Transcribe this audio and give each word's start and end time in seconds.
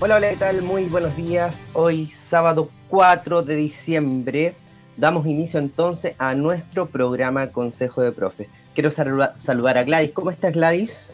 Hola, 0.00 0.16
hola, 0.16 0.30
¿qué 0.30 0.36
tal? 0.36 0.60
Muy 0.60 0.84
buenos 0.84 1.16
días. 1.16 1.64
Hoy, 1.72 2.06
sábado 2.06 2.70
4 2.88 3.42
de 3.42 3.56
diciembre, 3.56 4.54
damos 4.98 5.26
inicio 5.26 5.58
entonces 5.58 6.14
a 6.18 6.34
nuestro 6.34 6.90
programa 6.90 7.46
Consejo 7.46 8.02
de 8.02 8.12
Profes. 8.12 8.48
Quiero 8.74 8.90
saludar 8.90 9.78
a 9.78 9.84
Gladys. 9.84 10.12
¿Cómo 10.12 10.30
estás, 10.30 10.52
Gladys? 10.52 11.08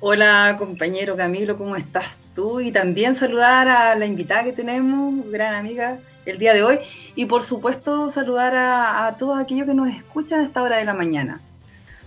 Hola, 0.00 0.56
compañero 0.58 1.16
Camilo, 1.16 1.56
¿cómo 1.56 1.76
estás 1.76 2.18
tú? 2.34 2.60
Y 2.60 2.72
también 2.72 3.14
saludar 3.14 3.68
a 3.68 3.94
la 3.94 4.04
invitada 4.04 4.42
que 4.42 4.52
tenemos, 4.52 5.30
gran 5.30 5.54
amiga, 5.54 6.00
el 6.24 6.38
día 6.38 6.54
de 6.54 6.64
hoy. 6.64 6.80
Y 7.14 7.26
por 7.26 7.44
supuesto, 7.44 8.10
saludar 8.10 8.56
a, 8.56 9.06
a 9.06 9.16
todos 9.16 9.38
aquellos 9.38 9.68
que 9.68 9.74
nos 9.74 9.90
escuchan 9.90 10.40
a 10.40 10.42
esta 10.42 10.60
hora 10.60 10.78
de 10.78 10.84
la 10.84 10.94
mañana. 10.94 11.40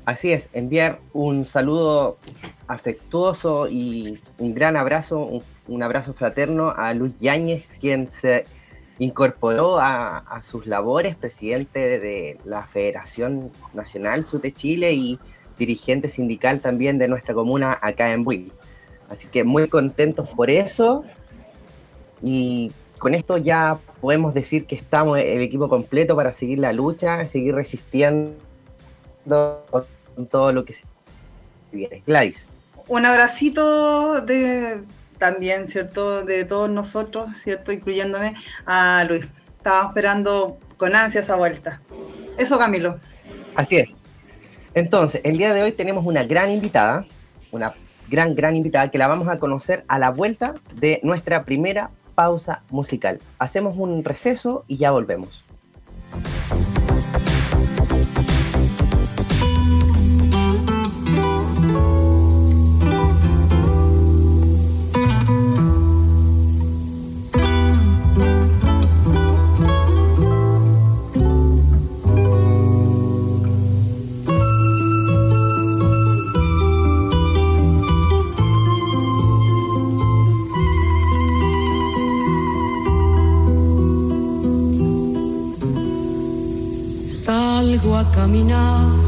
Así 0.09 0.31
es, 0.31 0.49
enviar 0.54 1.02
un 1.13 1.45
saludo 1.45 2.18
afectuoso 2.66 3.68
y 3.70 4.20
un 4.40 4.55
gran 4.55 4.76
abrazo, 4.76 5.44
un, 5.68 5.84
abrazo 5.84 6.13
fraterno 6.13 6.74
a 6.76 6.96
Luis 6.96 7.13
Yáñez, 7.20 7.68
quien 7.79 8.10
se 8.10 8.48
incorporó 8.98 9.77
a, 9.80 10.41
sus 10.41 10.65
labores, 10.65 11.15
presidente 11.15 11.99
de 11.99 12.40
la 12.43 12.63
Federación 12.63 13.52
Nacional 13.76 14.26
Sur 14.26 14.41
de 14.41 14.52
Chile 14.52 14.93
y 14.93 15.20
dirigente 15.60 16.10
sindical 16.10 16.60
también 16.60 16.98
de 16.98 17.07
nuestra 17.07 17.35
comuna 17.35 17.77
acá 17.80 18.12
en 18.12 18.24
Buil. 18.24 18.52
Así 19.12 19.27
que 19.27 19.43
muy 19.43 19.68
contentos 19.68 20.27
por 20.30 20.49
eso 20.49 21.04
y 22.20 22.71
con 22.98 23.13
esto 23.13 23.37
ya 23.37 23.77
podemos 24.02 24.34
decir 24.34 24.65
que 24.65 24.74
estamos 24.74 25.20
el 25.20 25.41
equipo 25.41 25.70
completo 25.70 26.15
para 26.15 26.32
seguir 26.32 26.57
la 26.57 26.74
lucha, 26.74 27.27
seguir 27.27 27.54
resistiendo 27.54 28.40
todo 30.27 30.51
lo 30.51 30.65
que 30.65 30.73
se 30.73 30.84
viene. 31.71 32.03
Gladys. 32.05 32.45
Un 32.87 33.05
abracito 33.05 34.21
de 34.21 34.81
también, 35.20 35.67
¿cierto? 35.67 36.23
De 36.23 36.45
todos 36.45 36.70
nosotros, 36.70 37.29
¿cierto? 37.35 37.71
Incluyéndome 37.71 38.35
a 38.65 39.05
Luis. 39.07 39.27
Estaba 39.57 39.87
esperando 39.87 40.57
con 40.77 40.95
ansia 40.95 41.21
esa 41.21 41.35
vuelta. 41.35 41.81
Eso, 42.37 42.57
Camilo. 42.57 42.99
Así 43.55 43.75
es. 43.75 43.90
Entonces, 44.73 45.21
el 45.23 45.37
día 45.37 45.53
de 45.53 45.62
hoy 45.62 45.73
tenemos 45.73 46.05
una 46.05 46.23
gran 46.23 46.49
invitada, 46.49 47.05
una 47.51 47.73
gran, 48.09 48.34
gran 48.34 48.55
invitada 48.55 48.90
que 48.90 48.97
la 48.97 49.07
vamos 49.07 49.27
a 49.27 49.37
conocer 49.37 49.84
a 49.87 49.99
la 49.99 50.09
vuelta 50.09 50.55
de 50.73 50.99
nuestra 51.03 51.43
primera 51.43 51.91
pausa 52.15 52.63
musical. 52.70 53.20
Hacemos 53.37 53.75
un 53.77 54.03
receso 54.03 54.63
y 54.67 54.77
ya 54.77 54.91
volvemos. 54.91 55.45
Domino. 88.29 88.99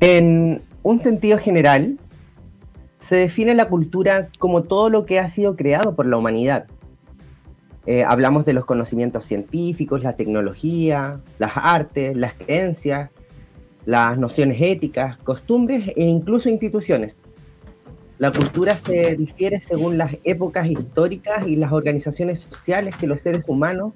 En 0.00 0.62
un 0.82 0.98
sentido 0.98 1.38
general, 1.38 1.98
se 2.98 3.16
define 3.16 3.54
la 3.54 3.68
cultura 3.68 4.28
como 4.38 4.64
todo 4.64 4.90
lo 4.90 5.06
que 5.06 5.18
ha 5.18 5.28
sido 5.28 5.56
creado 5.56 5.94
por 5.94 6.06
la 6.06 6.16
humanidad. 6.16 6.66
Eh, 7.86 8.04
hablamos 8.04 8.44
de 8.44 8.52
los 8.52 8.64
conocimientos 8.64 9.24
científicos, 9.24 10.02
la 10.02 10.16
tecnología, 10.16 11.20
las 11.38 11.52
artes, 11.56 12.16
las 12.16 12.34
creencias, 12.34 13.10
las 13.86 14.18
nociones 14.18 14.60
éticas, 14.60 15.16
costumbres 15.18 15.88
e 15.96 16.04
incluso 16.04 16.48
instituciones. 16.48 17.20
La 18.18 18.30
cultura 18.30 18.76
se 18.76 19.16
difiere 19.16 19.60
según 19.60 19.98
las 19.98 20.16
épocas 20.24 20.68
históricas 20.68 21.46
y 21.46 21.56
las 21.56 21.72
organizaciones 21.72 22.40
sociales 22.40 22.94
que 22.96 23.06
los 23.06 23.20
seres 23.20 23.44
humanos 23.46 23.94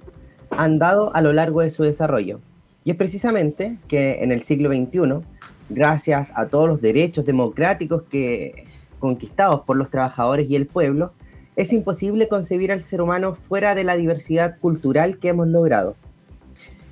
han 0.50 0.78
dado 0.78 1.14
a 1.14 1.22
lo 1.22 1.32
largo 1.32 1.60
de 1.60 1.70
su 1.70 1.82
desarrollo. 1.82 2.40
Y 2.84 2.90
es 2.90 2.96
precisamente 2.96 3.78
que 3.88 4.22
en 4.22 4.32
el 4.32 4.42
siglo 4.42 4.70
XXI, 4.70 5.24
gracias 5.70 6.30
a 6.34 6.46
todos 6.46 6.68
los 6.68 6.80
derechos 6.80 7.24
democráticos 7.24 8.02
que, 8.10 8.66
conquistados 8.98 9.62
por 9.62 9.76
los 9.76 9.90
trabajadores 9.90 10.48
y 10.48 10.56
el 10.56 10.66
pueblo, 10.66 11.12
es 11.56 11.72
imposible 11.72 12.28
concebir 12.28 12.70
al 12.70 12.84
ser 12.84 13.00
humano 13.00 13.34
fuera 13.34 13.74
de 13.74 13.84
la 13.84 13.96
diversidad 13.96 14.58
cultural 14.60 15.18
que 15.18 15.28
hemos 15.28 15.48
logrado. 15.48 15.96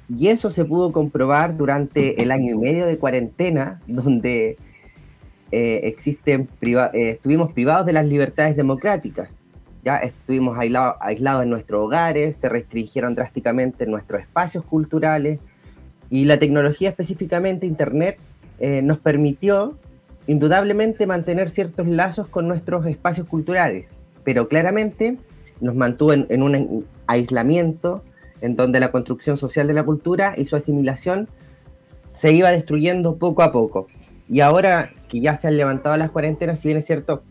Y 0.09 0.29
eso 0.29 0.51
se 0.51 0.65
pudo 0.65 0.93
comprobar 0.93 1.57
durante 1.57 2.23
el 2.23 2.31
año 2.31 2.55
y 2.55 2.59
medio 2.59 2.87
de 2.87 2.99
cuarentena, 2.99 3.81
donde 3.87 4.57
eh, 5.53 5.81
existen 5.85 6.49
eh, 6.61 7.11
estuvimos 7.11 7.53
privados 7.53 7.87
de 7.87 7.93
las 7.93 8.07
libertades 8.07 8.57
democráticas. 8.57 9.39
Ya 9.85 9.99
estuvimos 9.99 10.59
aislados 10.59 11.43
en 11.43 11.51
nuestros 11.51 11.83
hogares, 11.83 12.37
se 12.37 12.49
restringieron 12.49 13.15
drásticamente 13.15 13.87
nuestros 13.87 14.23
espacios 14.23 14.65
culturales 14.65 15.41
y 16.09 16.25
la 16.25 16.39
tecnología, 16.39 16.89
específicamente 16.89 17.67
Internet, 17.67 18.19
eh, 18.61 18.81
nos 18.81 18.99
permitió 18.99 19.77
indudablemente 20.27 21.07
mantener 21.07 21.51
ciertos 21.51 21.87
lazos 21.87 22.29
con 22.29 22.49
nuestros 22.49 22.87
espacios 22.87 23.27
culturales, 23.27 23.87
pero 24.23 24.49
claramente 24.49 25.19
nos 25.61 25.75
mantuvo 25.75 26.15
en, 26.15 26.43
un 26.43 26.87
aislamiento 27.07 28.03
en 28.41 28.57
donde 28.57 28.81
la 28.81 28.91
construcción 28.91 29.37
social 29.37 29.67
de 29.67 29.75
la 29.75 29.85
cultura 29.85 30.35
y 30.37 30.47
su 30.47 30.57
asimilación 30.57 31.29
se 32.13 32.33
iba 32.33 32.51
destruyendo 32.51 33.17
poco 33.17 33.43
a 33.43 33.53
poco. 33.53 33.87
Y 34.29 34.41
ahora 34.41 34.89
que 35.09 35.21
ya 35.21 35.35
se 35.35 35.49
han 35.49 35.59
levantado 35.59 35.97
las 35.99 36.11
cuarentenas, 36.11 36.59
si 36.61 36.69
bien 36.69 36.79
es 36.79 36.87
cierto, 36.87 37.23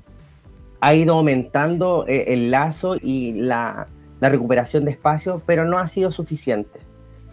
ha 0.84 0.94
ido 0.96 1.14
aumentando 1.14 2.06
eh, 2.10 2.26
el 2.34 2.52
lazo 2.52 2.98
y 3.02 3.32
la, 3.32 3.88
la 4.20 4.28
recuperación 4.28 4.84
de 4.84 4.92
espacio, 4.92 5.42
pero 5.46 5.64
no 5.64 5.78
ha 5.78 5.88
sido 5.88 6.12
suficiente. 6.12 6.82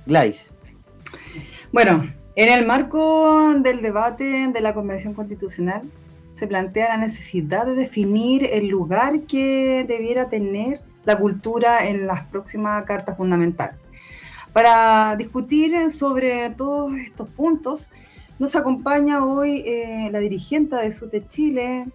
Gladys. 0.07 0.53
Bueno, 1.73 2.09
en 2.37 2.49
el 2.49 2.65
marco 2.65 3.53
del 3.59 3.83
debate 3.83 4.47
de 4.47 4.61
la 4.61 4.73
Convención 4.73 5.15
Constitucional, 5.15 5.83
se 6.31 6.47
plantea 6.47 6.91
la 6.91 6.99
necesidad 6.99 7.67
de 7.67 7.75
definir 7.75 8.45
el 8.45 8.69
lugar 8.69 9.23
que 9.23 9.85
debiera 9.87 10.29
tener 10.29 10.79
la 11.05 11.19
cultura 11.19 11.89
en 11.89 12.07
las 12.07 12.23
próximas 12.27 12.85
cartas 12.85 13.17
fundamentales. 13.17 13.75
Para 14.53 15.17
discutir 15.17 15.91
sobre 15.91 16.51
todos 16.51 16.95
estos 16.95 17.29
puntos, 17.31 17.91
nos 18.39 18.55
acompaña 18.55 19.25
hoy 19.25 19.65
eh, 19.67 20.09
la 20.13 20.21
dirigente 20.21 20.77
de 20.77 20.93
SUTE 20.93 21.27
Chile, 21.29 21.87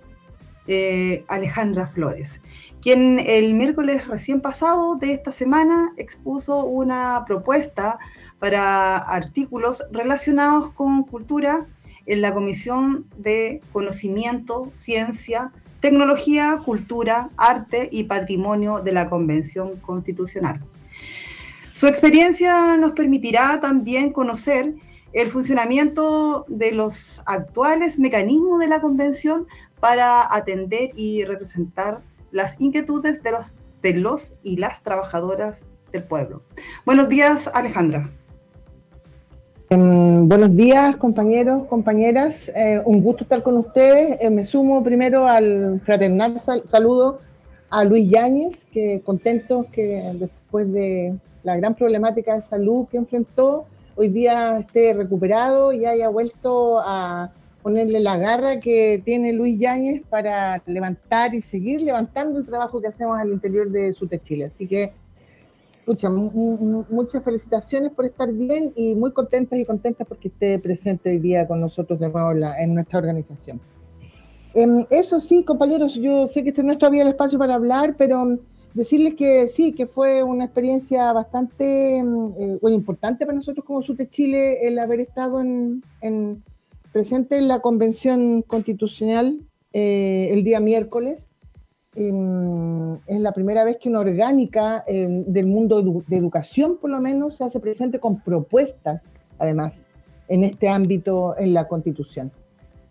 eh, 0.67 1.25
Alejandra 1.27 1.87
Flores, 1.87 2.41
quien 2.81 3.19
el 3.19 3.53
miércoles 3.53 4.07
recién 4.07 4.41
pasado 4.41 4.95
de 4.95 5.13
esta 5.13 5.31
semana 5.31 5.93
expuso 5.97 6.65
una 6.65 7.23
propuesta 7.25 7.99
para 8.39 8.97
artículos 8.97 9.83
relacionados 9.91 10.71
con 10.71 11.03
cultura 11.03 11.65
en 12.05 12.21
la 12.21 12.33
Comisión 12.33 13.05
de 13.17 13.61
Conocimiento, 13.71 14.69
Ciencia, 14.73 15.51
Tecnología, 15.79 16.59
Cultura, 16.63 17.29
Arte 17.37 17.89
y 17.91 18.05
Patrimonio 18.05 18.81
de 18.81 18.91
la 18.91 19.09
Convención 19.09 19.77
Constitucional. 19.77 20.61
Su 21.73 21.87
experiencia 21.87 22.77
nos 22.77 22.93
permitirá 22.93 23.59
también 23.61 24.11
conocer 24.11 24.73
el 25.15 25.29
funcionamiento 25.29 26.45
de 26.47 26.71
los 26.71 27.21
actuales 27.25 27.99
mecanismos 27.99 28.59
de 28.59 28.67
la 28.67 28.81
Convención 28.81 29.47
para 29.79 30.33
atender 30.33 30.91
y 30.95 31.23
representar 31.25 32.01
las 32.31 32.59
inquietudes 32.59 33.23
de 33.23 33.31
los, 33.31 33.55
de 33.81 33.93
los 33.93 34.39
y 34.43 34.57
las 34.57 34.83
trabajadoras 34.83 35.65
del 35.91 36.03
pueblo. 36.03 36.41
Buenos 36.85 37.09
días, 37.09 37.49
Alejandra. 37.53 38.09
Em, 39.69 40.27
buenos 40.29 40.55
días, 40.55 40.95
compañeros, 40.97 41.65
compañeras. 41.67 42.51
Eh, 42.55 42.81
un 42.85 43.01
gusto 43.01 43.23
estar 43.23 43.41
con 43.41 43.57
ustedes. 43.57 44.17
Eh, 44.21 44.29
me 44.29 44.43
sumo 44.43 44.83
primero 44.83 45.27
al 45.27 45.81
fraternal 45.81 46.39
saludo 46.39 47.19
a 47.71 47.83
Luis 47.83 48.07
Yáñez, 48.09 48.65
que 48.65 49.01
contentos 49.03 49.65
que 49.71 50.13
después 50.19 50.71
de 50.71 51.15
la 51.43 51.55
gran 51.57 51.73
problemática 51.73 52.35
de 52.35 52.41
salud 52.41 52.87
que 52.89 52.97
enfrentó, 52.97 53.65
hoy 53.95 54.09
día 54.09 54.59
esté 54.59 54.93
recuperado 54.93 55.73
y 55.73 55.85
haya 55.85 56.09
vuelto 56.09 56.79
a 56.79 57.31
ponerle 57.65 57.99
la 57.99 58.15
garra 58.15 58.59
que 58.59 59.01
tiene 59.03 59.33
Luis 59.33 59.59
Yáñez 59.59 60.03
para 60.07 60.61
levantar 60.67 61.33
y 61.33 61.41
seguir 61.41 61.81
levantando 61.81 62.37
el 62.37 62.45
trabajo 62.45 62.79
que 62.79 62.89
hacemos 62.89 63.17
al 63.17 63.31
interior 63.31 63.71
de 63.71 63.91
SUTE 63.91 64.21
Chile. 64.21 64.51
Así 64.53 64.67
que 64.67 64.93
Escucha, 65.79 66.11
muchas 66.11 67.23
felicitaciones 67.23 67.91
por 67.91 68.05
estar 68.05 68.31
bien 68.31 68.71
y 68.75 68.93
muy 68.93 69.11
contentas 69.13 69.57
y 69.57 69.65
contentas 69.65 70.05
porque 70.07 70.27
esté 70.27 70.59
presente 70.59 71.09
hoy 71.09 71.17
día 71.17 71.47
con 71.47 71.59
nosotros 71.59 71.99
de 71.99 72.09
nuevo 72.09 72.31
en 72.31 72.75
nuestra 72.75 72.99
organización. 72.99 73.59
Em, 74.53 74.85
eso 74.91 75.19
sí, 75.19 75.43
compañeros, 75.43 75.95
yo 75.95 76.27
sé 76.27 76.43
que 76.43 76.49
este 76.49 76.61
no 76.61 76.71
es 76.71 76.77
todavía 76.77 77.01
el 77.01 77.09
espacio 77.09 77.39
para 77.39 77.55
hablar, 77.55 77.95
pero 77.97 78.37
decirles 78.75 79.15
que 79.15 79.47
sí, 79.47 79.73
que 79.73 79.87
fue 79.87 80.21
una 80.21 80.45
experiencia 80.45 81.11
bastante 81.13 81.97
em, 81.97 82.31
eh, 82.37 82.71
importante 82.71 83.25
para 83.25 83.35
nosotros 83.35 83.65
como 83.65 83.81
SUTE 83.81 84.07
Chile 84.09 84.67
el 84.67 84.77
haber 84.77 84.99
estado 84.99 85.39
en, 85.39 85.83
presente 86.95 87.35
en 87.35 87.49
la 87.49 87.59
convención 87.59 88.41
constitucional 88.41 89.41
eh, 89.73 90.29
el 90.31 90.45
día 90.45 90.61
miércoles 90.61 91.33
es 91.93 93.19
la 93.19 93.33
primera 93.33 93.65
vez 93.65 93.79
que 93.81 93.89
una 93.89 93.99
orgánica 93.99 94.81
em, 94.87 95.25
del 95.25 95.45
mundo 95.45 96.03
de 96.07 96.15
educación, 96.15 96.77
por 96.77 96.89
lo 96.89 97.01
menos, 97.01 97.35
se 97.35 97.43
hace 97.43 97.59
presente 97.59 97.99
con 97.99 98.21
propuestas, 98.21 99.03
además, 99.39 99.89
en 100.29 100.45
este 100.45 100.69
ámbito 100.69 101.37
en 101.37 101.53
la 101.53 101.67
Constitución. 101.67 102.31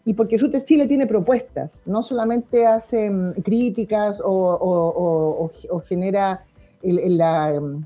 Y 0.05 0.13
porque 0.13 0.39
SUTE 0.39 0.63
Chile 0.65 0.87
tiene 0.87 1.07
propuestas, 1.07 1.83
no 1.87 2.03
solamente 2.03 2.67
hace 2.67 3.07
em, 3.07 3.33
críticas 3.33 4.21
o, 4.23 5.51
genera 5.89 6.45
la, 6.83 7.55
em, 7.55 7.83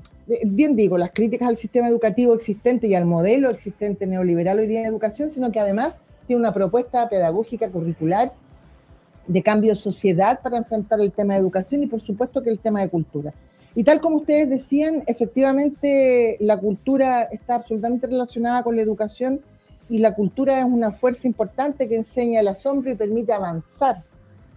bien 0.47 0.75
digo, 0.75 0.97
las 0.97 1.11
críticas 1.11 1.47
al 1.47 1.55
sistema 1.55 1.87
educativo 1.87 2.33
existente 2.33 2.87
y 2.87 2.95
al 2.95 3.05
modelo 3.05 3.49
existente 3.49 4.05
neoliberal 4.05 4.59
hoy 4.59 4.67
día 4.67 4.81
en 4.81 4.85
educación, 4.85 5.31
sino 5.31 5.49
que 5.53 5.61
además 5.61 5.97
una 6.35 6.53
propuesta 6.53 7.07
pedagógica 7.09 7.69
curricular 7.69 8.33
de 9.27 9.43
cambio 9.43 9.71
de 9.71 9.75
sociedad 9.75 10.41
para 10.41 10.57
enfrentar 10.57 10.99
el 10.99 11.11
tema 11.11 11.33
de 11.33 11.39
educación 11.39 11.83
y 11.83 11.87
por 11.87 12.01
supuesto 12.01 12.41
que 12.41 12.49
el 12.49 12.59
tema 12.59 12.81
de 12.81 12.89
cultura. 12.89 13.33
Y 13.75 13.83
tal 13.83 14.01
como 14.01 14.17
ustedes 14.17 14.49
decían, 14.49 15.03
efectivamente 15.05 16.37
la 16.39 16.57
cultura 16.57 17.23
está 17.23 17.55
absolutamente 17.55 18.07
relacionada 18.07 18.63
con 18.63 18.75
la 18.75 18.81
educación 18.81 19.41
y 19.87 19.99
la 19.99 20.15
cultura 20.15 20.59
es 20.59 20.65
una 20.65 20.91
fuerza 20.91 21.27
importante 21.27 21.87
que 21.87 21.95
enseña 21.95 22.39
el 22.39 22.47
asombro 22.47 22.91
y 22.91 22.95
permite 22.95 23.33
avanzar 23.33 24.03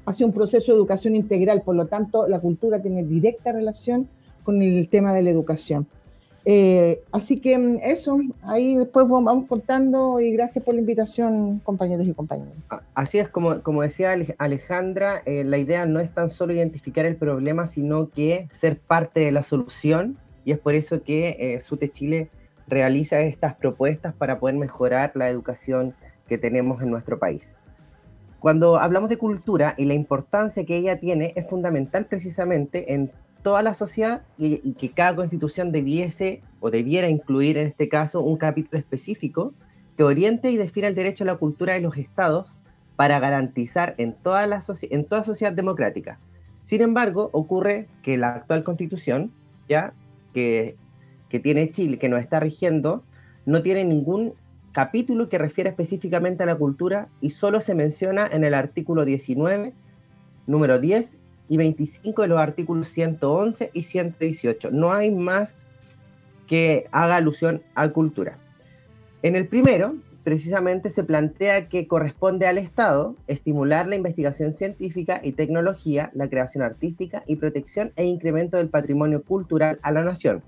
hacia 0.06 0.26
un 0.26 0.32
proceso 0.32 0.72
de 0.72 0.78
educación 0.78 1.14
integral. 1.14 1.62
Por 1.62 1.76
lo 1.76 1.86
tanto, 1.86 2.26
la 2.26 2.40
cultura 2.40 2.80
tiene 2.80 3.04
directa 3.04 3.52
relación 3.52 4.08
con 4.42 4.60
el 4.62 4.88
tema 4.88 5.12
de 5.12 5.22
la 5.22 5.30
educación. 5.30 5.86
Eh, 6.44 7.02
así 7.12 7.38
que 7.38 7.56
mm, 7.56 7.78
eso, 7.84 8.18
ahí 8.42 8.74
después 8.74 9.06
vamos 9.08 9.46
contando 9.46 10.20
y 10.20 10.32
gracias 10.32 10.64
por 10.64 10.74
la 10.74 10.80
invitación, 10.80 11.60
compañeros 11.60 12.06
y 12.06 12.14
compañeras. 12.14 12.64
Así 12.94 13.18
es, 13.18 13.28
como, 13.28 13.62
como 13.62 13.82
decía 13.82 14.16
Alejandra, 14.38 15.22
eh, 15.24 15.44
la 15.44 15.58
idea 15.58 15.86
no 15.86 16.00
es 16.00 16.12
tan 16.12 16.30
solo 16.30 16.52
identificar 16.52 17.06
el 17.06 17.16
problema, 17.16 17.66
sino 17.66 18.10
que 18.10 18.46
ser 18.50 18.78
parte 18.78 19.20
de 19.20 19.32
la 19.32 19.42
solución 19.42 20.18
y 20.44 20.52
es 20.52 20.58
por 20.58 20.74
eso 20.74 21.02
que 21.02 21.36
eh, 21.38 21.60
SUTE 21.60 21.90
Chile 21.90 22.30
realiza 22.66 23.20
estas 23.20 23.54
propuestas 23.54 24.14
para 24.14 24.38
poder 24.38 24.56
mejorar 24.56 25.12
la 25.14 25.28
educación 25.28 25.94
que 26.26 26.38
tenemos 26.38 26.82
en 26.82 26.90
nuestro 26.90 27.18
país. 27.18 27.54
Cuando 28.40 28.78
hablamos 28.78 29.08
de 29.08 29.18
cultura 29.18 29.74
y 29.76 29.84
la 29.84 29.94
importancia 29.94 30.64
que 30.64 30.76
ella 30.76 30.98
tiene, 30.98 31.32
es 31.36 31.48
fundamental 31.48 32.06
precisamente 32.06 32.92
en 32.92 33.12
toda 33.42 33.62
la 33.62 33.74
sociedad 33.74 34.22
y, 34.38 34.74
que 34.74 34.90
cada 34.90 35.16
constitución 35.16 35.72
debiese 35.72 36.42
o 36.60 36.70
debiera 36.70 37.08
incluir 37.08 37.58
en 37.58 37.68
este 37.68 37.88
caso 37.88 38.20
un 38.20 38.36
capítulo 38.36 38.78
específico 38.78 39.52
que 39.96 40.04
oriente 40.04 40.50
y 40.50 40.56
defina 40.56 40.88
el 40.88 40.94
derecho 40.94 41.24
a 41.24 41.26
la 41.26 41.36
cultura 41.36 41.74
de 41.74 41.80
los 41.80 41.96
estados 41.96 42.58
para 42.96 43.18
garantizar 43.18 43.94
en 43.98 44.14
toda, 44.14 44.46
la 44.46 44.62
en 44.82 45.04
toda 45.04 45.24
sociedad 45.24 45.52
democrática. 45.52 46.18
Sin 46.62 46.80
embargo, 46.80 47.30
ocurre 47.32 47.88
que 48.02 48.16
la 48.16 48.28
actual 48.28 48.62
constitución, 48.62 49.32
ya 49.68 49.92
que, 50.32 50.76
que 51.28 51.40
tiene 51.40 51.70
Chile, 51.70 51.98
que 51.98 52.08
nos 52.08 52.20
está 52.20 52.38
rigiendo, 52.38 53.02
no 53.44 53.62
tiene 53.62 53.84
ningún 53.84 54.34
capítulo 54.70 55.28
que 55.28 55.38
refiere 55.38 55.70
específicamente 55.70 56.44
a 56.44 56.46
la 56.46 56.54
cultura 56.54 57.08
y 57.20 57.30
solo 57.30 57.60
se 57.60 57.74
menciona 57.74 58.26
en 58.30 58.44
el 58.44 58.54
artículo 58.54 59.04
19, 59.04 59.74
número 60.46 60.78
10 60.78 61.16
y 61.52 61.58
25 61.58 62.22
de 62.22 62.28
los 62.28 62.40
artículos 62.40 62.88
111 62.88 63.72
y 63.74 63.82
118. 63.82 64.70
No 64.70 64.90
hay 64.90 65.10
más 65.10 65.58
que 66.46 66.86
haga 66.92 67.16
alusión 67.16 67.60
a 67.74 67.90
cultura. 67.90 68.38
En 69.22 69.36
el 69.36 69.46
primero, 69.46 69.94
precisamente 70.24 70.88
se 70.88 71.04
plantea 71.04 71.68
que 71.68 71.86
corresponde 71.86 72.46
al 72.46 72.56
Estado 72.56 73.16
estimular 73.26 73.86
la 73.86 73.96
investigación 73.96 74.54
científica 74.54 75.20
y 75.22 75.32
tecnología, 75.32 76.10
la 76.14 76.30
creación 76.30 76.64
artística 76.64 77.22
y 77.26 77.36
protección 77.36 77.92
e 77.96 78.06
incremento 78.06 78.56
del 78.56 78.70
patrimonio 78.70 79.22
cultural 79.22 79.78
a 79.82 79.92
la 79.92 80.04
nación. 80.04 80.42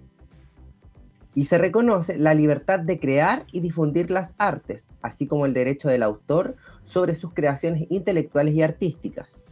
Y 1.34 1.44
se 1.44 1.58
reconoce 1.58 2.16
la 2.16 2.32
libertad 2.32 2.80
de 2.80 2.99
crear 2.99 3.44
y 3.52 3.61
difundir 3.61 4.11
las 4.11 4.34
artes, 4.38 4.88
así 5.02 5.26
como 5.26 5.44
el 5.44 5.52
derecho 5.52 5.90
del 5.90 6.02
autor 6.02 6.56
sobre 6.82 7.14
sus 7.14 7.34
creaciones 7.34 7.88
intelectuales 7.90 8.54
y 8.54 8.62
artísticas. 8.62 9.44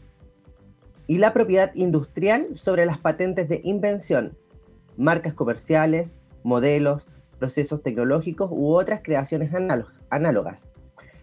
Y 1.13 1.19
la 1.19 1.35
propiedad 1.35 1.75
industrial 1.75 2.57
sobre 2.57 2.87
las 2.87 2.97
patentes 2.97 3.47
de 3.47 3.61
invención, 3.65 4.35
marcas 4.97 5.35
comerciales, 5.35 6.17
modelos, 6.43 7.07
procesos 7.39 7.83
tecnológicos 7.83 8.49
u 8.51 8.73
otras 8.73 9.03
creaciones 9.05 9.51
análogas. 10.09 10.71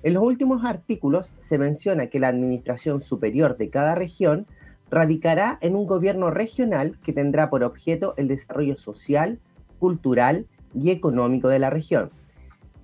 En 0.04 0.14
los 0.14 0.22
últimos 0.22 0.64
artículos 0.64 1.34
se 1.40 1.58
menciona 1.58 2.06
que 2.06 2.20
la 2.20 2.28
administración 2.28 3.02
superior 3.02 3.58
de 3.58 3.72
cada 3.72 3.96
región 3.96 4.46
radicará 4.92 5.58
en 5.60 5.76
un 5.76 5.88
gobierno 5.88 6.30
regional 6.30 7.00
que 7.04 7.12
tendrá 7.12 7.50
por 7.50 7.64
objeto 7.64 8.14
el 8.18 8.28
desarrollo 8.28 8.78
social, 8.78 9.40
cultural 9.80 10.46
y 10.76 10.92
económico 10.92 11.48
de 11.48 11.58
la 11.58 11.72
región, 11.72 12.12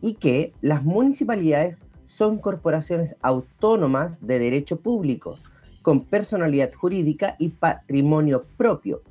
y 0.01 0.15
que 0.15 0.53
las 0.61 0.83
municipalidades 0.83 1.77
son 2.05 2.39
corporaciones 2.39 3.15
autónomas 3.21 4.25
de 4.25 4.39
derecho 4.39 4.79
público, 4.79 5.37
con 5.85 6.05
personalidad 6.05 6.73
jurídica 6.73 7.35
y 7.37 7.49
patrimonio 7.49 8.47
propio, 8.57 9.03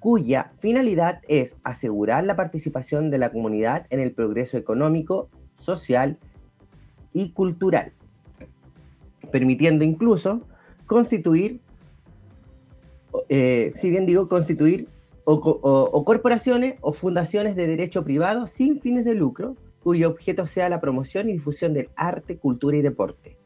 cuya 0.00 0.50
finalidad 0.58 1.20
es 1.28 1.54
asegurar 1.62 2.24
la 2.24 2.34
participación 2.34 3.08
de 3.08 3.18
la 3.18 3.30
comunidad 3.30 3.86
en 3.88 4.00
el 4.00 4.10
progreso 4.10 4.58
económico, 4.58 5.28
social 5.56 6.18
y 7.12 7.30
cultural, 7.30 7.92
permitiendo 9.30 9.84
incluso 9.84 10.40
constituir, 10.86 11.60
eh, 13.28 13.70
si 13.76 13.88
bien 13.88 14.04
digo, 14.04 14.26
constituir 14.26 14.88
o, 15.22 16.04
corporaciones 16.04 16.78
o 16.80 16.92
fundaciones 16.92 17.54
de 17.54 17.68
derecho 17.68 18.02
privado 18.02 18.48
sin 18.48 18.80
fines 18.80 19.04
de 19.04 19.14
lucro, 19.14 19.54
cuyo 19.84 20.08
objeto 20.08 20.48
sea 20.48 20.68
la 20.68 20.80
promoción 20.80 21.30
y 21.30 21.34
difusión 21.34 21.74
del 21.74 21.90
arte, 21.94 22.38
cultura 22.38 22.76
y 22.76 22.82
deporte. 22.82 23.38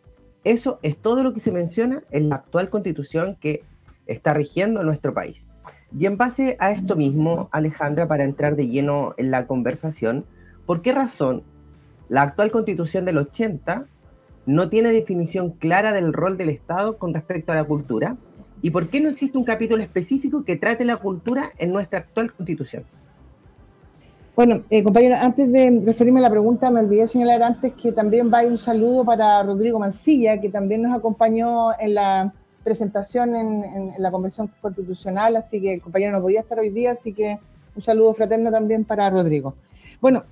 Eso 0.47 0.79
es 0.85 0.97
todo 0.97 1.25
lo 1.25 1.35
que 1.35 1.41
se 1.41 1.50
menciona 1.50 2.05
en 2.12 2.29
la 2.29 2.37
actual 2.37 2.71
constitución 2.71 3.37
que 3.41 3.65
está 4.07 4.33
rigiendo 4.33 4.85
nuestro 4.85 5.12
país. 5.12 5.49
Y 5.99 6.07
en 6.07 6.17
base 6.17 6.57
a 6.61 6.71
esto 6.71 6.95
mismo, 6.95 7.49
Alejandra, 7.50 8.07
para 8.07 8.23
entrar 8.23 8.55
de 8.55 8.69
lleno 8.69 9.12
en 9.17 9.33
la 9.33 9.49
conversación, 9.49 10.25
¿por 10.65 10.83
qué 10.83 10.93
razón 10.93 11.43
la 12.09 12.23
actual 12.23 12.53
constitución 12.53 13.05
del 13.05 13.19
80 13.19 13.87
no 14.47 14.69
tiene 14.69 14.93
definición 14.93 15.50
clara 15.50 15.93
del 15.93 16.12
rol 16.12 16.37
del 16.37 16.50
Estado 16.50 16.97
con 16.97 17.12
respecto 17.12 17.50
a 17.50 17.57
la 17.57 17.65
cultura? 17.65 18.17
¿Y 18.62 18.71
por 18.71 18.88
qué 18.88 19.00
no 19.00 19.09
existe 19.09 19.37
un 19.37 19.45
capítulo 19.45 19.83
específico 19.83 20.45
que 20.45 20.55
trate 20.55 20.85
la 20.85 20.99
cultura 20.99 21.50
en 21.59 21.73
nuestra 21.73 21.99
actual 21.99 22.33
constitución? 22.33 22.85
Bueno, 24.37 24.64
eh, 24.69 24.83
compañero, 24.83 25.16
antes 25.19 25.50
de 25.50 25.81
referirme 25.83 26.19
a 26.19 26.25
la 26.25 26.31
pregunta, 26.31 26.71
me 26.71 26.81
olvidé 26.81 27.09
señalar 27.09 27.43
antes 27.43 27.73
que 27.73 27.90
también 27.90 28.31
va 28.31 28.43
un 28.43 28.59
saludo 28.59 29.02
para 29.02 29.43
Rodrigo 29.43 29.78
Mancilla, 29.78 30.38
que 30.43 30.50
también 30.50 30.83
nos 30.83 30.95
acompañó 30.95 31.71
en 31.81 31.95
la 31.95 32.35
presentación 32.62 33.35
en, 33.35 33.95
la 33.97 34.11
Convención 34.11 34.50
Constitucional, 34.61 35.37
así 35.37 35.59
que 35.59 35.73
el 35.73 35.81
compañero 35.81 36.12
no 36.12 36.21
podía 36.21 36.40
estar 36.40 36.59
hoy 36.59 36.69
día, 36.69 36.90
así 36.90 37.14
que 37.14 37.38
un 37.75 37.81
saludo 37.81 38.12
fraterno 38.12 38.50
también 38.50 38.85
para 38.85 39.09
Rodrigo. 39.09 39.55
Bueno, 40.02 40.25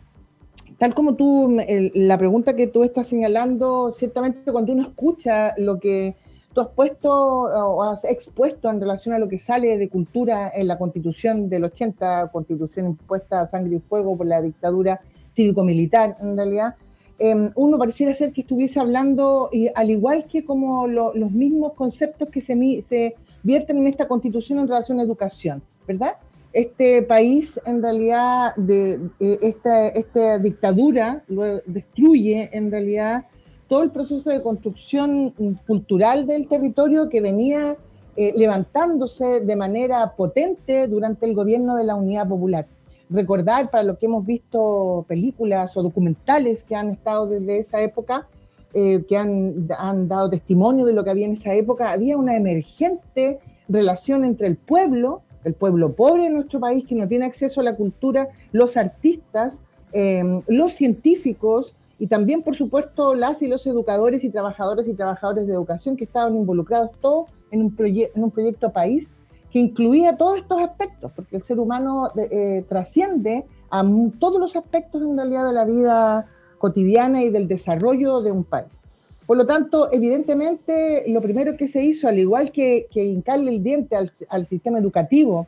tal 0.77 0.95
como 0.95 1.15
tú, 1.15 1.57
la 1.95 2.19
pregunta 2.19 2.55
que 2.55 2.67
tú 2.67 2.85
estás 2.85 3.09
señalando, 3.09 3.91
ciertamente 3.91 4.53
cuando 4.53 4.75
uno 4.75 4.83
escucha 4.83 5.55
lo 5.57 5.81
que 5.81 6.15
tú 6.55 6.61
has 6.61 6.69
puesto 6.69 7.11
o 7.13 7.83
has 7.83 8.05
expuesto 8.05 8.71
en 8.71 8.81
relación 8.81 9.15
a 9.15 9.19
lo 9.19 9.29
que 9.29 9.39
sale 9.39 9.77
de 9.77 9.89
cultura 9.89 10.51
en 10.55 10.69
la 10.69 10.79
constitución 10.79 11.49
del 11.49 11.65
80, 11.65 12.31
constitución 12.33 12.87
impuesta 12.87 13.43
a 13.43 13.47
sangre 13.47 13.77
y 13.77 13.81
fuego 13.81 14.17
por 14.17 14.27
la 14.27 14.41
dictadura 14.41 15.01
cívico-militar, 15.35 16.17
en 16.21 16.37
realidad, 16.37 16.75
Em, 17.19 17.51
uno 17.55 17.79
pareciera 17.79 18.13
ser 18.13 18.33
que 18.33 18.41
estuviese 18.41 18.81
hablando, 18.81 19.49
y 19.53 19.69
al 19.75 19.91
igual 19.91 20.27
que 20.27 20.45
como 20.45 20.87
los 20.89 21.31
mismos 21.31 21.75
conceptos 21.75 22.29
que 22.29 22.41
se, 22.41 22.83
se 22.83 23.15
vierten 23.43 23.79
en 23.79 23.87
esta 23.87 24.09
constitución 24.09 24.59
en 24.59 24.69
relación 24.69 24.99
a 24.99 25.05
educación, 25.05 25.63
¿verdad? 25.87 26.17
Este 26.53 27.03
país, 27.03 27.61
en 27.67 27.83
realidad, 27.83 28.55
de, 28.57 29.01
esta, 29.21 29.89
esta 29.89 30.39
dictadura 30.39 31.25
destruye, 31.67 32.49
en 32.53 32.71
realidad, 32.71 33.25
todo 33.75 33.83
el 33.83 33.91
proceso 33.91 34.31
de 34.31 34.41
construcción 34.41 35.31
cultural 35.67 36.27
del 36.27 36.47
territorio 36.47 37.09
que 37.09 37.21
venía 37.21 37.77
eh, 38.15 38.33
levantándose 38.37 39.41
de 39.41 39.57
manera 39.57 40.15
potente 40.15 40.87
durante 40.87 41.27
el 41.27 41.35
gobierno 41.35 41.75
de 41.75 41.83
la 41.83 41.97
Unidad 41.97 42.29
Popular. 42.29 42.69
Recordar 43.11 43.73
para 43.73 43.83
lo 43.83 43.99
que 43.99 44.07
hemos 44.07 44.25
visto 44.25 45.05
películas 45.09 45.77
o 45.77 45.83
documentales 45.83 46.63
que 46.63 46.77
han 46.77 46.91
estado 46.91 47.27
desde 47.27 47.59
esa 47.59 47.83
época, 47.83 48.29
eh, 48.75 49.03
que 49.09 49.17
han, 49.17 49.67
han, 49.77 50.07
dado 50.07 50.31
testimonio 50.31 50.85
de 50.85 50.93
lo 50.93 51.03
que 51.03 51.11
había 51.11 51.27
en 51.27 51.33
esa 51.33 51.53
época, 51.53 51.91
había 51.91 52.17
una 52.17 52.37
emergente 52.37 53.41
relación 53.69 54.25
entre 54.25 54.47
el 54.47 54.55
pueblo, 54.57 55.23
el 55.43 55.55
pueblo 55.55 55.95
pobre 55.95 56.23
de 56.23 56.31
nuestro 56.31 56.61
país 56.61 56.85
que 56.87 56.95
no 56.95 57.09
tiene 57.09 57.25
acceso 57.25 57.61
a 57.61 57.65
la 57.65 57.75
cultura, 57.75 58.29
los 58.53 58.77
artistas, 58.77 59.59
em, 59.91 60.43
los 60.47 60.75
científicos 60.75 61.75
y 61.99 62.07
también, 62.09 62.43
por 62.43 62.57
supuesto, 62.57 63.15
las 63.15 63.43
y 63.43 63.49
los 63.49 63.67
educadores 63.67 64.25
y 64.25 64.31
trabajadores 64.31 64.89
y 64.89 64.95
trabajadores 64.95 65.47
de 65.47 65.53
educación 65.53 65.97
que 65.97 66.05
estaban 66.05 66.35
involucrados 66.35 66.91
todos 67.01 67.31
en 67.51 67.63
un, 67.63 67.77
en 67.79 68.23
un 68.23 68.31
proyecto 68.31 68.73
país 68.73 69.13
que 69.53 69.61
incluía 69.61 70.17
todos 70.17 70.39
estos 70.39 70.59
aspectos, 70.59 71.13
porque 71.15 71.37
el 71.37 71.45
ser 71.45 71.61
humano 71.61 72.09
eh, 72.17 72.65
trasciende 72.69 73.45
a 73.71 73.85
todos 74.19 74.41
los 74.41 74.57
aspectos 74.57 75.03
en 75.03 75.17
realidad 75.17 75.47
de 75.47 75.53
la 75.53 75.65
vida 75.65 76.27
cotidiana 76.59 77.23
y 77.23 77.31
del 77.31 77.47
desarrollo 77.47 78.21
de 78.21 78.33
un 78.33 78.43
país. 78.43 78.81
Por 79.27 79.37
lo 79.37 79.47
tanto, 79.47 79.91
evidentemente, 79.93 81.05
lo 81.07 81.23
primero 81.23 81.57
que 81.57 81.69
se 81.69 81.83
hizo, 81.85 82.09
al 82.09 82.19
igual 82.19 82.51
que, 82.51 82.89
que 82.91 83.05
hincarle 83.05 83.53
el 83.53 83.63
diente 83.63 83.97
al, 83.97 84.11
al 84.29 84.47
sistema 84.47 84.79
educativo 84.79 85.47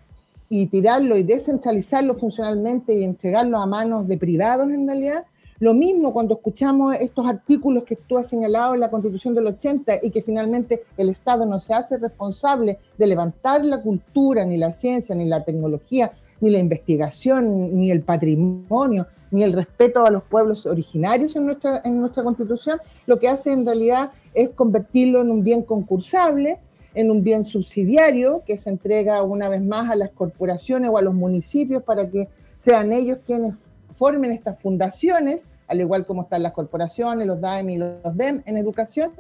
y 0.49 0.67
tirarlo 0.67 1.17
y 1.17 1.25
descentralizarlo 1.25 2.15
funcionalmente 2.15 2.95
y 2.95 3.03
entregarlo 3.03 3.59
a 3.59 3.67
manos 3.67 4.07
de 4.07 4.17
privados 4.17 4.71
en 4.71 4.87
realidad, 4.87 5.25
lo 5.59 5.75
mismo 5.75 6.13
cuando 6.13 6.35
escuchamos 6.35 6.95
estos 7.01 7.27
artículos 7.27 7.85
que 7.85 7.97
tú 7.97 8.19
has 8.19 8.29
señalado 8.29 8.75
en 8.75 8.81
la 8.81 8.91
Constitución 8.91 9.35
del 9.35 9.47
80 9.47 10.01
y 10.03 10.11
que 10.11 10.23
finalmente 10.23 10.83
el 10.97 11.09
Estado 11.09 11.47
no 11.47 11.59
se 11.59 11.73
hace 11.73 11.97
responsable 11.97 12.79
de 12.99 13.07
levantar 13.07 13.65
la 13.65 13.81
cultura, 13.81 14.45
ni 14.45 14.59
la 14.59 14.73
ciencia, 14.73 15.15
ni 15.15 15.25
la 15.25 15.45
tecnología, 15.45 16.13
ni 16.41 16.51
la 16.51 16.59
investigación, 16.59 17.79
ni 17.79 17.91
el 17.91 18.03
patrimonio, 18.03 19.07
ni 19.31 19.43
el 19.43 19.53
respeto 19.55 20.05
a 20.05 20.11
los 20.11 20.25
pueblos 20.25 20.67
originarios 20.67 21.35
en 21.37 21.47
nuestra, 21.47 21.81
en 21.85 22.01
nuestra 22.01 22.23
Constitución, 22.23 22.79
lo 23.07 23.19
que 23.19 23.29
hace 23.29 23.53
en 23.53 23.65
realidad 23.65 24.11
es 24.35 24.51
convertirlo 24.51 25.23
en 25.23 25.31
un 25.31 25.43
bien 25.43 25.63
concursable, 25.63 26.59
en 26.95 27.11
un 27.11 27.23
bien 27.23 27.45
subsidiario 27.45 28.43
que 28.47 28.59
se 28.59 28.71
entrega 28.71 29.23
una 29.23 29.49
vez 29.49 29.63
más 29.63 29.91
a 29.91 29.97
las 29.97 30.11
corporaciones 30.11 30.91
o 30.91 30.99
a 30.99 31.03
los 31.03 31.15
municipios 31.15 31.83
para 31.83 32.11
que 32.11 32.29
sean 32.59 32.93
ellos 32.93 33.19
quienes 33.25 33.55
formen 33.97 34.33
estas 34.33 34.61
fundaciones, 34.61 35.47
al 35.69 35.81
igual 35.81 36.07
como 36.07 36.23
están 36.23 36.43
las 36.43 36.53
corporaciones, 36.53 37.27
los 37.27 37.41
DAEM 37.41 37.71
y 37.71 37.79
los 37.79 38.17
DEM 38.17 38.43
en 38.47 38.57
educación, 38.57 39.13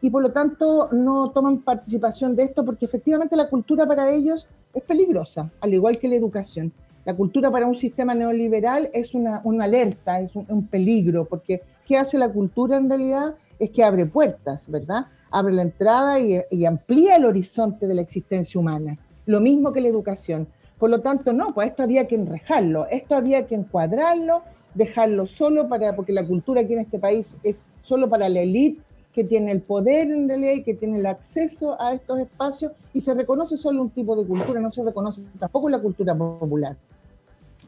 y 0.00 0.10
por 0.10 0.22
lo 0.22 0.32
tanto 0.32 0.88
no 0.92 1.30
toman 1.30 1.62
participación 1.62 2.34
de 2.36 2.44
esto 2.44 2.64
porque 2.64 2.84
efectivamente 2.86 3.36
la 3.36 3.48
cultura 3.48 3.86
para 3.86 4.10
ellos 4.10 4.48
es 4.74 4.82
peligrosa, 4.82 5.50
al 5.60 5.72
igual 5.72 5.98
que 5.98 6.08
la 6.08 6.16
educación. 6.16 6.72
La 7.04 7.14
cultura 7.14 7.50
para 7.50 7.66
un 7.66 7.74
sistema 7.74 8.14
neoliberal 8.14 8.90
es 8.94 9.14
una, 9.14 9.42
alerta, 9.60 10.20
es 10.20 10.34
un, 10.34 10.66
peligro, 10.66 11.26
porque 11.26 11.62
¿qué 11.86 11.98
hace 11.98 12.18
la 12.18 12.30
cultura 12.30 12.78
en 12.78 12.88
realidad? 12.88 13.34
Es 13.58 13.70
que 13.70 13.84
abre 13.84 14.06
puertas, 14.06 14.70
¿verdad? 14.70 15.06
Abre 15.30 15.52
la 15.52 15.62
entrada 15.62 16.18
y, 16.18 16.40
y 16.50 16.64
amplía 16.64 17.16
el 17.16 17.26
horizonte 17.26 17.86
de 17.86 17.94
la 17.94 18.02
existencia 18.02 18.58
humana. 18.58 18.98
Lo 19.26 19.40
mismo 19.40 19.72
que 19.72 19.82
la 19.82 19.88
educación. 19.88 20.48
Por 20.78 20.90
lo 20.90 21.00
tanto, 21.00 21.32
no, 21.32 21.48
pues 21.48 21.68
esto 21.68 21.82
había 21.82 22.06
que 22.08 22.16
enrejarlo, 22.16 22.86
esto 22.90 23.14
había 23.14 23.46
que 23.46 23.54
encuadrarlo, 23.54 24.42
dejarlo 24.74 25.26
solo 25.26 25.68
para, 25.68 25.94
porque 25.94 26.12
la 26.12 26.26
cultura 26.26 26.62
aquí 26.62 26.74
en 26.74 26.80
este 26.80 26.98
país 26.98 27.32
es 27.42 27.62
solo 27.82 28.08
para 28.08 28.28
la 28.28 28.40
élite 28.40 28.82
que 29.12 29.22
tiene 29.22 29.52
el 29.52 29.62
poder 29.62 30.10
en 30.10 30.28
realidad 30.28 30.54
y 30.54 30.62
que 30.64 30.74
tiene 30.74 30.98
el 30.98 31.06
acceso 31.06 31.80
a 31.80 31.94
estos 31.94 32.18
espacios 32.18 32.72
y 32.92 33.00
se 33.00 33.14
reconoce 33.14 33.56
solo 33.56 33.82
un 33.82 33.90
tipo 33.90 34.16
de 34.16 34.26
cultura, 34.26 34.60
no 34.60 34.72
se 34.72 34.82
reconoce 34.82 35.22
tampoco 35.38 35.68
la 35.68 35.78
cultura 35.78 36.16
popular. 36.16 36.76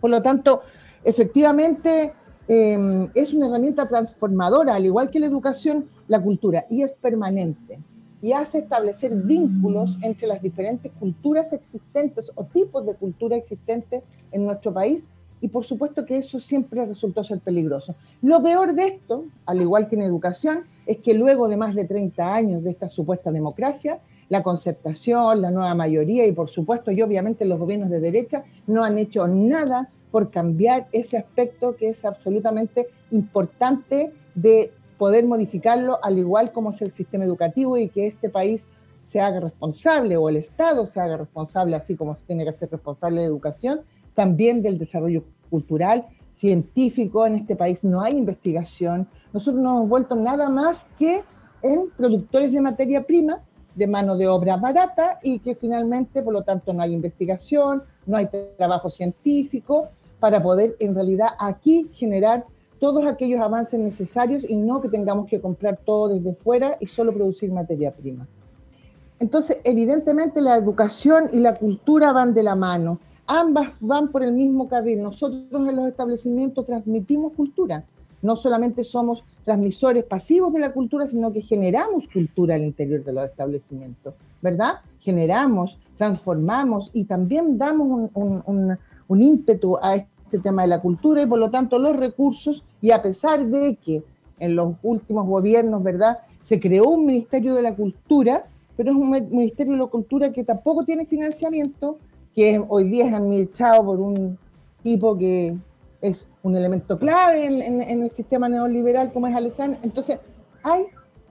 Por 0.00 0.10
lo 0.10 0.20
tanto, 0.20 0.62
efectivamente 1.04 2.12
em, 2.48 3.08
es 3.14 3.32
una 3.32 3.46
herramienta 3.46 3.86
transformadora, 3.88 4.74
al 4.74 4.86
igual 4.86 5.08
que 5.08 5.20
la 5.20 5.26
educación, 5.26 5.88
la 6.08 6.20
cultura, 6.20 6.66
y 6.68 6.82
es 6.82 6.94
permanente 6.94 7.78
y 8.26 8.32
hace 8.32 8.58
establecer 8.58 9.14
vínculos 9.14 9.96
entre 10.02 10.26
las 10.26 10.42
diferentes 10.42 10.90
culturas 10.98 11.52
existentes 11.52 12.32
o 12.34 12.42
tipos 12.46 12.84
de 12.84 12.96
cultura 12.96 13.36
existentes 13.36 14.02
en 14.32 14.44
nuestro 14.44 14.74
país 14.74 15.04
y 15.40 15.46
por 15.46 15.62
supuesto 15.62 16.04
que 16.04 16.16
eso 16.16 16.40
siempre 16.40 16.84
resultó 16.84 17.22
ser 17.22 17.38
peligroso. 17.38 17.94
Lo 18.22 18.42
peor 18.42 18.74
de 18.74 18.88
esto, 18.88 19.26
al 19.44 19.62
igual 19.62 19.86
que 19.86 19.94
en 19.94 20.02
educación, 20.02 20.64
es 20.86 20.96
que 20.96 21.14
luego 21.14 21.46
de 21.46 21.56
más 21.56 21.76
de 21.76 21.84
30 21.84 22.34
años 22.34 22.64
de 22.64 22.70
esta 22.70 22.88
supuesta 22.88 23.30
democracia, 23.30 24.00
la 24.28 24.42
concertación, 24.42 25.40
la 25.40 25.52
nueva 25.52 25.76
mayoría 25.76 26.26
y 26.26 26.32
por 26.32 26.48
supuesto 26.48 26.90
y 26.90 27.02
obviamente 27.02 27.44
los 27.44 27.60
gobiernos 27.60 27.90
de 27.90 28.00
derecha 28.00 28.42
no 28.66 28.82
han 28.82 28.98
hecho 28.98 29.28
nada 29.28 29.88
por 30.10 30.32
cambiar 30.32 30.88
ese 30.90 31.16
aspecto 31.16 31.76
que 31.76 31.90
es 31.90 32.04
absolutamente 32.04 32.88
importante 33.12 34.12
de 34.34 34.72
poder 34.98 35.26
modificarlo 35.26 35.98
al 36.02 36.18
igual 36.18 36.52
como 36.52 36.70
es 36.70 36.82
el 36.82 36.92
sistema 36.92 37.24
educativo 37.24 37.76
y 37.76 37.88
que 37.88 38.06
este 38.06 38.28
país 38.28 38.66
se 39.04 39.20
haga 39.20 39.40
responsable 39.40 40.16
o 40.16 40.28
el 40.28 40.36
Estado 40.36 40.86
se 40.86 41.00
haga 41.00 41.16
responsable, 41.16 41.76
así 41.76 41.96
como 41.96 42.16
se 42.16 42.22
tiene 42.26 42.44
que 42.44 42.52
ser 42.52 42.70
responsable 42.70 43.20
de 43.20 43.26
educación, 43.26 43.82
también 44.14 44.62
del 44.62 44.78
desarrollo 44.78 45.24
cultural, 45.48 46.06
científico. 46.34 47.26
En 47.26 47.36
este 47.36 47.56
país 47.56 47.82
no 47.82 48.00
hay 48.00 48.14
investigación. 48.14 49.08
Nosotros 49.32 49.62
no 49.62 49.76
hemos 49.76 49.88
vuelto 49.88 50.16
nada 50.16 50.48
más 50.48 50.86
que 50.98 51.22
en 51.62 51.90
productores 51.96 52.52
de 52.52 52.60
materia 52.60 53.06
prima, 53.06 53.42
de 53.74 53.86
mano 53.86 54.16
de 54.16 54.26
obra 54.26 54.56
barata 54.56 55.18
y 55.22 55.38
que 55.38 55.54
finalmente, 55.54 56.22
por 56.22 56.32
lo 56.32 56.42
tanto, 56.42 56.72
no 56.72 56.82
hay 56.82 56.92
investigación, 56.92 57.82
no 58.06 58.16
hay 58.16 58.28
trabajo 58.56 58.90
científico 58.90 59.90
para 60.18 60.42
poder 60.42 60.76
en 60.80 60.94
realidad 60.94 61.28
aquí 61.38 61.90
generar 61.92 62.46
todos 62.78 63.04
aquellos 63.06 63.40
avances 63.40 63.78
necesarios 63.80 64.48
y 64.48 64.56
no 64.56 64.80
que 64.80 64.88
tengamos 64.88 65.28
que 65.28 65.40
comprar 65.40 65.78
todo 65.84 66.08
desde 66.08 66.34
fuera 66.34 66.76
y 66.80 66.86
solo 66.86 67.12
producir 67.12 67.50
materia 67.52 67.92
prima. 67.92 68.26
Entonces, 69.18 69.58
evidentemente 69.64 70.40
la 70.40 70.56
educación 70.56 71.30
y 71.32 71.40
la 71.40 71.54
cultura 71.54 72.12
van 72.12 72.34
de 72.34 72.42
la 72.42 72.54
mano 72.54 72.98
ambas 73.26 73.72
van 73.80 74.10
por 74.10 74.22
el 74.22 74.32
mismo 74.32 74.68
carril. 74.68 75.02
Nosotros 75.02 75.68
en 75.68 75.76
los 75.76 75.88
establecimientos 75.88 76.66
transmitimos 76.66 77.32
cultura. 77.34 77.84
No 78.22 78.34
solamente 78.34 78.82
somos 78.82 79.22
transmisores 79.44 80.04
pasivos 80.04 80.52
de 80.52 80.60
la 80.60 80.72
cultura, 80.72 81.06
sino 81.06 81.32
que 81.32 81.42
generamos 81.42 82.08
cultura 82.08 82.54
al 82.54 82.62
interior 82.62 83.04
de 83.04 83.12
los 83.12 83.28
establecimientos, 83.28 84.14
¿verdad? 84.40 84.76
Generamos, 85.00 85.78
transformamos 85.96 86.90
y 86.92 87.04
también 87.04 87.58
damos 87.58 88.10
un, 88.14 89.22
ímpetu 89.22 89.76
a 89.80 89.96
este 89.96 90.15
tema 90.42 90.62
de 90.62 90.68
la 90.68 90.80
cultura 90.80 91.22
y 91.22 91.26
por 91.26 91.38
lo 91.38 91.50
tanto 91.50 91.78
los 91.78 91.96
recursos, 91.96 92.64
y 92.80 92.90
a 92.90 93.02
pesar 93.02 93.46
de 93.46 93.76
que 93.76 94.02
en 94.38 94.56
los 94.56 94.74
últimos 94.82 95.26
gobiernos, 95.26 95.82
¿verdad? 95.82 96.18
Se 96.42 96.60
creó 96.60 96.88
un 96.90 97.06
Ministerio 97.06 97.54
de 97.54 97.62
la 97.62 97.74
Cultura, 97.74 98.46
pero 98.76 98.90
es 98.90 98.96
un 98.96 99.10
Ministerio 99.10 99.72
de 99.72 99.78
la 99.78 99.86
Cultura 99.86 100.32
que 100.32 100.44
tampoco 100.44 100.84
tiene 100.84 101.06
financiamiento, 101.06 101.98
que 102.34 102.62
hoy 102.68 102.90
día 102.90 103.06
es 103.06 103.14
administrado 103.14 103.84
por 103.84 104.00
un 104.00 104.38
tipo 104.82 105.16
que 105.16 105.56
es 106.02 106.28
un 106.42 106.54
elemento 106.54 106.98
clave 106.98 107.46
en, 107.46 107.80
el 107.80 108.10
sistema 108.12 108.48
neoliberal 108.48 109.12
como 109.12 109.26
es 109.26 109.34
Alessandro. 109.34 109.80
Entonces, 109.82 110.18
hay 110.62 110.84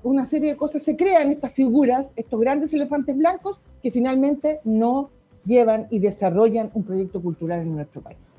una 0.03 0.25
serie 0.25 0.51
de 0.51 0.57
cosas, 0.57 0.83
se 0.83 0.97
crean 0.97 1.31
estas 1.31 1.53
figuras, 1.53 2.11
estos 2.15 2.39
grandes 2.39 2.73
elefantes 2.73 3.15
blancos, 3.15 3.59
que 3.81 3.91
finalmente 3.91 4.59
no 4.63 5.09
llevan 5.45 5.87
y 5.91 5.99
desarrollan 5.99 6.71
un 6.73 6.83
proyecto 6.83 7.21
cultural 7.21 7.61
en 7.61 7.75
nuestro 7.75 8.01
país. 8.01 8.34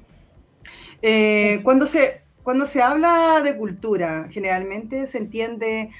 Eh, 1.02 1.60
cuando, 1.62 1.86
se, 1.86 2.22
cuando 2.42 2.66
se 2.66 2.82
habla 2.82 3.40
de 3.42 3.56
cultura, 3.56 4.28
generalmente 4.30 5.06
se 5.06 5.18
entiende 5.18 5.90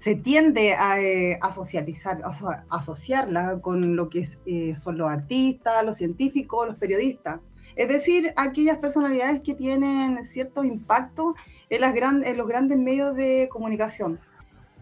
se 0.00 0.14
tiende 0.14 0.72
a, 0.72 0.98
eh, 0.98 1.38
socializar, 1.54 2.22
a, 2.24 2.64
asociarla 2.70 3.60
con 3.60 3.96
lo 3.96 4.08
que 4.08 4.26
eh, 4.46 4.74
son 4.74 4.96
los 4.96 5.10
artistas, 5.10 5.84
los 5.84 5.98
científicos, 5.98 6.66
los 6.66 6.76
periodistas. 6.76 7.40
Es 7.76 7.88
decir, 7.88 8.32
aquellas 8.36 8.78
personalidades 8.78 9.40
que 9.40 9.52
tienen 9.52 10.24
cierto 10.24 10.64
impacto 10.64 11.34
en, 11.68 11.82
las 11.82 11.94
en 11.94 12.36
los 12.38 12.48
grandes 12.48 12.78
medios 12.78 13.14
de 13.14 13.50
comunicación, 13.52 14.18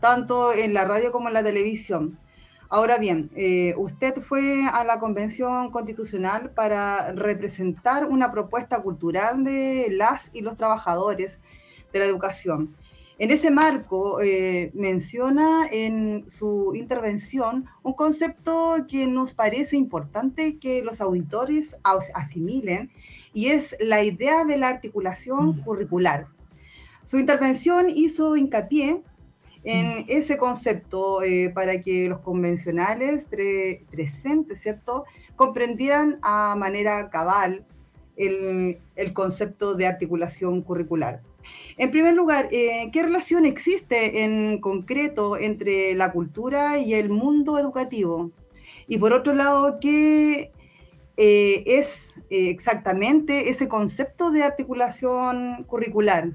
tanto 0.00 0.52
en 0.52 0.72
la 0.72 0.84
radio 0.84 1.10
como 1.10 1.26
en 1.26 1.34
la 1.34 1.42
televisión. 1.42 2.16
Ahora 2.70 2.98
bien, 2.98 3.31
eh, 3.35 3.74
usted 3.78 4.20
fue 4.20 4.66
a 4.70 4.85
la 4.85 5.00
Convención 5.00 5.70
Constitucional 5.70 6.50
para 6.50 7.12
representar 7.12 8.04
una 8.04 8.31
propuesta 8.31 8.83
cultural 8.83 9.42
de 9.42 9.87
las 9.90 10.31
y 10.35 10.42
los 10.42 10.57
trabajadores 10.59 11.38
de 11.94 11.98
la 11.98 12.04
educación. 12.04 12.76
En 13.18 13.31
ese 13.31 13.50
marco, 13.50 14.20
eh, 14.20 14.70
menciona 14.74 15.66
en 15.72 16.28
su 16.28 16.72
intervención 16.74 17.64
un 17.83 17.94
concepto 17.94 18.76
que 18.87 19.07
nos 19.07 19.33
parece 19.33 19.78
importante 19.78 20.59
que 20.59 20.83
los 20.83 21.00
auditores 21.00 21.78
asimilen 22.14 22.90
y 23.33 23.46
es 23.46 23.76
la 23.81 24.04
idea 24.04 24.44
de 24.44 24.59
la 24.59 24.68
articulación 24.68 25.48
mm. 25.48 25.61
curricular. 25.64 26.28
Su 27.04 27.18
intervención 27.18 27.87
hizo 27.88 28.37
hincapié 28.37 29.02
en 29.68 29.98
mm. 29.98 30.04
ese 30.09 30.38
concepto 30.38 31.22
eh, 31.22 31.50
para 31.54 31.83
que 31.83 32.09
los 32.09 32.20
convencionales 32.20 33.26
presentes, 33.26 34.62
¿cierto?, 34.62 35.04
comprendieran 35.37 36.18
a 36.22 36.57
manera 36.57 37.11
cabal 37.11 37.66
el, 38.16 38.78
el 38.96 39.12
concepto 39.12 39.74
de 39.74 39.87
articulación 39.87 40.62
curricular. 40.62 41.20
En 41.76 41.90
primer 41.90 42.14
lugar, 42.14 42.48
eh, 42.50 42.88
¿qué 42.94 43.02
relación 43.02 43.44
existe 43.44 44.24
en 44.24 44.59
concreto 44.59 45.37
entre 45.37 45.94
la 45.94 46.12
cultura 46.12 46.78
y 46.78 46.94
el 46.94 47.11
mundo 47.11 47.59
educativo? 47.59 48.31
Y 48.87 48.96
por 48.96 49.12
otro 49.12 49.35
lado, 49.35 49.78
¿qué 49.83 50.50
eh, 51.18 51.64
es 51.66 52.14
exactamente 52.31 53.50
ese 53.50 53.68
concepto 53.68 54.31
de 54.31 54.44
articulación 54.44 55.64
curricular? 55.64 56.33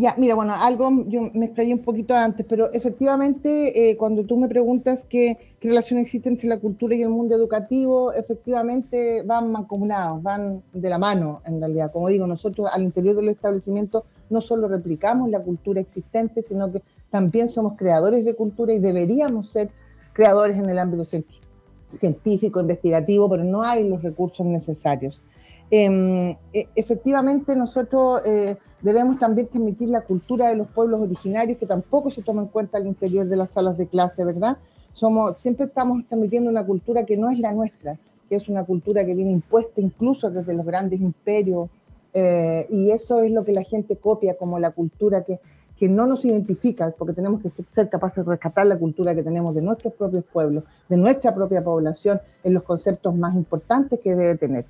Ya, 0.00 0.14
mira, 0.16 0.34
bueno, 0.34 0.54
algo 0.54 1.04
yo 1.08 1.30
me 1.34 1.44
extrañé 1.44 1.74
un 1.74 1.82
poquito 1.82 2.14
antes, 2.14 2.46
pero 2.48 2.72
efectivamente, 2.72 3.90
eh, 3.90 3.98
cuando 3.98 4.24
tú 4.24 4.38
me 4.38 4.48
preguntas 4.48 5.04
qué, 5.06 5.36
relación 5.60 5.98
existe 5.98 6.30
entre 6.30 6.48
la 6.48 6.58
cultura 6.58 6.94
y 6.94 7.02
el 7.02 7.10
mundo 7.10 7.34
educativo, 7.34 8.10
efectivamente 8.14 9.20
van 9.24 9.52
mancomunados, 9.52 10.22
van 10.22 10.62
de 10.72 10.88
la 10.88 10.96
mano, 10.96 11.42
en 11.44 11.60
realidad. 11.60 11.92
Como 11.92 12.08
digo, 12.08 12.26
nosotros 12.26 12.70
al 12.72 12.82
interior 12.82 13.14
del 13.14 13.28
establecimiento 13.28 14.06
no 14.30 14.40
solo 14.40 14.68
replicamos 14.68 15.28
la 15.28 15.40
cultura 15.40 15.82
existente, 15.82 16.40
sino 16.40 16.72
que 16.72 16.80
también 17.10 17.50
somos 17.50 17.76
creadores 17.76 18.24
de 18.24 18.34
cultura 18.34 18.72
y 18.72 18.78
deberíamos 18.78 19.50
ser 19.50 19.68
creadores 20.14 20.56
en 20.56 20.70
el 20.70 20.78
ámbito 20.78 21.04
científico, 21.92 22.58
investigativo, 22.58 23.28
pero 23.28 23.44
no 23.44 23.62
hay 23.62 23.86
los 23.86 24.02
recursos 24.02 24.46
necesarios. 24.46 25.20
Em, 25.70 26.36
e, 26.52 26.68
efectivamente, 26.74 27.54
nosotros 27.54 28.22
eh, 28.26 28.56
debemos 28.82 29.18
también 29.20 29.46
transmitir 29.46 29.88
la 29.88 30.00
cultura 30.00 30.48
de 30.48 30.56
los 30.56 30.66
pueblos 30.68 31.00
originarios, 31.00 31.58
que 31.58 31.66
tampoco 31.66 32.10
se 32.10 32.22
toma 32.22 32.42
en 32.42 32.48
cuenta 32.48 32.78
al 32.78 32.88
interior 32.88 33.26
de 33.26 33.36
las 33.36 33.52
salas 33.52 33.78
de 33.78 33.86
clase, 33.86 34.24
¿verdad? 34.24 34.56
Somos, 34.92 35.40
siempre 35.40 35.66
estamos 35.66 36.04
transmitiendo 36.08 36.50
una 36.50 36.66
cultura 36.66 37.06
que 37.06 37.16
no 37.16 37.30
es 37.30 37.38
la 37.38 37.52
nuestra, 37.52 37.98
que 38.28 38.34
es 38.34 38.48
una 38.48 38.64
cultura 38.64 39.04
que 39.04 39.14
viene 39.14 39.30
impuesta 39.30 39.80
incluso 39.80 40.30
desde 40.30 40.54
los 40.54 40.66
grandes 40.66 41.00
imperios, 41.00 41.70
eh, 42.14 42.66
y 42.70 42.90
eso 42.90 43.20
es 43.20 43.30
lo 43.30 43.44
que 43.44 43.52
la 43.52 43.62
gente 43.62 43.94
copia 43.94 44.36
como 44.36 44.58
la 44.58 44.72
cultura 44.72 45.22
que, 45.22 45.38
que 45.76 45.88
no 45.88 46.06
nos 46.06 46.24
identifica, 46.24 46.92
porque 46.98 47.12
tenemos 47.12 47.40
que 47.40 47.50
ser 47.70 47.88
capaces 47.88 48.24
de 48.24 48.30
rescatar 48.32 48.66
la 48.66 48.76
cultura 48.76 49.14
que 49.14 49.22
tenemos 49.22 49.54
de 49.54 49.62
nuestros 49.62 49.94
propios 49.94 50.24
pueblos, 50.24 50.64
de 50.88 50.96
nuestra 50.96 51.32
propia 51.32 51.62
población, 51.62 52.20
en 52.42 52.54
los 52.54 52.64
conceptos 52.64 53.14
más 53.14 53.36
importantes 53.36 54.00
que 54.00 54.16
debe 54.16 54.36
tener. 54.36 54.66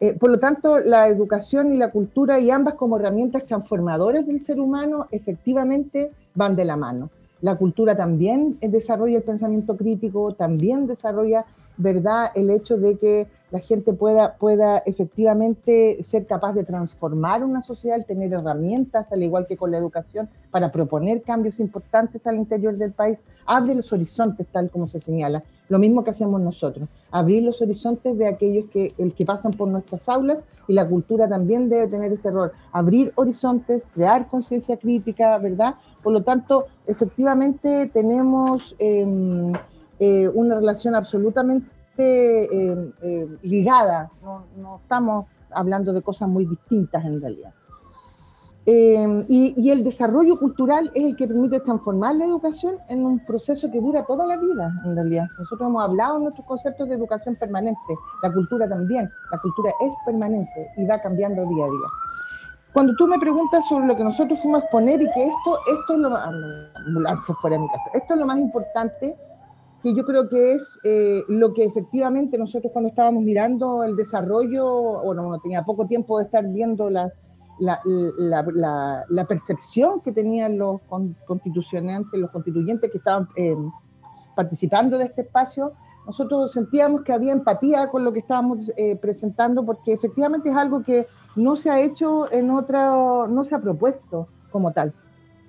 Eh, 0.00 0.14
por 0.14 0.30
lo 0.30 0.38
tanto, 0.38 0.78
la 0.78 1.08
educación 1.08 1.72
y 1.74 1.76
la 1.76 1.90
cultura, 1.90 2.38
y 2.38 2.50
ambas 2.50 2.74
como 2.74 2.98
herramientas 2.98 3.46
transformadoras 3.46 4.26
del 4.26 4.42
ser 4.42 4.60
humano, 4.60 5.08
efectivamente 5.10 6.12
van 6.34 6.54
de 6.54 6.64
la 6.64 6.76
mano. 6.76 7.10
La 7.40 7.56
cultura 7.56 7.96
también 7.96 8.58
desarrolla 8.60 9.18
el 9.18 9.22
pensamiento 9.22 9.76
crítico, 9.76 10.34
también 10.34 10.86
desarrolla 10.86 11.44
¿verdad? 11.78 12.32
El 12.34 12.50
hecho 12.50 12.76
de 12.76 12.98
que 12.98 13.28
la 13.50 13.60
gente 13.60 13.94
pueda, 13.94 14.34
pueda 14.34 14.78
efectivamente 14.78 16.04
ser 16.06 16.26
capaz 16.26 16.52
de 16.52 16.64
transformar 16.64 17.44
una 17.44 17.62
sociedad, 17.62 18.04
tener 18.04 18.32
herramientas, 18.32 19.10
al 19.12 19.22
igual 19.22 19.46
que 19.46 19.56
con 19.56 19.70
la 19.70 19.78
educación, 19.78 20.28
para 20.50 20.70
proponer 20.70 21.22
cambios 21.22 21.60
importantes 21.60 22.26
al 22.26 22.36
interior 22.36 22.76
del 22.76 22.92
país, 22.92 23.22
abre 23.46 23.74
los 23.74 23.92
horizontes, 23.92 24.46
tal 24.48 24.70
como 24.70 24.88
se 24.88 25.00
señala. 25.00 25.44
Lo 25.68 25.78
mismo 25.78 26.02
que 26.02 26.10
hacemos 26.10 26.40
nosotros, 26.40 26.88
abrir 27.10 27.42
los 27.42 27.62
horizontes 27.62 28.18
de 28.18 28.26
aquellos 28.26 28.68
que, 28.70 28.92
el 28.98 29.14
que 29.14 29.24
pasan 29.24 29.52
por 29.52 29.68
nuestras 29.68 30.08
aulas 30.08 30.38
y 30.66 30.72
la 30.72 30.88
cultura 30.88 31.28
también 31.28 31.68
debe 31.68 31.86
tener 31.86 32.12
ese 32.12 32.30
rol, 32.30 32.50
abrir 32.72 33.12
horizontes, 33.14 33.86
crear 33.94 34.28
conciencia 34.28 34.76
crítica, 34.78 35.38
¿verdad? 35.38 35.74
Por 36.08 36.14
lo 36.14 36.22
tanto, 36.22 36.66
efectivamente 36.86 37.90
tenemos... 37.92 38.74
Em, 38.78 39.52
eh, 40.00 40.28
una 40.28 40.54
relación 40.54 40.94
absolutamente 40.94 41.68
eh, 41.98 42.92
eh, 43.02 43.26
ligada, 43.42 44.08
no, 44.22 44.78
estamos 44.80 45.26
hablando 45.50 45.92
de 45.92 46.02
cosas 46.02 46.28
muy 46.28 46.44
distintas 46.44 47.04
en 47.04 47.20
realidad. 47.20 47.52
y, 48.64 49.70
el 49.70 49.82
desarrollo 49.82 50.38
cultural 50.38 50.92
es 50.94 51.04
el 51.04 51.16
que 51.16 51.26
permite 51.26 51.58
transformar 51.58 52.14
la 52.14 52.26
educación 52.26 52.76
en 52.88 53.04
un 53.04 53.18
proceso 53.26 53.70
que 53.72 53.80
dura 53.80 54.04
toda 54.04 54.24
la 54.24 54.36
vida, 54.36 54.70
en 54.84 54.94
realidad. 54.94 55.26
Nosotros 55.38 55.68
hemos 55.68 55.82
hablado 55.82 56.18
en 56.18 56.22
nuestros 56.24 56.46
conceptos 56.46 56.88
de 56.88 56.94
educación 56.94 57.34
permanente, 57.34 57.92
la 58.22 58.32
cultura 58.32 58.68
también, 58.68 59.10
la 59.32 59.38
cultura 59.40 59.72
es 59.80 59.92
permanente 60.06 60.70
y 60.76 60.84
va 60.84 61.00
cambiando 61.00 61.44
día 61.44 61.64
a 61.64 61.68
día. 61.68 61.88
Cuando 62.72 62.94
tú 62.96 63.06
me 63.06 63.18
preguntas 63.18 63.66
sobre 63.66 63.86
lo 63.86 63.96
que 63.96 64.04
nosotros 64.04 64.40
fuimos 64.40 64.60
a 64.60 64.64
exponer 64.64 65.00
y 65.00 65.10
que 65.12 65.26
esto, 65.26 65.58
esto 65.66 65.94
es 65.94 65.98
lo 65.98 66.10
más, 66.10 66.28
ambulancia 66.86 67.34
fuera 67.36 67.56
de 67.56 67.62
mi 67.62 67.68
casa, 67.68 67.90
esto 67.94 68.14
es 68.14 68.20
lo 68.20 68.26
más 68.26 68.38
importante, 68.38 69.16
que 69.82 69.94
yo 69.94 70.04
creo 70.04 70.28
que 70.28 70.54
es 70.54 70.78
eh, 70.84 71.22
lo 71.28 71.54
que 71.54 71.64
efectivamente 71.64 72.36
nosotros 72.36 72.72
cuando 72.72 72.88
estábamos 72.88 73.22
mirando 73.22 73.84
el 73.84 73.96
desarrollo, 73.96 75.02
bueno, 75.04 75.26
uno 75.26 75.38
tenía 75.40 75.62
poco 75.62 75.86
tiempo 75.86 76.18
de 76.18 76.24
estar 76.24 76.46
viendo 76.46 76.90
la, 76.90 77.12
la, 77.58 77.80
la, 77.84 79.04
la, 79.08 79.24
percepción 79.26 80.00
que 80.00 80.12
tenían 80.12 80.58
los 80.58 80.80
constitucionantes, 81.26 82.20
los 82.20 82.30
constituyentes 82.30 82.90
que 82.90 82.98
estaban 82.98 83.28
eh, 83.36 83.56
participando 84.34 84.98
de 84.98 85.06
este 85.06 85.22
espacio, 85.22 85.72
nosotros 86.08 86.52
sentíamos 86.52 87.02
que 87.02 87.12
había 87.12 87.32
empatía 87.32 87.90
con 87.90 88.02
lo 88.02 88.14
que 88.14 88.20
estábamos 88.20 88.72
eh, 88.78 88.96
presentando, 88.96 89.66
porque 89.66 89.92
efectivamente 89.92 90.48
es 90.48 90.56
algo 90.56 90.82
que 90.82 91.06
no 91.36 91.54
se 91.54 91.68
ha 91.68 91.80
hecho 91.80 92.32
en 92.32 92.50
otra, 92.50 93.26
no 93.28 93.44
se 93.44 93.54
ha 93.54 93.58
propuesto 93.58 94.26
como 94.50 94.72
tal. 94.72 94.94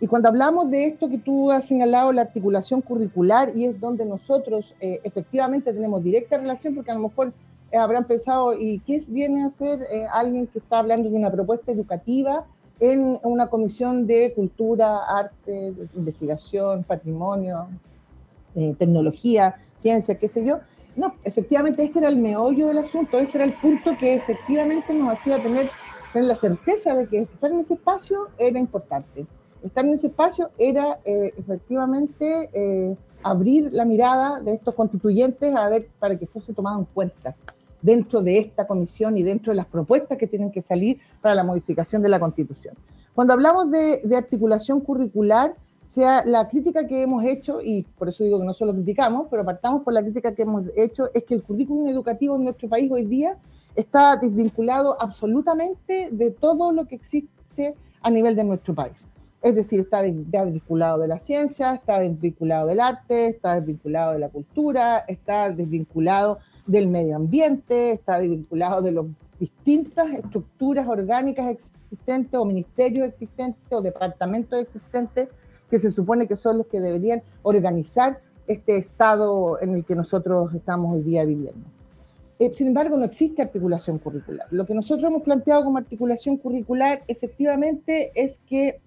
Y 0.02 0.08
cuando 0.08 0.28
hablamos 0.28 0.70
de 0.70 0.88
esto 0.88 1.08
que 1.08 1.18
tú 1.18 1.50
has 1.50 1.66
señalado, 1.66 2.12
la 2.12 2.24
articulación 2.24 2.82
curricular, 2.82 3.54
y 3.56 3.66
es 3.66 3.80
donde 3.80 4.04
nosotros 4.04 4.76
eh, 4.82 5.00
efectivamente 5.06 5.72
tenemos 5.72 6.04
directa 6.04 6.38
relación, 6.38 6.76
porque 6.76 6.92
a 6.92 6.96
lo 6.96 7.08
mejor 7.08 7.32
eh, 7.72 7.78
habrán 7.78 8.04
pensado, 8.04 8.54
¿y 8.54 8.80
qué 8.80 9.02
viene 9.08 9.44
a 9.44 9.48
hacer 9.48 9.88
alguien 10.12 10.46
que 10.48 10.60
está 10.60 10.80
hablando 10.80 11.10
de 11.10 11.16
una 11.16 11.32
propuesta 11.32 11.72
educativa 11.72 12.46
en 12.82 13.18
una 13.24 13.48
comisión 13.48 14.06
de 14.08 14.34
cultura, 14.34 15.06
arte, 15.08 15.74
investigación, 15.96 16.84
patrimonio, 16.84 17.70
tecnología, 18.78 19.56
ciencia, 19.76 20.18
qué 20.18 20.28
sé 20.28 20.46
yo? 20.46 20.60
No, 20.96 21.16
efectivamente 21.24 21.84
este 21.84 22.00
era 22.00 22.10
el 22.10 22.18
meollo 22.18 22.68
del 22.68 22.80
asunto, 22.80 23.20
este 23.20 23.38
era 23.38 23.46
el 23.46 23.54
punto 23.54 23.98
que 23.98 24.16
efectivamente 24.16 24.94
nos 24.94 25.14
hacía 25.14 25.42
tener, 25.42 25.70
tener 26.14 26.28
la 26.28 26.36
certeza 26.36 26.96
de 26.96 27.08
que 27.08 27.20
estar 27.22 27.52
en 27.52 27.60
ese 27.60 27.76
espacio 27.76 28.28
era 28.38 28.60
importante 28.60 29.28
estar 29.64 29.86
en 29.86 29.94
ese 29.94 30.08
espacio 30.08 30.52
era 30.58 31.00
eh, 31.06 31.34
efectivamente 31.38 32.50
eh, 32.54 32.96
abrir 33.24 33.70
la 33.74 33.86
mirada 33.86 34.40
de 34.40 34.54
estos 34.54 34.74
constituyentes 34.76 35.56
a 35.56 35.70
ver 35.70 35.90
para 36.00 36.18
que 36.18 36.28
fuese 36.28 36.54
tomado 36.54 36.80
en 36.80 36.86
cuenta 36.86 37.36
dentro 37.82 38.22
de 38.22 38.38
esta 38.38 38.68
comisión 38.68 39.18
y 39.18 39.24
dentro 39.24 39.52
de 39.52 39.58
las 39.58 39.66
propuestas 39.66 40.18
que 40.18 40.28
tienen 40.28 40.52
que 40.52 40.62
salir 40.62 41.00
para 41.22 41.36
la 41.36 41.44
modificación 41.44 42.02
de 42.02 42.10
la 42.10 42.20
constitución. 42.20 42.76
Cuando 43.14 43.34
hablamos 43.34 43.72
de, 43.72 44.02
articulación 44.16 44.82
curricular, 44.82 45.56
sea 45.90 46.24
la 46.24 46.48
crítica 46.48 46.86
que 46.86 47.02
hemos 47.02 47.26
hecho, 47.26 47.64
y 47.64 47.82
por 47.98 48.10
eso 48.10 48.24
digo 48.24 48.38
que 48.40 48.46
no 48.46 48.54
solo 48.54 48.74
criticamos, 48.74 49.26
pero 49.32 49.44
partamos 49.44 49.82
por 49.82 49.92
la 49.92 50.04
crítica 50.04 50.36
que 50.36 50.44
hemos 50.44 50.66
hecho, 50.76 51.10
es 51.16 51.24
que 51.24 51.34
el 51.34 51.42
currículum 51.42 51.88
educativo 51.90 52.36
en 52.36 52.44
nuestro 52.44 52.70
país 52.70 52.92
hoy 52.92 53.06
día 53.06 53.40
está 53.76 54.16
desvinculado 54.16 55.02
absolutamente 55.02 56.10
de 56.12 56.30
todo 56.30 56.72
lo 56.72 56.86
que 56.86 56.94
existe 56.94 57.74
a 58.04 58.12
nivel 58.12 58.36
de 58.36 58.44
nuestro 58.44 58.76
país. 58.76 59.08
Es 59.42 59.56
decir, 59.56 59.80
está 59.80 60.04
desvinculado 60.04 61.00
de 61.00 61.08
la 61.08 61.18
ciencia, 61.18 61.74
está 61.74 61.98
desvinculado 61.98 62.68
del 62.68 62.82
arte, 62.82 63.30
está 63.30 63.56
desvinculado 63.56 64.14
de 64.14 64.20
la 64.20 64.30
cultura, 64.30 65.00
está 65.08 65.50
desvinculado 65.50 66.38
del 66.68 66.86
medio 66.86 67.16
ambiente, 67.16 67.94
está 67.94 68.20
desvinculado 68.20 68.84
de 68.84 68.92
las 68.92 69.06
distintas 69.40 70.12
estructuras 70.12 70.88
orgánicas 70.88 71.50
existentes 71.50 72.40
o 72.40 72.46
ministerios 72.46 73.08
existentes 73.08 73.64
o 73.72 73.82
departamentos 73.82 74.60
existentes 74.60 75.30
que 75.70 75.80
se 75.80 75.92
supone 75.92 76.28
que 76.28 76.36
son 76.36 76.58
los 76.58 76.68
que 76.68 76.80
deberían 76.80 77.22
organizar 77.44 78.20
este 78.48 78.78
estado 78.78 79.62
en 79.62 79.76
el 79.76 79.86
que 79.86 79.96
nosotros 79.96 80.54
estamos 80.54 80.96
hoy 80.96 81.04
día 81.04 81.24
viviendo. 81.26 81.68
Eh, 82.40 82.52
sin 82.54 82.68
embargo, 82.68 82.96
no 82.98 83.06
existe 83.06 83.42
articulación 83.42 84.00
curricular. 84.00 84.48
Lo 84.50 84.66
que 84.66 84.74
nosotros 84.74 85.10
hemos 85.10 85.24
planteado 85.24 85.64
como 85.64 85.78
articulación 85.78 86.38
curricular 86.38 87.04
efectivamente 87.08 88.12
es 88.16 88.40
que 88.48 88.80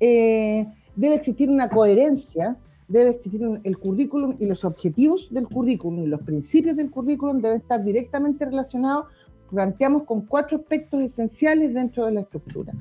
eh, 0.00 0.66
debe 0.96 1.16
existir 1.16 1.50
una 1.50 1.68
coherencia, 1.68 2.56
debe 2.88 3.10
existir 3.10 3.60
el 3.62 3.78
currículum 3.78 4.34
y 4.38 4.46
los 4.46 4.64
objetivos 4.64 5.28
del 5.30 5.46
currículum 5.46 6.04
y 6.04 6.06
los 6.06 6.22
principios 6.22 6.74
del 6.76 6.90
currículum 6.90 7.40
deben 7.40 7.58
estar 7.58 7.84
directamente 7.84 8.46
relacionados, 8.46 9.06
planteamos 9.50 10.04
con 10.04 10.22
cuatro 10.22 10.58
aspectos 10.58 11.00
esenciales 11.02 11.74
dentro 11.74 12.06
de 12.06 12.12
la 12.12 12.20
estructura. 12.20 12.72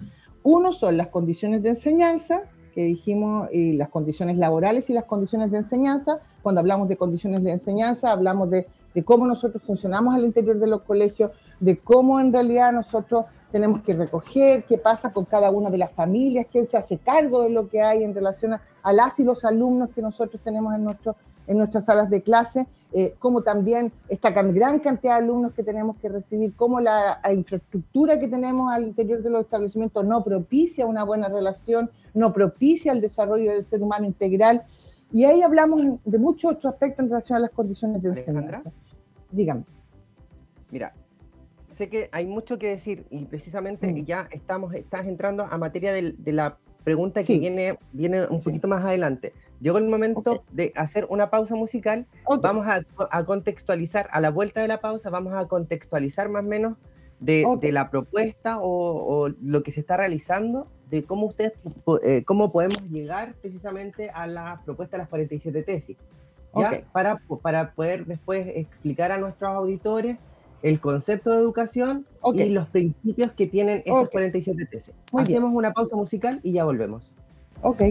Uno 0.43 0.71
son 0.71 0.95
las 0.95 1.07
condiciones 1.07 1.61
de 1.61 1.69
enseñanza, 1.69 2.41
que 2.75 2.83
dijimos, 2.83 3.47
y 3.51 3.73
las 3.73 3.89
condiciones 3.89 4.37
laborales 4.37 4.89
y 4.89 4.93
las 4.93 5.05
condiciones 5.05 5.49
de 5.49 5.57
enseñanza. 5.57 6.19
Cuando 6.43 6.59
hablamos 6.59 6.89
de 6.89 6.97
condiciones 6.97 7.41
de 7.41 7.53
enseñanza, 7.53 8.11
hablamos 8.11 8.49
de, 8.49 8.67
de 8.93 9.03
cómo 9.03 9.25
nosotros 9.25 9.63
funcionamos 9.63 10.13
al 10.13 10.25
interior 10.25 10.59
de 10.59 10.67
los 10.67 10.81
colegios, 10.81 11.31
de 11.59 11.77
cómo 11.77 12.19
en 12.19 12.33
realidad 12.33 12.73
nosotros 12.73 13.25
tenemos 13.51 13.81
que 13.83 13.93
recoger, 13.93 14.65
qué 14.65 14.77
pasa 14.77 15.13
con 15.13 15.23
cada 15.23 15.49
una 15.49 15.69
de 15.69 15.77
las 15.77 15.91
familias, 15.91 16.47
quién 16.51 16.67
se 16.67 16.75
hace 16.75 16.97
cargo 16.97 17.43
de 17.43 17.49
lo 17.49 17.69
que 17.69 17.81
hay 17.81 18.03
en 18.03 18.13
relación 18.13 18.53
a, 18.53 18.93
las 18.93 19.17
y 19.19 19.23
los 19.23 19.45
alumnos 19.45 19.89
que 19.95 20.01
nosotros 20.01 20.41
tenemos 20.43 20.75
en, 20.75 20.83
nuestro, 20.83 21.15
en 21.47 21.57
nuestras 21.57 21.85
salas 21.85 22.09
de 22.09 22.21
clase, 22.21 22.67
eh, 22.93 23.15
como 23.19 23.41
también 23.41 23.91
esta 24.09 24.31
gran 24.31 24.79
cantidad 24.79 25.17
de 25.17 25.23
alumnos 25.23 25.53
que 25.53 25.63
tenemos 25.63 25.97
que 25.97 26.09
recibir, 26.09 26.53
cómo 26.55 26.79
la, 26.79 27.19
infraestructura 27.33 28.19
que 28.19 28.27
tenemos 28.27 28.71
al 28.71 28.83
interior 28.83 29.21
de 29.21 29.29
los 29.29 29.45
establecimientos 29.45 30.05
no 30.05 30.23
propicia 30.23 30.85
una 30.85 31.03
buena 31.03 31.27
relación, 31.27 31.89
no 32.13 32.33
propicia 32.33 32.91
el 32.91 33.01
desarrollo 33.01 33.51
del 33.51 33.65
ser 33.65 33.81
humano 33.81 34.05
integral. 34.05 34.63
Y 35.11 35.25
ahí 35.25 35.41
hablamos 35.41 35.81
de 36.03 36.17
muchos 36.17 36.53
otros 36.53 36.73
aspectos 36.73 37.03
en 37.03 37.09
relación 37.09 37.37
a 37.37 37.39
las 37.41 37.51
condiciones 37.51 38.01
de 38.01 38.09
enseñanza. 38.09 38.71
Dígame. 39.31 39.63
Mira, 40.71 40.93
sé 41.73 41.89
que 41.89 42.09
hay 42.11 42.25
mucho 42.25 42.57
que 42.57 42.67
decir 42.67 43.05
y 43.09 43.25
precisamente 43.25 44.03
ya 44.03 44.27
estamos, 44.31 44.73
estás 44.73 45.05
entrando 45.07 45.43
a 45.43 45.57
materia 45.57 45.91
de, 45.93 46.15
la 46.31 46.57
pregunta 46.83 47.23
que 47.23 47.39
viene, 47.39 47.77
viene 47.91 48.25
un 48.27 48.41
poquito 48.41 48.67
más 48.67 48.83
adelante. 48.83 49.33
Llegó 49.61 49.77
el 49.77 49.87
momento 49.87 50.43
de 50.51 50.71
hacer 50.75 51.07
una 51.09 51.29
pausa 51.29 51.55
musical. 51.55 52.05
Vamos 52.41 52.65
a, 52.67 53.25
contextualizar, 53.25 54.07
a 54.11 54.19
la 54.19 54.29
vuelta 54.29 54.61
de 54.61 54.67
la 54.67 54.79
pausa, 54.79 55.09
vamos 55.09 55.33
a 55.33 55.47
contextualizar 55.47 56.29
más 56.29 56.43
o 56.43 56.47
menos 56.47 56.77
de, 57.19 57.71
la 57.71 57.89
propuesta 57.89 58.57
o, 58.61 59.29
lo 59.41 59.63
que 59.63 59.71
se 59.71 59.79
está 59.79 59.97
realizando, 59.97 60.67
de 60.89 61.03
cómo 61.03 61.27
ustedes, 61.27 61.63
eh, 62.03 62.23
cómo 62.25 62.51
podemos 62.51 62.89
llegar 62.89 63.35
precisamente 63.41 64.09
a 64.09 64.27
la 64.27 64.61
propuesta 64.65 64.97
de 64.97 65.03
las 65.03 65.09
47 65.09 65.63
tesis. 65.63 65.97
Para, 66.93 67.19
para 67.41 67.71
poder 67.73 68.05
después 68.05 68.47
explicar 68.47 69.11
a 69.11 69.17
nuestros 69.17 69.51
auditores 69.51 70.17
el 70.65 70.79
concepto 70.79 71.31
de 71.31 71.37
educación 71.37 72.07
y 72.33 72.45
los 72.45 72.67
principios 72.69 73.31
que 73.33 73.45
tienen 73.45 73.83
estos 73.85 74.09
47 74.09 74.65
tesis. 74.65 74.95
Hacemos 75.13 75.53
una 75.53 75.73
pausa 75.73 75.95
musical 75.95 76.39
y 76.43 76.53
ya 76.53 76.63
volvemos. 76.65 77.11
Ok. 77.61 77.83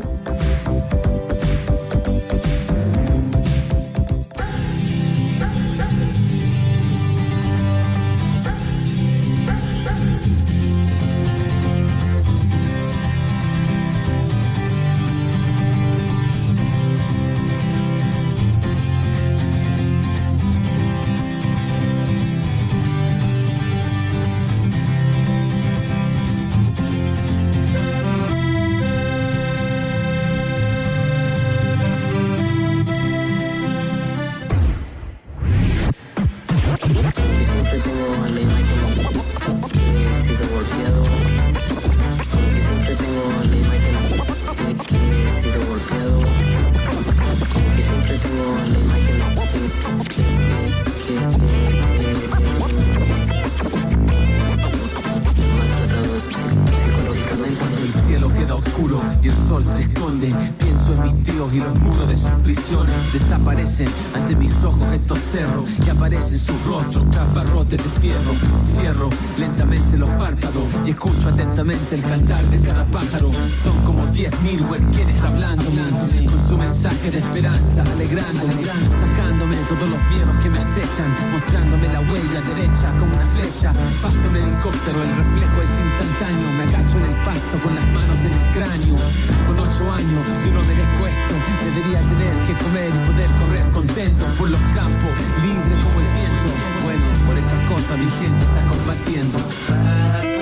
Cerros 65.35 65.69
y 65.85 65.91
aparecen 65.91 66.39
sus 66.39 66.65
rostros 66.65 67.05
tras 67.11 67.35
de 67.69 67.77
fierro. 68.01 68.54
Cierro 68.75 69.09
lentamente 69.39 69.97
los 69.97 70.09
párpados 70.11 70.67
y 70.85 70.91
escucho 70.91 71.29
atentamente 71.29 71.95
el 71.95 72.03
cantar 72.03 72.43
de 72.51 72.61
cada 72.61 72.85
pájaro. 72.87 73.31
Son 73.63 73.77
como 73.85 74.05
diez 74.07 74.33
mil 74.43 74.63
huerquenes 74.63 75.23
hablando 75.23 75.65
con 75.65 76.41
su 76.49 76.59
mensaje 76.59 77.11
de 77.11 77.19
esperanza, 77.19 77.83
alegrándome, 77.83 78.65
sacándome 78.99 79.57
todos 79.69 79.89
los 79.89 80.03
miedos 80.11 80.35
que 80.43 80.51
me 80.51 80.59
acechan, 80.59 81.15
mostrándome 81.31 81.87
la 81.89 82.01
huella 82.01 82.41
derecha 82.43 82.91
como 82.99 83.15
una 83.15 83.27
flecha. 83.29 83.73
Paso 84.03 84.29
un 84.29 84.37
helicóptero, 84.37 85.03
el 85.03 85.17
reflejo 85.17 85.63
es 85.63 85.71
instantáneo. 85.71 86.49
Me 86.59 86.65
agacho 86.65 86.99
en 86.99 87.05
el 87.05 87.17
pasto 87.23 87.59
con 87.63 87.75
las 87.75 87.87
manos 87.95 88.19
en 88.27 88.33
el 88.33 88.45
cráneo. 88.51 88.97
Con 89.47 89.59
ocho 89.61 89.93
años 89.93 90.23
yo 90.45 90.51
no 90.51 90.61
merezco 90.67 91.07
esto. 91.07 91.35
Debería 91.63 92.01
tener 92.11 92.35
que 92.43 92.55
comer 92.59 92.91
y 92.91 93.01
poder 93.07 93.31
correr 93.39 93.71
contento 93.71 94.25
por 94.37 94.51
los 94.51 94.61
campos, 94.75 95.15
libre 95.47 95.75
como 95.79 96.01
el 96.03 96.09
viento 96.19 96.54
otra 97.55 97.67
cosa, 97.67 97.97
mi 97.97 98.09
gente 98.09 98.43
está 98.43 98.65
combatiendo. 98.67 100.34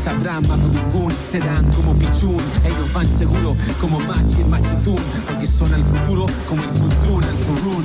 Sabrán 0.00 0.42
Mapudungun, 0.48 1.12
serán 1.12 1.70
como 1.74 1.94
Pichun, 1.94 2.40
ellos 2.64 2.92
van 2.94 3.06
seguros 3.06 3.54
como 3.80 4.00
Machi 4.00 4.40
y 4.40 4.44
Machitún, 4.44 4.96
porque 5.26 5.46
son 5.46 5.72
al 5.74 5.84
futuro 5.84 6.24
como 6.48 6.62
el 6.62 6.70
Kultun 6.70 7.22
al 7.22 7.36
Kurun, 7.44 7.84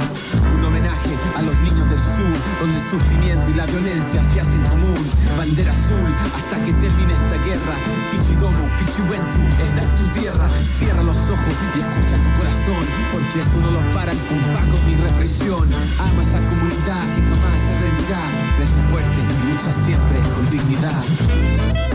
un 0.55 0.63
homenaje 0.63 1.11
a 1.35 1.41
los 1.41 1.55
niños 1.59 1.89
del 1.89 1.99
sur, 1.99 2.35
donde 2.59 2.77
el 2.77 2.89
sufrimiento 2.89 3.49
y 3.49 3.53
la 3.55 3.65
violencia 3.65 4.21
se 4.23 4.39
hacen 4.39 4.63
común, 4.63 4.95
bandera 5.37 5.71
azul, 5.71 6.07
hasta 6.35 6.55
que 6.63 6.71
termine 6.73 7.11
esta 7.11 7.37
guerra, 7.43 7.75
Pichidomo, 8.11 8.63
Pichiwentu, 8.79 9.41
esta 9.59 9.81
es 9.83 9.95
tu 9.99 10.19
tierra, 10.19 10.47
cierra 10.79 11.03
los 11.03 11.17
ojos 11.17 11.53
y 11.75 11.79
escucha 11.83 12.15
tu 12.15 12.31
corazón, 12.39 12.83
porque 13.11 13.41
eso 13.43 13.59
no 13.59 13.71
lo 13.71 13.81
paran 13.91 14.17
con 14.31 14.39
pacos 14.55 14.79
ni 14.87 14.95
represión. 14.95 15.67
Ama 15.99 16.21
esa 16.21 16.39
comunidad 16.39 17.03
que 17.11 17.21
jamás 17.27 17.59
se 17.59 17.73
rendirá, 17.75 18.23
crece 18.55 18.79
fuerte 18.89 19.19
y 19.19 19.51
lucha 19.51 19.71
siempre 19.71 20.19
con 20.31 20.49
dignidad 20.49 21.94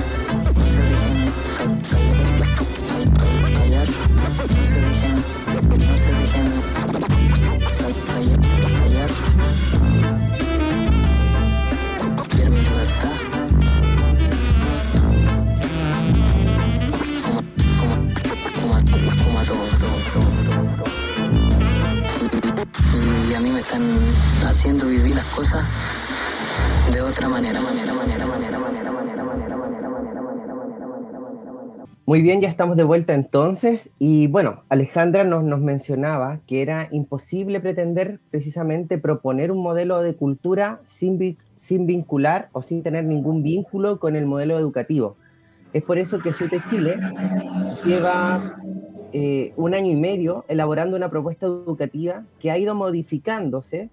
haciendo 24.61 24.87
vivir 24.88 25.14
las 25.14 25.25
cosas 25.27 25.64
de 26.92 27.01
otra 27.01 27.29
manera, 27.29 27.61
manera, 27.61 27.94
manera, 27.94 28.27
manera, 28.27 28.59
manera, 28.59 28.90
manera. 28.92 29.19
Muy 32.11 32.23
bien, 32.23 32.40
ya 32.40 32.49
estamos 32.49 32.77
de 32.77 32.83
vuelta 32.83 33.14
entonces. 33.14 33.92
Y 34.01 34.27
bueno, 34.27 34.57
Alejandra 34.68 35.23
nos, 35.23 35.61
mencionaba 35.61 36.40
que 36.49 36.61
era 36.61 36.88
imposible 36.90 37.61
pretender 37.61 38.18
precisamente 38.33 38.99
proponer 38.99 39.53
un 39.53 39.62
modelo 39.62 40.03
de 40.03 40.16
cultura 40.16 40.81
sin, 40.87 41.38
sin 41.55 41.87
vincular 41.87 42.49
o 42.51 42.62
sin 42.62 42.83
tener 42.83 43.05
ningún 43.05 43.44
vínculo 43.44 44.01
con 44.01 44.16
el 44.16 44.27
modelo 44.27 44.59
educativo. 44.59 45.18
Es 45.73 45.85
por 45.85 45.99
eso 45.99 46.18
que 46.18 46.33
SUTE 46.33 46.61
Chile 46.68 46.96
lleva 47.85 48.57
eh, 49.12 49.53
un 49.57 49.75
año 49.75 49.92
y 49.92 49.96
medio 49.96 50.44
elaborando 50.49 50.96
una 50.96 51.11
propuesta 51.11 51.46
educativa 51.46 52.25
que 52.40 52.51
ha 52.51 52.59
ido 52.59 52.75
modificándose, 52.75 53.88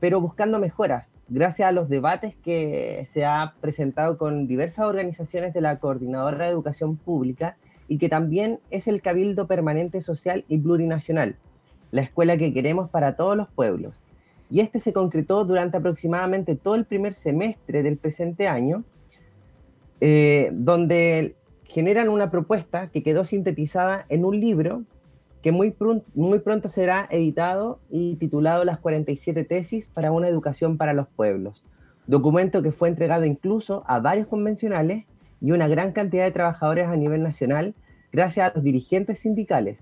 pero 0.00 0.20
buscando 0.20 0.58
mejoras, 0.58 1.12
gracias 1.28 1.68
a 1.68 1.72
los 1.72 1.90
debates 1.90 2.34
que 2.34 3.04
se 3.06 3.26
ha 3.26 3.54
presentado 3.60 4.16
con 4.16 4.46
diversas 4.46 4.86
organizaciones 4.86 5.52
de 5.52 5.60
la 5.60 5.78
Coordinadora 5.78 6.46
de 6.46 6.52
Educación 6.52 6.96
Pública 6.96 7.58
y 7.86 7.98
que 7.98 8.08
también 8.08 8.60
es 8.70 8.88
el 8.88 9.02
Cabildo 9.02 9.46
Permanente 9.46 10.00
Social 10.00 10.44
y 10.48 10.58
Plurinacional, 10.58 11.36
la 11.90 12.00
escuela 12.00 12.38
que 12.38 12.54
queremos 12.54 12.88
para 12.88 13.14
todos 13.14 13.36
los 13.36 13.48
pueblos. 13.48 13.94
Y 14.50 14.60
este 14.60 14.80
se 14.80 14.94
concretó 14.94 15.44
durante 15.44 15.76
aproximadamente 15.76 16.56
todo 16.56 16.76
el 16.76 16.86
primer 16.86 17.14
semestre 17.14 17.82
del 17.82 17.98
presente 17.98 18.48
año, 18.48 18.84
eh, 20.00 20.50
donde 20.52 21.36
generan 21.64 22.08
una 22.08 22.30
propuesta 22.30 22.88
que 22.88 23.02
quedó 23.02 23.24
sintetizada 23.24 24.06
en 24.08 24.24
un 24.24 24.40
libro 24.40 24.82
que 25.42 25.52
muy, 25.52 25.70
pronto 25.70 26.68
será 26.68 27.08
editado 27.10 27.80
y 27.90 28.16
titulado 28.16 28.64
Las 28.64 28.78
47 28.78 29.44
tesis 29.44 29.88
para 29.88 30.12
una 30.12 30.28
educación 30.28 30.76
para 30.76 30.92
los 30.92 31.08
pueblos, 31.08 31.64
documento 32.06 32.62
que 32.62 32.72
fue 32.72 32.88
entregado 32.88 33.24
incluso 33.24 33.84
a 33.86 34.00
varios 34.00 34.26
convencionales 34.26 35.04
y 35.40 35.52
una 35.52 35.68
gran 35.68 35.92
cantidad 35.92 36.24
de 36.24 36.30
trabajadores 36.30 36.88
a 36.88 36.96
nivel 36.96 37.22
nacional 37.22 37.74
gracias 38.12 38.50
a 38.50 38.52
los 38.54 38.64
dirigentes 38.64 39.20
sindicales. 39.20 39.78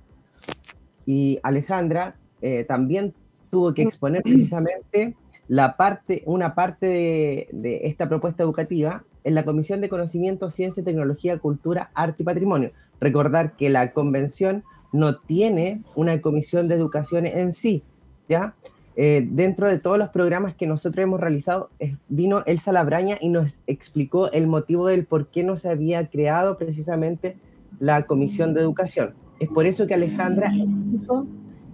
Y 1.06 1.40
Alejandra 1.42 2.16
eh, 2.42 2.64
también 2.64 3.14
tuvo 3.50 3.74
que 3.74 3.82
exponer 3.82 4.22
precisamente 4.22 5.16
la 5.48 5.76
parte, 5.76 6.22
una 6.26 6.54
parte 6.54 6.86
de, 6.86 7.48
de 7.52 7.80
esta 7.84 8.08
propuesta 8.08 8.42
educativa 8.42 9.04
en 9.24 9.34
la 9.34 9.44
Comisión 9.44 9.80
de 9.80 9.88
Conocimiento, 9.88 10.50
Ciencia, 10.50 10.84
Tecnología, 10.84 11.38
Cultura, 11.38 11.90
Arte 11.94 12.22
y 12.22 12.26
Patrimonio. 12.26 12.70
Recordar 13.00 13.56
que 13.56 13.70
la 13.70 13.92
convención 13.92 14.62
no 14.92 15.18
tiene 15.18 15.82
una 15.94 16.20
comisión 16.20 16.68
de 16.68 16.74
educación 16.74 17.26
en 17.26 17.52
sí, 17.52 17.82
¿ya? 18.28 18.54
Eh, 18.96 19.26
dentro 19.30 19.70
de 19.70 19.78
todos 19.78 19.96
los 19.96 20.08
programas 20.08 20.56
que 20.56 20.66
nosotros 20.66 21.02
hemos 21.02 21.20
realizado, 21.20 21.70
vino 22.08 22.42
Elsa 22.46 22.72
Labraña 22.72 23.16
y 23.20 23.28
nos 23.28 23.60
explicó 23.68 24.30
el 24.32 24.48
motivo 24.48 24.86
del 24.86 25.04
por 25.04 25.28
qué 25.28 25.44
no 25.44 25.56
se 25.56 25.68
había 25.68 26.08
creado 26.08 26.58
precisamente 26.58 27.36
la 27.78 28.06
comisión 28.06 28.54
de 28.54 28.60
educación. 28.60 29.14
Es 29.38 29.48
por 29.48 29.66
eso 29.66 29.86
que 29.86 29.94
Alejandra 29.94 30.52
puso 30.90 31.28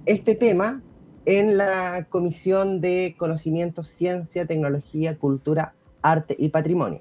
este 0.04 0.34
tema 0.34 0.82
en 1.24 1.56
la 1.56 2.06
comisión 2.10 2.82
de 2.82 3.14
conocimiento, 3.18 3.84
ciencia, 3.84 4.44
tecnología, 4.44 5.16
cultura, 5.16 5.72
arte 6.02 6.36
y 6.38 6.50
patrimonio. 6.50 7.00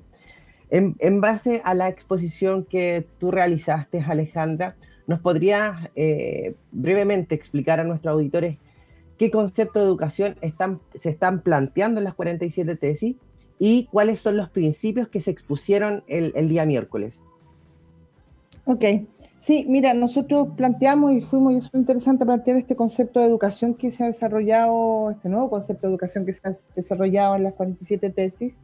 En, 0.70 1.22
base 1.22 1.62
a 1.66 1.76
la 1.76 1.88
exposición 1.88 2.66
que 2.66 3.06
tú 3.20 3.30
realizaste, 3.30 4.00
Alejandra, 4.00 4.76
¿nos 5.08 5.20
podrías 5.20 5.90
eh, 5.96 6.56
brevemente 6.72 7.36
explicar 7.36 7.80
a 7.80 7.84
nuestros 7.84 8.14
auditores 8.14 8.58
qué 9.18 9.30
concepto 9.32 9.80
de 9.80 9.86
educación 9.86 10.38
se 10.94 11.10
están 11.10 11.42
planteando 11.42 12.00
en 12.00 12.06
las 12.06 12.16
47 12.16 12.76
tesis 12.76 13.16
y 13.60 13.86
cuáles 13.86 14.20
son 14.20 14.38
los 14.38 14.50
principios 14.50 15.08
que 15.08 15.20
se 15.20 15.32
expusieron 15.32 16.04
el, 16.08 16.34
el 16.36 16.50
día 16.50 16.66
miércoles? 16.66 17.22
Ok, 18.66 18.84
sí, 19.40 19.66
mira, 19.68 19.94
nosotros 19.94 20.50
planteamos 20.56 21.12
y 21.14 21.22
fuimos, 21.22 21.54
y 21.54 21.58
es 21.58 21.74
muy 21.74 21.82
interesante 21.82 22.26
plantear 22.26 22.58
este 22.58 22.76
concepto 22.76 23.20
de 23.20 23.26
educación 23.26 23.74
que 23.74 23.92
se 23.92 24.04
ha 24.04 24.08
desarrollado, 24.08 25.12
este 25.12 25.30
nuevo 25.30 25.50
concepto 25.50 25.88
de 25.88 25.94
educación 25.94 26.26
que 26.26 26.34
se 26.34 26.48
ha 26.48 26.54
desarrollado 26.76 27.36
en 27.36 27.44
las 27.44 27.54
47 27.54 28.10
tesis 28.10 28.58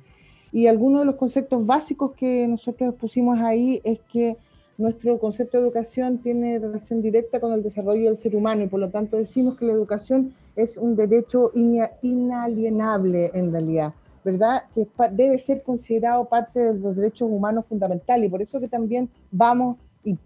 y 0.51 0.67
algunos 0.67 1.01
de 1.01 1.05
los 1.05 1.15
conceptos 1.15 1.65
básicos 1.65 2.13
que 2.13 2.47
nosotros 2.47 2.95
pusimos 2.95 3.39
ahí 3.39 3.81
es 3.83 3.99
que 4.11 4.37
nuestro 4.79 5.19
concepto 5.19 5.57
de 5.57 5.63
educación 5.63 6.19
tiene 6.19 6.57
relación 6.57 7.01
directa 7.01 7.39
con 7.39 7.51
el 7.51 7.61
desarrollo 7.61 8.05
del 8.05 8.17
ser 8.17 8.33
humano 8.35 8.63
y 8.63 8.67
por 8.67 8.79
lo 8.79 8.89
tanto 8.89 9.17
decimos 9.17 9.57
que 9.57 9.65
la 9.65 9.73
educación 9.73 10.33
es 10.55 10.77
un 10.77 10.95
derecho 10.95 11.51
inalienable 11.53 13.29
en 13.33 13.51
realidad, 13.51 13.93
¿verdad? 14.23 14.63
Que 14.73 14.87
debe 15.11 15.37
ser 15.37 15.63
considerado 15.63 16.25
parte 16.25 16.59
de 16.59 16.79
los 16.79 16.95
derechos 16.95 17.29
humanos 17.29 17.65
fundamentales 17.67 18.27
y 18.27 18.29
por 18.29 18.41
eso 18.41 18.59
que 18.61 18.67
también 18.67 19.09
vamos 19.31 19.77
y, 20.03 20.17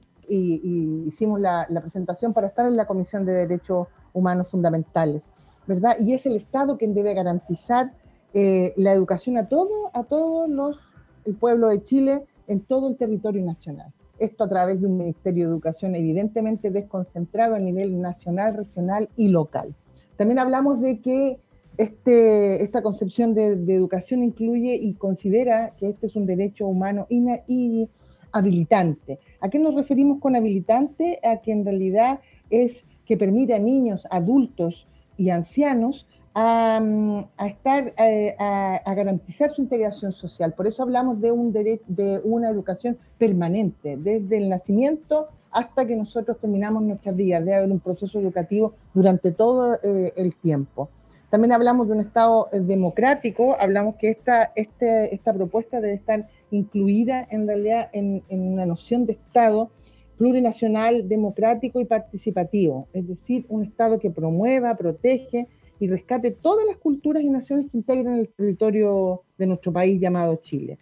hicimos 1.05 1.41
la, 1.41 1.65
la, 1.69 1.81
presentación 1.81 2.31
para 2.31 2.47
estar 2.47 2.65
en 2.65 2.77
la 2.77 2.85
Comisión 2.85 3.25
de 3.25 3.33
Derechos 3.33 3.87
Humanos 4.13 4.47
Fundamentales, 4.47 5.23
¿verdad? 5.67 5.97
Y 5.99 6.13
es 6.13 6.25
el 6.25 6.37
Estado 6.37 6.77
quien 6.77 6.93
debe 6.93 7.13
garantizar 7.13 7.91
eh, 8.33 8.73
la 8.77 8.93
educación 8.93 9.37
a 9.37 9.45
todo, 9.45 9.91
a 9.93 10.03
todos 10.05 10.49
los, 10.49 10.79
el 11.25 11.35
pueblo 11.35 11.67
de 11.67 11.83
Chile 11.83 12.23
en 12.47 12.61
todo 12.61 12.87
el 12.87 12.97
territorio 12.97 13.43
nacional. 13.43 13.93
Esto 14.23 14.43
a 14.43 14.49
través 14.49 14.81
de 14.81 14.87
un 14.87 14.97
Ministerio 14.97 15.45
de 15.45 15.51
Educación 15.51 15.95
evidentemente 15.95 16.71
desconcentrado 16.71 17.55
a 17.55 17.59
nivel 17.59 18.01
nacional, 18.01 18.55
regional 18.55 19.09
y 19.17 19.29
local. 19.29 19.75
También 20.17 20.39
hablamos 20.39 20.79
de 20.81 20.99
que 20.99 21.39
este, 21.77 22.63
esta 22.63 22.81
concepción 22.83 23.33
de, 23.33 23.53
educación 23.73 24.23
incluye 24.23 24.75
y 24.75 24.93
considera 24.93 25.73
que 25.77 25.89
este 25.89 26.07
es 26.07 26.15
un 26.15 26.25
derecho 26.25 26.67
humano 26.67 27.07
y 27.09 27.89
habilitante. 28.31 29.19
¿A 29.39 29.49
qué 29.49 29.59
nos 29.59 29.75
referimos 29.75 30.19
con 30.19 30.35
habilitante? 30.35 31.19
A 31.23 31.41
que 31.41 31.51
en 31.51 31.65
realidad 31.65 32.19
es 32.49 32.85
que 33.05 33.17
permite 33.17 33.53
a 33.53 33.59
niños, 33.59 34.07
adultos 34.09 34.87
y 35.17 35.29
ancianos 35.29 36.07
a, 36.35 37.47
estar, 37.47 37.93
eh, 37.97 38.35
a, 38.39 38.93
garantizar 38.95 39.51
su 39.51 39.61
integración 39.61 40.13
social. 40.13 40.53
Por 40.53 40.67
eso 40.67 40.83
hablamos 40.83 41.21
de, 41.21 41.31
un 41.31 41.51
derecho, 41.51 41.83
de 41.87 42.19
una 42.23 42.49
educación 42.49 42.97
permanente, 43.17 43.97
desde 43.97 44.37
el 44.37 44.49
nacimiento 44.49 45.27
hasta 45.51 45.85
que 45.85 45.95
nosotros 45.95 46.39
terminamos 46.39 46.81
nuestras 46.83 47.15
vidas, 47.15 47.45
de 47.45 47.53
haber 47.53 47.71
un 47.71 47.79
proceso 47.79 48.19
educativo 48.19 48.73
durante 48.93 49.31
todo 49.31 49.75
eh, 49.83 50.11
el 50.15 50.35
tiempo. 50.35 50.89
También 51.29 51.51
hablamos 51.51 51.87
de 51.87 51.93
un 51.93 52.01
Estado 52.01 52.49
eh, 52.51 52.59
democrático, 52.59 53.55
hablamos 53.59 53.95
que 53.95 54.09
esta, 54.09 54.51
este, 54.55 55.13
esta 55.13 55.33
propuesta 55.33 55.79
debe 55.79 55.93
estar 55.93 56.27
incluida 56.49 57.27
en 57.29 57.47
realidad 57.47 57.89
en, 57.93 58.23
en 58.29 58.53
una 58.53 58.65
noción 58.65 59.05
de 59.05 59.13
Estado 59.13 59.69
plurinacional, 60.17 61.07
democrático 61.07 61.79
y 61.81 61.85
participativo, 61.85 62.87
es 62.93 63.07
decir, 63.07 63.45
un 63.49 63.63
Estado 63.63 63.99
que 63.99 64.11
promueva, 64.11 64.75
protege, 64.75 65.47
y 65.79 65.87
rescate 65.87 66.31
todas 66.31 66.65
las 66.65 66.77
culturas 66.77 67.23
y 67.23 67.29
naciones 67.29 67.69
que 67.71 67.77
integran 67.77 68.15
el 68.15 68.29
territorio 68.29 69.21
de 69.37 69.47
nuestro 69.47 69.73
país 69.73 69.99
llamado 69.99 70.35
Chile. 70.37 70.77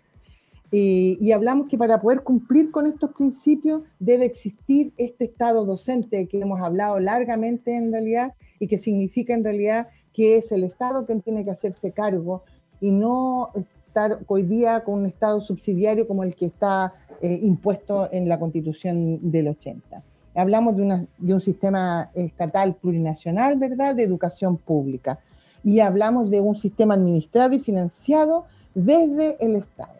y 0.73 1.31
hablamos 1.33 1.67
que 1.67 1.77
para 1.77 1.99
poder 1.99 2.23
cumplir 2.23 2.71
con 2.71 2.87
estos 2.87 3.11
principios 3.11 3.83
debe 3.99 4.25
existir 4.25 4.93
este 4.95 5.25
estado 5.25 5.65
docente 5.65 6.27
que 6.27 6.39
hemos 6.39 6.61
hablado 6.61 6.97
largamente 6.99 7.75
en 7.75 7.91
realidad 7.91 8.33
y 8.57 8.67
que 8.67 8.77
significa 8.77 9.33
en 9.33 9.43
realidad 9.43 9.89
que 10.13 10.37
es 10.37 10.51
el 10.51 10.63
Estado 10.63 11.05
quien 11.05 11.21
tiene 11.21 11.43
que 11.43 11.51
hacerse 11.51 11.91
cargo 11.91 12.43
y 12.79 12.91
no 12.91 13.51
estar 13.55 14.19
hoy 14.27 14.43
día 14.43 14.83
con 14.83 14.99
un 14.99 15.05
Estado 15.05 15.41
subsidiario 15.41 16.07
como 16.07 16.23
el 16.23 16.35
que 16.35 16.45
está 16.45 16.93
eh, 17.21 17.39
impuesto 17.41 18.09
en 18.11 18.29
la 18.29 18.39
Constitución 18.39 19.31
del 19.31 19.49
80 19.49 20.03
hablamos 20.35 20.75
de, 20.77 21.07
un 21.33 21.41
sistema 21.41 22.09
estatal 22.13 22.75
plurinacional, 22.75 23.57
¿verdad?, 23.57 23.95
de 23.95 24.03
educación 24.03 24.57
pública. 24.57 25.19
Y 25.63 25.79
hablamos 25.79 26.29
de 26.29 26.41
un 26.41 26.55
sistema 26.55 26.95
administrado 26.95 27.53
y 27.53 27.59
financiado 27.59 28.45
desde 28.73 29.37
el 29.43 29.57
Estado. 29.57 29.93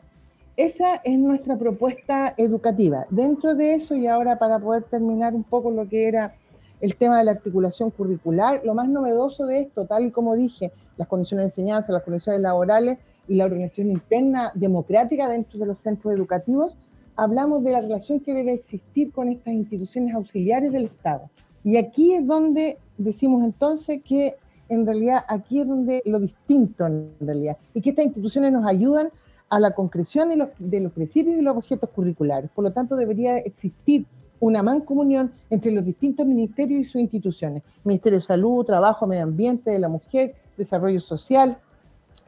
Esa 0.58 0.96
es 1.04 1.18
nuestra 1.18 1.58
propuesta 1.58 2.34
educativa. 2.38 3.06
Dentro 3.10 3.56
de 3.56 3.76
eso, 3.76 3.96
y 3.96 4.08
ahora 4.08 4.38
para 4.38 4.60
poder 4.60 4.84
terminar 4.84 5.34
un 5.34 5.44
poco 5.44 5.72
lo 5.72 5.88
que 5.88 6.08
era 6.08 6.36
el 6.82 6.96
tema 6.96 7.20
de 7.20 7.26
la 7.26 7.32
articulación 7.32 7.92
curricular, 7.92 8.62
lo 8.66 8.74
más 8.74 8.90
novedoso 8.90 9.46
de 9.46 9.62
esto, 9.62 9.86
tal 9.86 10.06
y 10.06 10.12
como 10.12 10.36
dije, 10.36 10.72
las 10.98 11.08
condiciones 11.08 11.46
de 11.46 11.50
enseñanza, 11.50 11.94
las 11.94 12.04
condiciones 12.04 12.42
laborales 12.42 12.98
y 13.28 13.36
la 13.36 13.46
organización 13.46 13.92
interna 13.92 14.52
democrática 14.56 15.30
dentro 15.30 15.60
de 15.60 15.68
los 15.68 15.78
centros 15.78 16.14
educativos, 16.14 16.76
hablamos 17.16 17.64
de 17.64 17.72
la 17.72 17.82
relación 17.82 18.20
que 18.20 18.34
debe 18.34 18.54
existir 18.54 19.12
con 19.12 19.30
estas 19.30 19.54
instituciones 19.54 20.16
auxiliares 20.16 20.72
del 20.72 20.86
Estado. 20.86 21.30
Y 21.64 21.78
aquí 21.78 22.14
es 22.14 22.26
donde 22.26 22.78
decimos 22.98 23.44
entonces 23.44 24.02
que 24.04 24.36
en 24.70 24.86
realidad 24.86 25.26
aquí 25.28 25.60
es 25.60 25.68
donde 25.68 26.02
lo 26.06 26.20
distinto 26.20 26.88
en 26.88 27.12
realidad, 27.20 27.58
y 27.74 27.82
que 27.82 27.90
estas 27.90 28.06
instituciones 28.06 28.54
nos 28.54 28.66
ayudan 28.66 29.10
a 29.50 29.60
la 29.60 29.72
concreción 29.72 30.30
de 30.30 30.38
los, 30.38 30.50
de 30.60 30.80
los 30.80 30.94
principios 30.94 31.36
y 31.38 31.42
los 31.42 31.58
objetos 31.58 31.90
curriculares. 31.90 32.50
Por 32.56 32.64
lo 32.64 32.72
tanto, 32.72 32.96
debería 32.96 33.38
existir 33.38 34.06
una 34.40 34.64
mancomunión 34.64 35.32
entre 35.50 35.72
los 35.72 35.86
distintos 35.86 36.26
ministerios 36.26 36.82
y 36.82 36.84
sus 36.86 37.02
instituciones. 37.02 37.64
Ministerio 37.84 38.20
de 38.20 38.26
Salud, 38.26 38.66
Trabajo, 38.66 39.06
Medio 39.06 39.24
Ambiente, 39.24 39.72
de 39.72 39.80
la 39.80 39.90
Mujer, 39.90 40.34
Desarrollo 40.58 41.02
Social, 41.02 41.58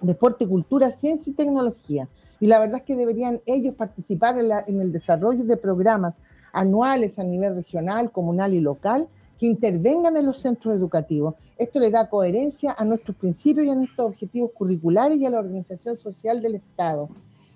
Deporte, 0.02 0.48
Cultura, 0.48 0.92
Ciencia 0.92 1.32
y 1.32 1.34
Tecnología 1.34 2.08
y 2.44 2.48
la 2.48 2.60
verdad 2.60 2.80
es 2.80 2.84
que 2.84 2.98
deberían 2.98 3.40
ellos 3.46 3.74
participar 3.76 4.38
en, 4.38 4.82
el 4.82 4.92
desarrollo 4.92 5.46
de 5.46 5.56
programas 5.56 6.16
anuales 6.52 7.18
a 7.18 7.24
nivel 7.24 7.56
regional, 7.56 8.12
comunal 8.12 8.54
y 8.54 8.60
local 8.60 9.08
que 9.40 9.46
intervengan 9.46 10.18
en 10.18 10.26
los 10.26 10.42
centros 10.42 10.76
educativos. 10.76 11.36
Esto 11.58 11.80
le 11.80 11.90
da 11.90 12.10
coherencia 12.10 12.76
a 12.78 12.84
nuestros 12.84 13.16
principios 13.16 13.66
y 13.66 13.70
a 13.70 13.76
nuestros 13.76 14.08
objetivos 14.08 14.52
curriculares 14.54 15.18
y 15.20 15.26
a 15.26 15.30
la 15.30 15.40
organización 15.40 15.96
social 15.96 16.42
del 16.42 16.56
Estado. 16.56 17.08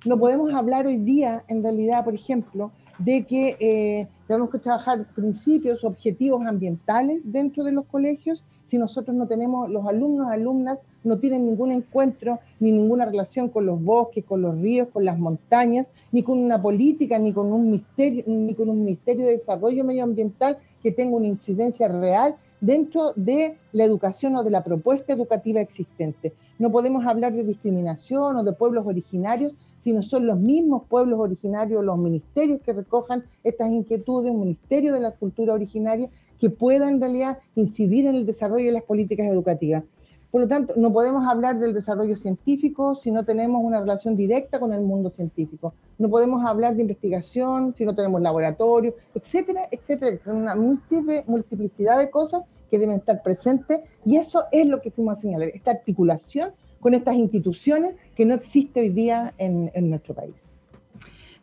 No 0.05 0.17
podemos 0.17 0.53
hablar 0.53 0.87
hoy 0.87 0.99
día, 0.99 1.43
en 1.49 1.63
realidad, 1.63 2.05
por 2.05 2.15
ejemplo, 2.15 2.71
de 2.97 3.25
que 3.25 3.57
eh, 3.59 4.07
tenemos 4.27 4.49
que 4.49 4.59
trabajar 4.59 5.05
principios, 5.15 5.83
objetivos 5.83 6.45
ambientales 6.45 7.21
dentro 7.31 7.63
de 7.63 7.71
los 7.71 7.85
colegios. 7.85 8.43
Si 8.65 8.77
nosotros 8.77 9.15
no 9.15 9.27
tenemos, 9.27 9.69
los 9.69 9.87
alumnos, 9.87 10.27
alumnas, 10.29 10.81
no 11.05 11.17
tienen 11.17 11.45
ningún 11.45 11.71
encuentro 11.71 12.39
ni 12.59 12.73
ninguna 12.73 13.05
relación 13.05 13.47
con 13.47 13.65
los 13.65 13.81
bosques, 13.81 14.25
con 14.25 14.41
los 14.41 14.59
ríos, 14.59 14.89
con 14.91 15.05
las 15.05 15.17
montañas, 15.17 15.89
ni 16.11 16.23
con 16.23 16.37
una 16.37 16.61
política, 16.61 17.17
ni 17.17 17.31
con 17.31 17.53
un 17.53 17.71
ministerio, 17.71 18.25
ni 18.27 18.53
con 18.53 18.69
un 18.69 18.83
ministerio 18.83 19.25
de 19.25 19.33
desarrollo 19.33 19.85
medioambiental 19.85 20.57
que 20.83 20.91
tenga 20.91 21.15
una 21.15 21.27
incidencia 21.27 21.87
real 21.87 22.35
dentro 22.61 23.13
de 23.15 23.57
la 23.71 23.83
educación 23.83 24.35
o 24.35 24.43
de 24.43 24.49
la 24.49 24.63
propuesta 24.63 25.13
educativa 25.13 25.61
existente. 25.61 26.33
No 26.59 26.71
podemos 26.71 27.05
hablar 27.05 27.33
de 27.33 27.43
discriminación 27.43 28.35
o 28.35 28.43
de 28.43 28.53
pueblos 28.53 28.85
originarios, 28.87 29.53
sino 29.79 30.01
son 30.01 30.25
los 30.25 30.39
mismos 30.39 30.83
pueblos 30.89 31.19
originarios, 31.19 31.83
los 31.83 31.97
ministerios 31.97 32.59
que 32.61 32.73
recojan 32.73 33.23
estas 33.43 33.71
inquietudes, 33.71 34.31
un 34.31 34.41
ministerio 34.41 34.93
de 34.93 34.99
la 34.99 35.11
cultura 35.11 35.53
originaria 35.53 36.09
que 36.39 36.49
pueda 36.49 36.89
en 36.89 36.99
realidad 36.99 37.39
incidir 37.55 38.05
en 38.05 38.15
el 38.15 38.25
desarrollo 38.25 38.65
de 38.65 38.71
las 38.71 38.83
políticas 38.83 39.27
educativas. 39.27 39.83
Por 40.31 40.41
lo 40.41 40.47
tanto, 40.47 40.73
no 40.75 40.91
podemos 40.91 41.25
hablar 41.25 41.57
del 41.57 41.73
desarrollo 41.73 42.15
científico 42.15 42.95
si 42.95 43.11
no 43.11 43.23
tenemos 43.23 43.63
una 43.63 43.79
relación 43.79 44.15
directa 44.15 44.59
con 44.59 44.73
el 44.73 44.81
mundo 44.81 45.09
científico. 45.09 45.73
No 45.97 46.09
podemos 46.09 46.45
hablar 46.45 46.75
de 46.75 46.81
investigación 46.81 47.73
si 47.77 47.85
no 47.85 47.95
tenemos 47.95 48.21
laboratorios, 48.21 48.95
etcétera, 49.15 49.69
etcétera. 49.71 50.19
Son 50.21 50.37
una 50.37 50.55
multiplicidad 50.55 51.97
de 51.97 52.09
cosas 52.09 52.43
que 52.69 52.77
deben 52.77 52.97
estar 52.97 53.23
presentes 53.23 53.79
y 54.03 54.17
eso 54.17 54.43
es 54.51 54.67
lo 54.67 54.81
que 54.81 54.91
fuimos 54.91 55.17
a 55.17 55.21
señalar, 55.21 55.49
esta 55.49 55.71
articulación 55.71 56.51
con 56.81 56.93
estas 56.93 57.15
instituciones 57.15 57.95
que 58.15 58.25
no 58.25 58.35
existe 58.35 58.81
hoy 58.81 58.89
día 58.89 59.33
en 59.37 59.89
nuestro 59.89 60.13
país. 60.13 60.56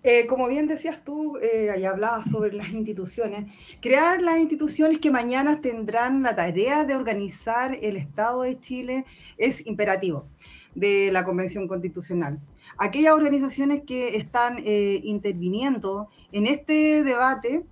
Eh, 0.06 0.26
como 0.26 0.48
bien 0.48 0.68
decías 0.68 1.02
tú, 1.02 1.38
eh, 1.38 1.86
hablabas 1.86 2.30
sobre 2.30 2.52
las 2.52 2.68
instituciones, 2.72 3.46
crear 3.80 4.20
las 4.20 4.38
instituciones 4.38 4.98
que 4.98 5.10
mañana 5.10 5.62
tendrán 5.62 6.22
la 6.22 6.36
tarea 6.36 6.84
de 6.84 6.94
organizar 6.94 7.74
el 7.80 7.96
Estado 7.96 8.42
de 8.42 8.60
Chile 8.60 9.06
es 9.38 9.66
imperativo 9.66 10.26
de 10.74 11.10
la 11.10 11.24
Convención 11.24 11.66
Constitucional. 11.66 12.38
Aquellas 12.76 13.14
organizaciones 13.14 13.82
que 13.86 14.16
están 14.16 14.58
eh, 14.58 15.00
interviniendo 15.04 16.10
en 16.32 16.46
este 16.48 17.02
debate 17.02 17.64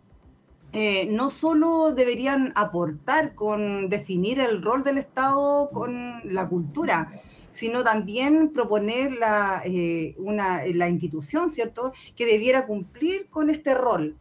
eh, 0.72 1.06
no 1.10 1.28
solo 1.28 1.92
deberían 1.92 2.54
aportar 2.56 3.34
con 3.34 3.90
definir 3.90 4.40
el 4.40 4.62
rol 4.62 4.82
del 4.82 4.96
Estado 4.96 5.68
con 5.70 6.22
la 6.24 6.48
cultura, 6.48 7.20
sino 7.52 7.84
también 7.84 8.52
proponer 8.52 9.12
la, 9.12 9.62
eh, 9.64 10.16
una, 10.18 10.62
la 10.74 10.88
institución, 10.88 11.48
¿cierto?, 11.48 11.92
que 12.16 12.26
debiera 12.26 12.66
cumplir 12.66 13.28
con 13.30 13.48
este 13.48 13.74
rol. 13.74 14.18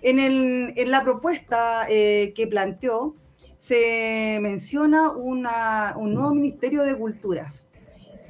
En, 0.00 0.18
el, 0.18 0.72
en 0.76 0.90
la 0.90 1.02
propuesta 1.02 1.86
eh, 1.90 2.32
que 2.34 2.46
planteó, 2.46 3.14
se 3.56 4.38
menciona 4.40 5.10
una, 5.10 5.94
un 5.98 6.14
nuevo 6.14 6.32
Ministerio 6.32 6.84
de 6.84 6.96
Culturas. 6.96 7.66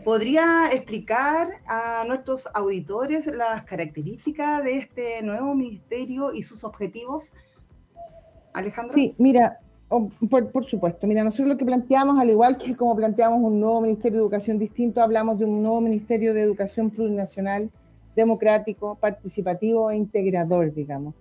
¿Podría 0.03 0.71
explicar 0.73 1.49
a 1.67 2.05
nuestros 2.07 2.49
auditores 2.55 3.27
las 3.27 3.65
características 3.65 4.65
de 4.65 4.79
este 4.79 5.23
nuevo 5.23 5.55
ministerio 5.55 6.33
y 6.33 6.43
sus 6.43 6.65
objetivos? 6.65 7.35
Alejandra. 8.55 8.95
Sí, 8.95 9.15
mira, 9.19 9.61
por, 9.89 10.65
supuesto, 10.65 11.07
mira, 11.07 11.25
nosotros 11.25 11.49
lo 11.49 11.57
que 11.57 11.65
planteamos, 11.65 12.19
al 12.19 12.29
igual 12.29 12.59
que 12.59 12.77
como 12.77 12.95
planteamos 12.95 13.41
un 13.41 13.59
nuevo 13.59 13.81
Ministerio 13.81 14.19
de 14.19 14.25
Educación 14.25 14.59
distinto, 14.59 15.01
hablamos 15.01 15.39
de 15.39 15.47
un 15.47 15.63
nuevo 15.63 15.81
Ministerio 15.81 16.35
de 16.35 16.43
Educación 16.43 16.91
plurinacional, 16.91 17.71
democrático, 18.15 18.97
participativo 18.97 19.91
e 19.91 19.97
integrador, 19.97 20.75
digamos. 20.75 21.15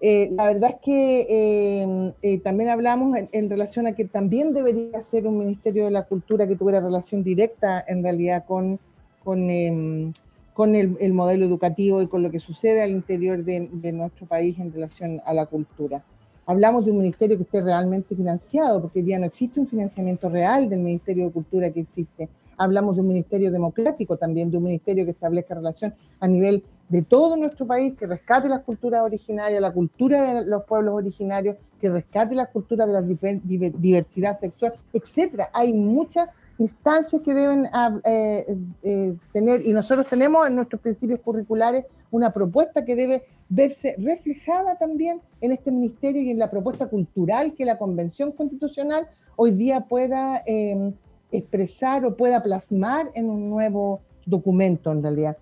Eh, 0.00 0.30
la 0.32 0.46
verdad 0.46 0.70
es 0.70 0.76
que 0.82 1.26
eh, 1.28 2.12
eh, 2.22 2.38
también 2.38 2.68
hablamos 2.68 3.16
en, 3.32 3.50
relación 3.50 3.86
a 3.86 3.94
que 3.94 4.04
también 4.04 4.52
debería 4.52 5.02
ser 5.02 5.26
un 5.26 5.38
Ministerio 5.38 5.86
de 5.86 5.90
la 5.90 6.04
Cultura 6.04 6.46
que 6.46 6.56
tuviera 6.56 6.80
relación 6.80 7.24
directa 7.24 7.82
en 7.88 8.02
realidad 8.02 8.44
con, 8.46 8.78
con, 9.24 9.50
em, 9.50 10.12
con 10.52 10.74
el, 10.76 11.14
modelo 11.14 11.46
educativo 11.46 12.02
y 12.02 12.06
con 12.06 12.22
lo 12.22 12.30
que 12.30 12.38
sucede 12.38 12.82
al 12.82 12.90
interior 12.90 13.42
de 13.44 13.92
nuestro 13.92 14.26
país 14.26 14.58
en 14.58 14.72
relación 14.72 15.20
a 15.24 15.32
la 15.32 15.46
cultura 15.46 16.04
hablamos 16.46 16.84
de 16.84 16.90
un 16.90 16.98
ministerio 16.98 17.36
que 17.36 17.44
esté 17.44 17.60
realmente 17.60 18.14
financiado, 18.14 18.80
porque 18.80 19.00
hoy 19.00 19.06
día 19.06 19.18
no 19.18 19.26
existe 19.26 19.60
un 19.60 19.66
financiamiento 19.66 20.28
real 20.28 20.68
del 20.68 20.80
Ministerio 20.80 21.26
de 21.26 21.32
Cultura 21.32 21.70
que 21.70 21.80
existe. 21.80 22.28
Hablamos 22.56 22.94
de 22.94 23.02
un 23.02 23.08
ministerio 23.08 23.50
democrático 23.50 24.16
también, 24.16 24.50
de 24.50 24.58
un 24.58 24.64
ministerio 24.64 25.04
que 25.04 25.10
establezca 25.10 25.54
relación 25.54 25.92
a 26.20 26.28
nivel 26.28 26.62
de 26.88 27.02
todo 27.02 27.36
nuestro 27.36 27.66
país, 27.66 27.94
que 27.98 28.06
rescate 28.06 28.48
las 28.48 28.60
culturas 28.60 29.02
originarias, 29.02 29.60
la 29.60 29.72
cultura 29.72 30.34
de 30.34 30.46
los 30.46 30.62
pueblos 30.64 30.94
originarios, 30.94 31.56
que 31.80 31.88
rescate 31.90 32.34
la 32.34 32.46
cultura 32.46 32.86
de 32.86 32.92
la 32.92 33.02
diversidad 33.02 34.38
sexual, 34.38 34.74
etcétera. 34.92 35.50
Hay 35.52 35.72
muchas 35.72 36.28
instancias 36.58 37.20
que 37.22 37.34
deben 37.34 37.66
ah, 37.72 37.98
eh, 38.04 38.56
eh, 38.82 39.16
tener, 39.32 39.66
y 39.66 39.72
nosotros 39.72 40.06
tenemos 40.08 40.46
en 40.46 40.56
nuestros 40.56 40.80
principios 40.80 41.20
curriculares 41.20 41.84
una 42.10 42.32
propuesta 42.32 42.84
que 42.84 42.94
debe 42.94 43.24
verse 43.48 43.96
reflejada 43.98 44.76
también 44.76 45.20
en 45.40 45.52
este 45.52 45.70
ministerio 45.70 46.22
y 46.22 46.30
en 46.30 46.38
la 46.38 46.50
propuesta 46.50 46.86
cultural 46.86 47.54
que 47.54 47.64
la 47.64 47.78
Convención 47.78 48.32
Constitucional 48.32 49.08
hoy 49.36 49.50
día 49.50 49.80
pueda 49.80 50.42
em, 50.46 50.94
expresar 51.32 52.04
o 52.04 52.16
pueda 52.16 52.42
plasmar 52.42 53.10
en 53.14 53.28
un 53.28 53.50
nuevo 53.50 54.00
documento 54.24 54.92
en 54.92 55.02
realidad. 55.02 55.36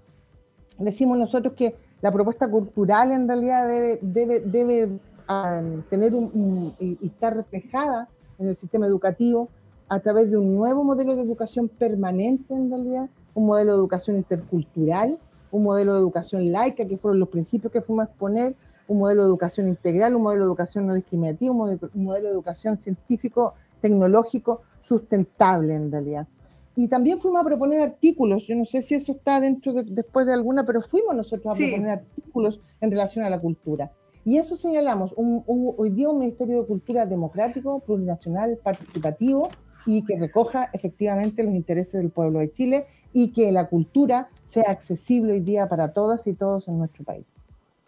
Decimos 0.79 1.19
nosotros 1.19 1.55
que 1.55 1.75
la 2.01 2.11
propuesta 2.11 2.49
cultural 2.49 3.13
en 3.13 3.29
realidad 3.29 3.69
debe, 3.69 3.99
debe, 4.01 4.41
debe 4.41 4.89
ah, 5.29 5.63
tener 5.91 6.15
un, 6.15 6.75
y 6.81 7.07
estar 7.07 7.37
reflejada 7.37 8.09
en 8.39 8.49
el 8.49 8.57
sistema 8.57 8.87
educativo 8.87 9.49
a 9.93 10.01
través 10.01 10.31
de 10.31 10.39
un 10.39 10.57
nuevo 10.57 10.85
modelo 10.85 11.15
de 11.15 11.21
educación 11.21 11.69
permanente 11.69 12.55
en 12.55 12.71
realidad, 12.71 13.11
un 13.35 13.45
modelo 13.45 13.73
de 13.73 13.79
educación 13.79 14.17
intercultural, 14.17 15.19
un 15.51 15.65
modelo 15.65 15.93
de 15.93 16.01
educación 16.01 16.51
laica, 16.51 16.87
que 16.87 16.97
fueron 16.97 17.21
los 17.21 17.29
principios 17.29 17.71
que 17.71 17.83
fuimos 17.83 18.07
a 18.07 18.09
exponer, 18.09 18.57
un 18.89 19.01
modelo 19.01 19.23
de 19.23 19.29
educación 19.29 19.69
integral, 19.69 20.17
un 20.17 20.23
modelo 20.23 20.45
de 20.45 20.49
educación 20.49 20.87
no 20.87 20.95
discriminativa, 20.95 21.53
un 21.53 22.05
modelo 22.05 22.29
de 22.29 22.33
educación 22.33 22.79
científico, 22.79 23.53
tecnológico, 23.83 24.63
sustentable 24.81 25.75
en 25.75 25.93
realidad. 25.93 26.27
Y 26.75 26.89
también 26.89 27.21
fuimos 27.21 27.43
a 27.43 27.45
proponer 27.45 27.83
artículos, 27.83 28.47
yo 28.47 28.57
no 28.57 28.65
sé 28.65 28.81
si 28.81 28.95
eso 28.95 29.13
está 29.13 29.41
dentro 29.41 29.75
después 29.75 30.25
de 30.25 30.33
alguna, 30.33 30.65
pero 30.65 30.81
fuimos 30.81 31.15
nosotros 31.15 31.53
a 31.53 31.57
proponer 31.59 31.91
artículos 31.91 32.61
en 32.81 32.91
relación 32.91 33.27
a 33.27 33.31
la 33.31 33.39
cultura. 33.39 33.93
Y 34.25 34.39
eso 34.39 34.57
señalamos, 34.57 35.13
hoy 35.17 35.91
día 35.91 36.09
un 36.09 36.21
Ministerio 36.21 36.63
de 36.63 36.67
Cultura 36.67 37.05
democrático, 37.05 37.81
plurinacional, 37.81 38.57
participativo, 38.63 39.51
y 39.87 40.05
que 40.05 40.19
recoja 40.19 40.71
efectivamente 40.73 41.43
los 41.43 41.55
intereses 41.55 41.95
del 41.95 42.11
pueblo 42.11 42.39
de 42.39 42.51
Chile 42.51 42.87
y 43.13 43.33
que 43.33 43.53
la 43.53 43.69
cultura 43.69 44.29
sea 44.47 44.65
accesible 44.69 45.33
hoy 45.33 45.41
día 45.41 45.69
para 45.69 45.93
todas 45.93 46.27
y 46.27 46.35
todos 46.35 46.69
en 46.69 46.79
nuestro 46.79 47.05
país. 47.05 47.41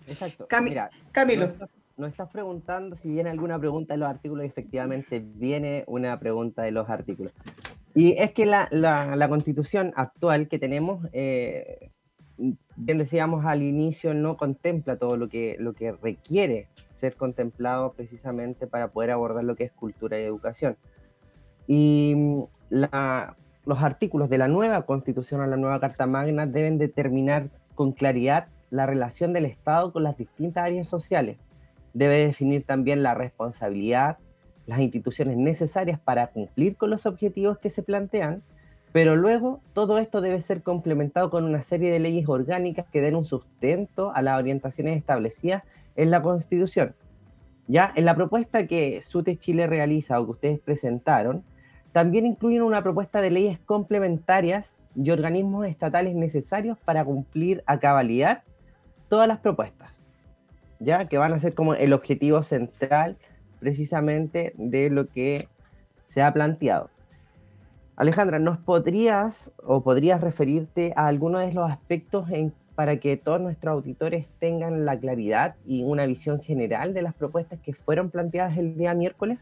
Exacto. 0.06 0.46
Camilo. 0.48 1.52
Nos 1.96 2.10
estás 2.10 2.28
preguntando 2.28 2.96
si 2.96 3.08
viene 3.08 3.30
alguna 3.30 3.56
pregunta 3.56 3.94
de 3.94 3.98
los 3.98 4.08
artículos 4.08 4.44
y 4.44 4.48
efectivamente 4.48 5.22
viene 5.24 5.84
una 5.86 6.18
pregunta 6.18 6.62
de 6.62 6.72
los 6.72 6.90
artículos. 6.90 7.32
Y 7.94 8.18
es 8.18 8.32
que 8.32 8.46
la, 8.46 8.68
la, 8.72 9.28
constitución 9.28 9.92
actual 9.94 10.48
que 10.48 10.58
tenemos, 10.58 11.06
eh, 11.12 11.90
bien 12.36 12.98
decíamos 12.98 13.46
al 13.46 13.62
inicio, 13.62 14.12
no 14.12 14.36
contempla 14.36 14.96
todo 14.96 15.16
lo 15.16 15.28
que, 15.28 15.56
lo 15.60 15.74
que 15.74 15.92
requiere 15.92 16.66
ser 16.88 17.14
contemplado 17.14 17.92
precisamente 17.92 18.66
para 18.66 18.88
poder 18.88 19.12
abordar 19.12 19.44
lo 19.44 19.54
que 19.54 19.64
es 19.64 19.72
cultura 19.72 20.18
y 20.18 20.24
educación. 20.24 20.76
Y 21.66 22.14
mm, 22.16 22.42
los 23.66 23.82
artículos 23.82 24.28
de 24.28 24.38
la 24.38 24.48
nueva 24.48 24.82
constitución 24.82 25.40
o 25.40 25.46
la 25.46 25.56
nueva 25.56 25.80
Carta 25.80 26.06
Magna 26.06 26.46
deben 26.46 26.78
determinar 26.78 27.48
con 27.74 27.92
claridad 27.92 28.46
la 28.70 28.86
relación 28.86 29.32
del 29.32 29.44
Estado 29.44 29.92
con 29.92 30.02
las 30.02 30.16
distintas 30.16 30.64
áreas 30.64 30.88
sociales. 30.88 31.38
Debe 31.92 32.18
definir 32.18 32.64
también 32.64 33.02
la 33.02 33.14
responsabilidad, 33.14 34.18
las 34.66 34.80
instituciones 34.80 35.36
necesarias 35.36 36.00
para 36.00 36.28
cumplir 36.28 36.76
con 36.76 36.90
los 36.90 37.06
objetivos 37.06 37.58
que 37.58 37.70
se 37.70 37.82
plantean, 37.82 38.42
pero 38.92 39.16
luego 39.16 39.60
todo 39.72 39.98
esto 39.98 40.20
debe 40.20 40.40
ser 40.40 40.62
complementado 40.62 41.30
con 41.30 41.44
una 41.44 41.62
serie 41.62 41.90
de 41.90 42.00
leyes 42.00 42.28
orgánicas 42.28 42.86
que 42.92 43.00
den 43.00 43.16
un 43.16 43.24
sustento 43.24 44.12
a 44.14 44.22
las 44.22 44.38
orientaciones 44.38 44.96
establecidas 44.96 45.62
en 45.96 46.10
la 46.10 46.22
Constitución. 46.22 46.94
Ya 47.66 47.92
en 47.94 48.04
la 48.04 48.14
propuesta 48.14 48.66
que 48.66 49.00
SUTE 49.02 49.36
Chile 49.36 49.66
realiza 49.66 50.20
o 50.20 50.26
que 50.26 50.32
ustedes 50.32 50.60
presentaron, 50.60 51.44
también 51.94 52.26
incluyen 52.26 52.62
una 52.62 52.82
propuesta 52.82 53.22
de 53.22 53.30
leyes 53.30 53.60
complementarias 53.60 54.76
y 54.96 55.12
organismos 55.12 55.64
estatales 55.68 56.16
necesarios 56.16 56.76
para 56.84 57.04
cumplir 57.04 57.62
a 57.66 57.78
cabalidad 57.78 58.42
todas 59.08 59.28
las 59.28 59.38
propuestas, 59.38 59.92
ya 60.80 61.06
que 61.06 61.18
van 61.18 61.32
a 61.32 61.38
ser 61.38 61.54
como 61.54 61.74
el 61.74 61.92
objetivo 61.92 62.42
central 62.42 63.16
precisamente 63.60 64.54
de 64.56 64.90
lo 64.90 65.06
que 65.06 65.46
se 66.08 66.20
ha 66.20 66.32
planteado. 66.32 66.90
Alejandra, 67.94 68.40
¿nos 68.40 68.58
podrías 68.58 69.52
o 69.62 69.84
podrías 69.84 70.20
referirte 70.20 70.92
a 70.96 71.06
algunos 71.06 71.42
de 71.42 71.52
los 71.52 71.70
aspectos 71.70 72.28
para 72.74 72.96
que 72.98 73.16
todos 73.16 73.40
nuestros 73.40 73.70
auditores 73.70 74.26
tengan 74.40 74.84
la 74.84 74.98
claridad 74.98 75.54
y 75.64 75.84
una 75.84 76.06
visión 76.06 76.42
general 76.42 76.92
de 76.92 77.02
las 77.02 77.14
propuestas 77.14 77.60
que 77.60 77.72
fueron 77.72 78.10
planteadas 78.10 78.58
el 78.58 78.76
día 78.76 78.94
miércoles? 78.94 79.38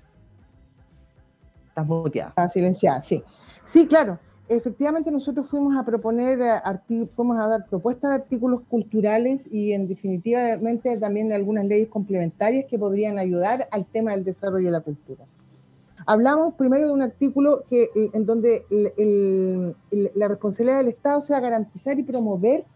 Estás 1.72 1.86
muteada. 1.86 2.28
Está 2.28 2.48
silenciada, 2.50 3.02
sí. 3.02 3.24
Sí, 3.64 3.86
claro. 3.86 4.18
Efectivamente, 4.46 5.10
nosotros 5.10 5.48
fuimos 5.48 5.74
a 5.74 5.84
proponer, 5.84 6.38
eh, 6.38 7.06
fuimos 7.12 7.38
a 7.38 7.46
dar 7.46 7.64
propuestas 7.64 8.10
de 8.10 8.16
artículos 8.16 8.60
culturales 8.68 9.46
y, 9.50 9.72
en 9.72 9.88
definitiva, 9.88 10.58
también 11.00 11.28
de 11.28 11.34
algunas 11.34 11.64
leyes 11.64 11.88
complementarias 11.88 12.66
que 12.68 12.78
podrían 12.78 13.18
ayudar 13.18 13.68
al 13.70 13.86
tema 13.86 14.10
del 14.10 14.24
desarrollo 14.24 14.66
de 14.66 14.72
la 14.72 14.80
cultura. 14.80 15.24
Hablamos 16.04 16.54
primero 16.54 16.88
de 16.88 16.92
un 16.92 17.00
artículo 17.00 17.64
que, 17.70 17.84
eh, 17.84 18.10
en 18.12 18.26
donde 18.26 18.66
la 20.14 20.28
responsabilidad 20.28 20.78
del 20.78 20.88
Estado 20.88 21.22
sea 21.22 21.40
garantizar 21.40 21.98
y 21.98 22.02
promover 22.02 22.66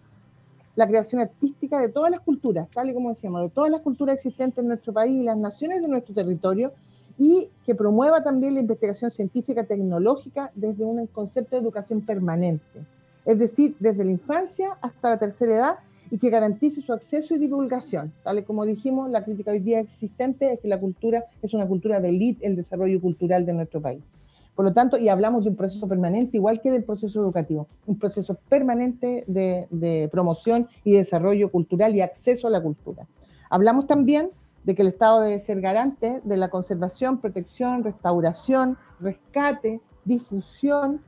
la 0.77 0.87
creación 0.87 1.21
artística 1.21 1.79
de 1.81 1.91
todas 1.91 2.11
las 2.11 2.21
culturas, 2.21 2.69
tal 2.73 2.89
y 2.89 2.95
como 2.95 3.11
decíamos, 3.11 3.43
de 3.43 3.51
todas 3.51 3.71
las 3.71 3.83
culturas 3.83 4.17
existentes 4.17 4.63
en 4.63 4.69
nuestro 4.69 4.95
país 4.95 5.21
y 5.21 5.25
las 5.25 5.37
naciones 5.37 5.83
de 5.83 5.89
nuestro 5.89 6.15
territorio, 6.15 6.73
y 7.19 7.51
que 7.65 7.75
promueva 7.75 8.23
también 8.23 8.55
la 8.55 8.61
investigación 8.61 9.11
científica 9.11 9.65
tecnológica 9.65 10.51
desde 10.55 10.85
un 10.85 11.07
concepto 11.07 11.57
de 11.57 11.63
educación 11.63 12.03
permanente, 12.03 12.85
es 13.25 13.39
decir, 13.39 13.75
desde 13.81 14.05
la 14.05 14.11
infancia 14.13 14.77
hasta 14.83 15.11
la 15.11 15.19
tercera 15.19 15.55
edad 15.55 15.79
y 16.11 16.19
que 16.19 16.31
garantice 16.31 16.83
su 16.83 16.93
acceso 16.93 17.35
y 17.35 17.39
divulgación. 17.39 18.13
Tal 18.23 18.45
como 18.45 18.65
dijimos, 18.65 19.11
la 19.11 19.25
crítica 19.25 19.51
hoy 19.51 19.59
día 19.59 19.81
existente 19.81 20.53
es 20.53 20.61
que 20.61 20.69
la 20.69 20.79
cultura 20.79 21.25
es 21.43 21.53
una 21.53 21.67
cultura 21.67 22.01
de 22.01 22.11
élite, 22.11 22.47
el 22.47 22.55
desarrollo 22.55 23.01
cultural 23.01 23.45
de 23.45 23.55
nuestro 23.55 23.81
país. 23.81 24.03
Por 24.55 24.65
lo 24.65 24.73
tanto, 24.73 24.97
y 24.97 25.09
hablamos 25.09 25.45
de 25.45 25.51
un 25.51 25.57
proceso 25.57 25.87
permanente, 25.87 26.37
igual 26.37 26.61
que 26.63 26.71
del 26.71 26.85
proceso 26.85 27.21
educativo, 27.21 27.67
un 27.87 27.99
proceso 27.99 28.39
permanente 28.49 29.25
de 29.27 30.09
promoción 30.13 30.69
y 30.85 30.93
desarrollo 30.93 31.51
cultural 31.51 31.95
y 31.95 32.01
acceso 32.01 32.47
a 32.47 32.51
la 32.51 32.63
cultura. 32.63 33.07
Hablamos 33.51 33.87
también 33.87 34.31
de 34.67 34.75
que 34.75 34.83
el 34.83 34.89
Estado 34.89 35.21
debe 35.21 35.39
ser 35.39 35.61
garante 35.61 36.21
de 36.25 36.37
la 36.37 36.51
conservación, 36.51 37.19
protección, 37.19 37.85
restauración, 37.85 38.77
rescate, 38.99 39.81
difusión 40.05 41.01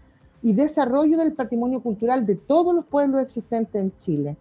y 0.43 0.53
desarrollo 0.53 1.19
del 1.19 1.33
patrimonio 1.33 1.83
cultural 1.83 2.25
de 2.25 2.37
todos 2.37 2.73
los 2.73 2.87
pueblos 2.87 3.21
existentes 3.21 3.83
en 3.83 3.93
Chile, 3.99 4.37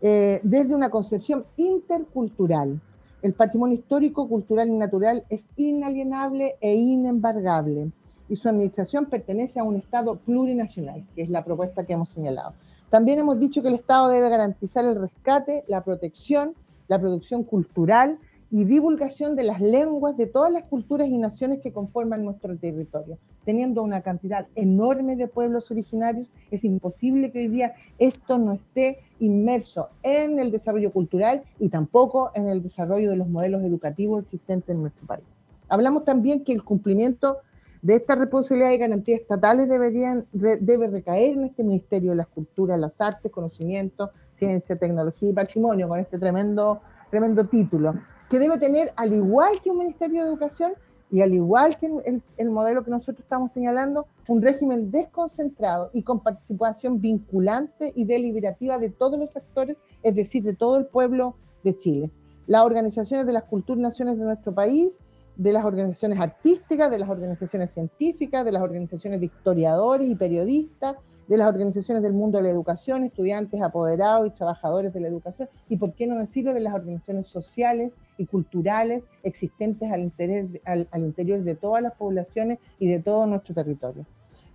eh, 0.00 0.40
desde 0.42 0.74
una 0.74 0.88
concepción 0.88 1.44
intercultural. 1.58 2.80
El 3.20 3.34
patrimonio 3.34 3.76
histórico, 3.76 4.26
cultural 4.26 4.68
y 4.68 4.76
natural 4.78 5.24
es 5.28 5.48
inalienable 5.56 6.56
e 6.62 6.74
inembargable 6.74 7.92
y 8.28 8.36
su 8.36 8.48
administración 8.48 9.04
pertenece 9.06 9.60
a 9.60 9.64
un 9.64 9.76
Estado 9.76 10.16
plurinacional, 10.16 11.06
que 11.14 11.22
es 11.22 11.28
la 11.28 11.44
propuesta 11.44 11.84
que 11.84 11.92
hemos 11.92 12.08
señalado. 12.08 12.54
También 12.88 13.18
hemos 13.18 13.38
dicho 13.38 13.60
que 13.60 13.68
el 13.68 13.74
Estado 13.74 14.08
debe 14.08 14.30
garantizar 14.30 14.84
el 14.86 14.96
rescate, 14.96 15.64
la 15.68 15.84
protección, 15.84 16.54
la 16.88 16.98
producción 16.98 17.44
cultural 17.44 18.18
y 18.50 18.64
divulgación 18.64 19.34
de 19.34 19.42
las 19.42 19.60
lenguas 19.60 20.16
de 20.16 20.26
todas 20.26 20.52
las 20.52 20.68
culturas 20.68 21.08
y 21.08 21.18
naciones 21.18 21.60
que 21.60 21.72
conforman 21.72 22.24
nuestro 22.24 22.56
territorio. 22.56 23.18
Teniendo 23.44 23.82
una 23.82 24.02
cantidad 24.02 24.46
enorme 24.54 25.16
de 25.16 25.26
pueblos 25.26 25.70
originarios, 25.70 26.30
es 26.50 26.64
imposible 26.64 27.32
que 27.32 27.40
hoy 27.40 27.48
día 27.48 27.74
esto 27.98 28.38
no 28.38 28.52
esté 28.52 29.00
inmerso 29.18 29.90
en 30.02 30.38
el 30.38 30.50
desarrollo 30.50 30.92
cultural 30.92 31.42
y 31.58 31.68
tampoco 31.68 32.30
en 32.34 32.48
el 32.48 32.62
desarrollo 32.62 33.10
de 33.10 33.16
los 33.16 33.28
modelos 33.28 33.62
educativos 33.64 34.22
existentes 34.22 34.70
en 34.70 34.82
nuestro 34.82 35.06
país. 35.06 35.38
Hablamos 35.68 36.04
también 36.04 36.44
que 36.44 36.52
el 36.52 36.62
cumplimiento 36.62 37.38
de 37.82 37.96
estas 37.96 38.18
responsabilidades 38.18 38.76
y 38.76 38.80
garantías 38.80 39.20
estatales 39.20 39.68
deberían, 39.68 40.26
debe 40.32 40.86
recaer 40.86 41.34
en 41.34 41.44
este 41.44 41.64
Ministerio 41.64 42.10
de 42.10 42.16
las 42.16 42.26
Culturas, 42.28 42.78
las 42.78 43.00
Artes, 43.00 43.30
Conocimiento, 43.30 44.10
Ciencia, 44.30 44.76
Tecnología 44.76 45.30
y 45.30 45.32
Patrimonio, 45.32 45.88
con 45.88 45.98
este 45.98 46.18
tremendo, 46.18 46.80
tremendo 47.10 47.44
título 47.46 47.94
que 48.28 48.38
debe 48.38 48.58
tener, 48.58 48.92
al 48.96 49.12
igual 49.12 49.60
que 49.62 49.70
un 49.70 49.78
Ministerio 49.78 50.22
de 50.22 50.28
Educación 50.28 50.72
y 51.10 51.22
al 51.22 51.32
igual 51.32 51.78
que 51.78 51.86
el, 51.86 52.22
el, 52.36 52.50
modelo 52.50 52.82
que 52.82 52.90
nosotros 52.90 53.20
estamos 53.20 53.52
señalando, 53.52 54.06
un 54.28 54.42
régimen 54.42 54.90
desconcentrado 54.90 55.90
y 55.92 56.02
con 56.02 56.20
participación 56.20 57.00
vinculante 57.00 57.92
y 57.94 58.04
deliberativa 58.04 58.78
de 58.78 58.90
todos 58.90 59.18
los 59.18 59.36
actores, 59.36 59.78
es 60.02 60.14
decir, 60.16 60.42
de 60.42 60.54
todo 60.54 60.76
el 60.78 60.86
pueblo 60.86 61.36
de 61.62 61.76
Chile. 61.76 62.10
Las 62.48 62.62
organizaciones 62.62 63.26
de 63.26 63.32
las 63.32 63.44
culturas 63.44 63.80
naciones 63.80 64.18
de 64.18 64.24
nuestro 64.24 64.52
país 64.52 64.98
de 65.36 65.52
las 65.52 65.64
organizaciones 65.64 66.18
artísticas, 66.18 66.90
de 66.90 66.98
las 66.98 67.08
organizaciones 67.08 67.70
científicas, 67.70 68.44
de 68.44 68.52
las 68.52 68.62
organizaciones 68.62 69.20
de 69.20 69.26
historiadores 69.26 70.08
y 70.08 70.14
periodistas, 70.14 70.96
de 71.28 71.36
las 71.36 71.48
organizaciones 71.48 72.02
del 72.02 72.14
mundo 72.14 72.38
de 72.38 72.44
la 72.44 72.50
educación, 72.50 73.04
estudiantes, 73.04 73.60
apoderados 73.60 74.28
y 74.28 74.30
trabajadores 74.30 74.92
de 74.92 75.00
la 75.00 75.08
educación, 75.08 75.48
y 75.68 75.76
por 75.76 75.94
qué 75.94 76.06
no 76.06 76.16
decirlo 76.18 76.54
de 76.54 76.60
las 76.60 76.74
organizaciones 76.74 77.26
sociales 77.26 77.92
y 78.18 78.26
culturales 78.26 79.02
existentes 79.22 79.90
al 79.90 80.00
interior, 80.00 80.48
al, 80.64 80.88
interior 81.00 81.42
de 81.42 81.54
todas 81.54 81.82
las 81.82 81.94
poblaciones 81.94 82.58
y 82.78 82.88
de 82.88 83.00
todo 83.00 83.26
nuestro 83.26 83.54
territorio. 83.54 84.06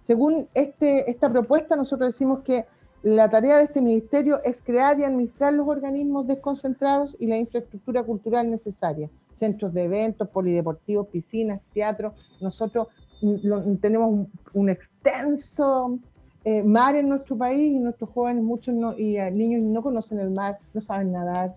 Según 0.02 0.48
este, 0.54 1.10
esta 1.10 1.30
propuesta, 1.30 1.76
nosotros 1.76 2.10
decimos 2.10 2.42
que 2.42 2.66
la 3.04 3.30
tarea 3.30 3.58
de 3.58 3.64
este 3.64 3.82
ministerio 3.82 4.42
es 4.44 4.62
crear 4.62 5.00
y 5.00 5.04
administrar 5.04 5.54
los 5.54 5.68
organismos 5.68 6.28
desconcentrados 6.28 7.16
y 7.20 7.28
la 7.28 7.38
infraestructura 7.38 8.04
cultural 8.04 8.50
necesaria, 8.50 9.10
centros 9.34 9.74
de 9.74 9.84
eventos, 9.84 10.30
polideportivos, 10.30 11.08
piscinas, 11.08 11.62
teatro. 11.74 12.14
Nosotros 12.40 12.88
mm, 13.22 13.76
tenemos 13.78 14.28
un 14.54 14.70
extenso 14.70 16.00
eh, 16.44 16.64
mar 16.64 16.96
en 16.96 17.10
nuestro 17.10 17.38
país 17.38 17.72
y 17.72 17.80
nuestros 17.80 18.10
jóvenes, 18.10 18.44
muchos 18.44 18.76
y 18.98 19.18
eh, 19.18 19.32
niños 19.32 19.64
no 19.64 19.84
conocen 19.84 20.20
el 20.20 20.32
mar, 20.32 20.58
no 20.74 20.82
saben 20.82 21.12
nadar, 21.12 21.56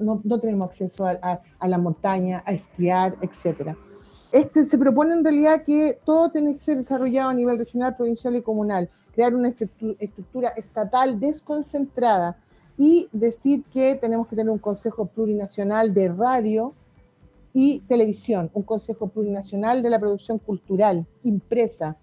no, 0.00 0.40
tenemos 0.40 0.66
acceso 0.66 1.06
a, 1.06 1.40
a, 1.58 1.68
la 1.68 1.78
montaña, 1.78 2.42
a 2.46 2.52
esquiar, 2.52 3.16
etc. 3.22 3.76
Este, 4.32 4.64
se 4.64 4.78
propone 4.78 5.14
en 5.14 5.24
realidad 5.24 5.64
que 5.64 5.98
todo 6.04 6.30
tiene 6.30 6.54
que 6.54 6.60
ser 6.60 6.76
desarrollado 6.76 7.30
a 7.30 7.34
nivel 7.34 7.58
regional, 7.58 7.96
provincial 7.96 8.36
y 8.36 8.42
comunal, 8.42 8.88
crear 9.12 9.34
una 9.34 9.48
estructura 9.48 10.50
estatal 10.50 11.18
desconcentrada 11.18 12.36
y 12.76 13.08
decir 13.12 13.64
que 13.72 13.94
tenemos 13.96 14.28
que 14.28 14.36
tener 14.36 14.50
un 14.50 14.58
Consejo 14.58 15.06
Plurinacional 15.06 15.92
de 15.92 16.08
Radio 16.08 16.72
y 17.52 17.80
Televisión, 17.80 18.50
un 18.54 18.62
Consejo 18.62 19.08
Plurinacional 19.08 19.82
de 19.82 19.90
la 19.90 19.98
Producción 19.98 20.38
Cultural, 20.38 21.06
impresa, 21.24 21.96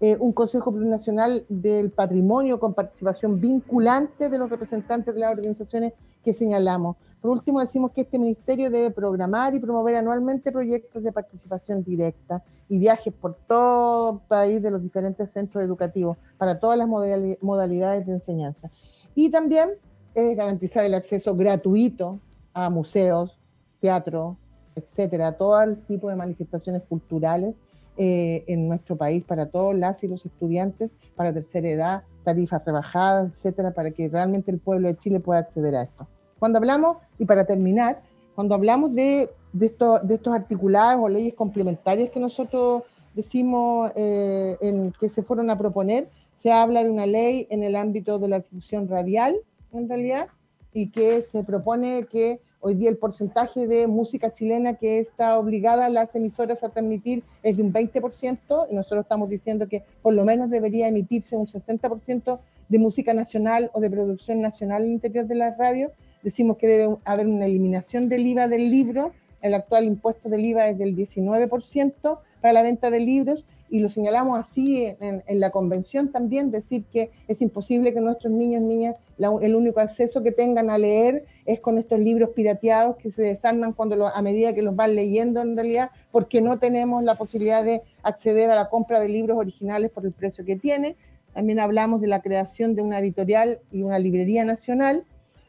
eh, 0.00 0.16
un 0.20 0.32
Consejo 0.32 0.72
Plurinacional 0.72 1.46
del 1.48 1.90
Patrimonio 1.90 2.60
con 2.60 2.74
participación 2.74 3.40
vinculante 3.40 4.28
de 4.28 4.38
los 4.38 4.50
representantes 4.50 5.14
de 5.14 5.20
las 5.20 5.32
organizaciones 5.32 5.94
que 6.22 6.34
señalamos. 6.34 6.96
Por 7.22 7.30
último, 7.30 7.60
decimos 7.60 7.92
que 7.92 8.02
este 8.02 8.18
ministerio 8.18 8.70
debe 8.70 8.90
programar 8.90 9.54
y 9.54 9.60
promover 9.60 9.96
anualmente 9.96 10.52
proyectos 10.52 11.02
de 11.02 11.12
participación 11.12 11.82
directa 11.82 12.42
y 12.68 12.78
viajes 12.78 13.12
por 13.14 13.36
todo 13.48 14.12
el 14.12 14.28
país 14.28 14.62
de 14.62 14.70
los 14.70 14.82
diferentes 14.82 15.30
centros 15.30 15.64
educativos 15.64 16.18
para 16.36 16.60
todas 16.60 16.76
las 16.76 16.88
modalidades 16.88 18.06
de 18.06 18.12
enseñanza. 18.12 18.70
Y 19.14 19.30
también 19.30 19.70
eh, 20.14 20.34
garantizar 20.34 20.84
el 20.84 20.94
acceso 20.94 21.34
gratuito 21.34 22.20
a 22.52 22.68
museos, 22.68 23.38
teatro, 23.80 24.36
etcétera, 24.74 25.36
todo 25.38 25.74
tipo 25.88 26.10
de 26.10 26.16
manifestaciones 26.16 26.82
culturales 26.82 27.54
eh, 27.96 28.44
en 28.46 28.68
nuestro 28.68 28.96
país 28.96 29.24
para 29.24 29.46
todos 29.46 29.74
las 29.74 30.02
y 30.04 30.08
los 30.08 30.24
estudiantes, 30.26 30.96
para 31.14 31.32
tercera 31.32 31.68
edad, 31.68 32.02
tarifas 32.24 32.64
rebajadas, 32.64 33.32
etcétera, 33.32 33.72
para 33.72 33.90
que 33.90 34.08
realmente 34.08 34.50
el 34.50 34.58
pueblo 34.58 34.88
de 34.88 34.96
Chile 34.96 35.20
pueda 35.20 35.40
acceder 35.40 35.74
a 35.76 35.82
esto. 35.82 36.06
Cuando 36.38 36.58
hablamos, 36.58 36.98
y 37.18 37.24
para 37.24 37.46
terminar, 37.46 38.02
cuando 38.34 38.54
hablamos 38.54 38.94
de, 38.94 39.30
de, 39.52 39.74
de 40.02 40.14
estos 40.14 40.34
articulados 40.34 41.02
o 41.02 41.08
leyes 41.08 41.34
complementarias 41.34 42.10
que 42.10 42.20
nosotros 42.20 42.82
decimos 43.14 43.90
eh, 43.96 44.56
en, 44.60 44.92
que 45.00 45.08
se 45.08 45.22
fueron 45.22 45.48
a 45.50 45.56
proponer, 45.56 46.10
se 46.34 46.52
habla 46.52 46.84
de 46.84 46.90
una 46.90 47.06
ley 47.06 47.46
en 47.50 47.64
el 47.64 47.74
ámbito 47.74 48.18
de 48.18 48.28
la 48.28 48.40
difusión 48.40 48.88
radial, 48.88 49.36
en 49.72 49.88
realidad, 49.88 50.28
y 50.72 50.90
que 50.90 51.22
se 51.22 51.42
propone 51.42 52.06
que 52.06 52.40
Hoy 52.68 52.74
día 52.74 52.90
el 52.90 52.96
porcentaje 52.96 53.68
de 53.68 53.86
música 53.86 54.34
chilena 54.34 54.74
que 54.74 54.98
está 54.98 55.38
obligada 55.38 55.86
a 55.86 55.88
las 55.88 56.12
emisoras 56.16 56.64
a 56.64 56.68
transmitir 56.68 57.22
es 57.44 57.56
de 57.56 57.62
un 57.62 57.72
20% 57.72 58.66
y 58.68 58.74
nosotros 58.74 59.04
estamos 59.04 59.28
diciendo 59.28 59.68
que 59.68 59.84
por 60.02 60.14
lo 60.14 60.24
menos 60.24 60.50
debería 60.50 60.88
emitirse 60.88 61.36
un 61.36 61.46
60% 61.46 62.40
de 62.68 62.78
música 62.80 63.14
nacional 63.14 63.70
o 63.72 63.78
de 63.78 63.88
producción 63.88 64.40
nacional 64.40 64.82
en 64.82 64.88
el 64.88 64.94
interior 64.94 65.28
de 65.28 65.36
la 65.36 65.54
radio. 65.54 65.92
Decimos 66.24 66.56
que 66.56 66.66
debe 66.66 66.96
haber 67.04 67.28
una 67.28 67.44
eliminación 67.44 68.08
del 68.08 68.26
IVA 68.26 68.48
del 68.48 68.68
libro. 68.68 69.12
El 69.42 69.54
actual 69.54 69.84
impuesto 69.84 70.28
del 70.28 70.44
IVA 70.44 70.66
es 70.66 70.78
del 70.78 70.96
19% 70.96 72.18
para 72.40 72.52
la 72.52 72.62
venta 72.62 72.90
de 72.90 72.98
libros 72.98 73.44
y 73.70 73.78
lo 73.78 73.88
señalamos 73.88 74.40
así 74.40 74.92
en, 75.00 75.22
la 75.40 75.50
convención 75.50 76.10
también, 76.10 76.50
decir 76.50 76.84
que 76.92 77.10
es 77.28 77.42
imposible 77.42 77.94
que 77.94 78.00
nuestros 78.00 78.32
niños 78.32 78.62
niñas, 78.62 78.98
el 79.18 79.54
único 79.54 79.78
acceso 79.78 80.24
que 80.24 80.32
tengan 80.32 80.68
a 80.68 80.78
leer 80.78 81.26
es 81.46 81.60
con 81.60 81.78
estos 81.78 81.98
libros 82.00 82.30
pirateados 82.30 82.96
que 82.96 83.10
se 83.10 83.22
desarman 83.22 83.72
cuando 83.72 84.06
a 84.06 84.22
medida 84.22 84.52
que 84.54 84.62
los 84.62 84.74
van 84.74 84.96
leyendo 84.96 85.40
en 85.40 85.56
realidad, 85.56 85.90
porque 86.10 86.40
no 86.40 86.58
tenemos 86.58 87.04
la 87.04 87.14
posibilidad 87.14 87.64
de 87.64 87.82
acceder 88.02 88.50
a 88.50 88.56
la 88.56 88.68
compra 88.68 89.00
de 89.00 89.08
libros 89.08 89.38
originales 89.38 89.90
por 89.90 90.04
el 90.04 90.12
precio 90.12 90.44
que 90.44 90.56
tiene. 90.56 90.96
También 91.32 91.60
hablamos 91.60 92.00
de 92.00 92.08
la 92.08 92.20
creación 92.20 92.74
de 92.74 92.82
una 92.82 92.98
editorial 92.98 93.60
y 93.70 93.82
una 93.82 93.98
librería 93.98 94.44
nacional 94.44 95.04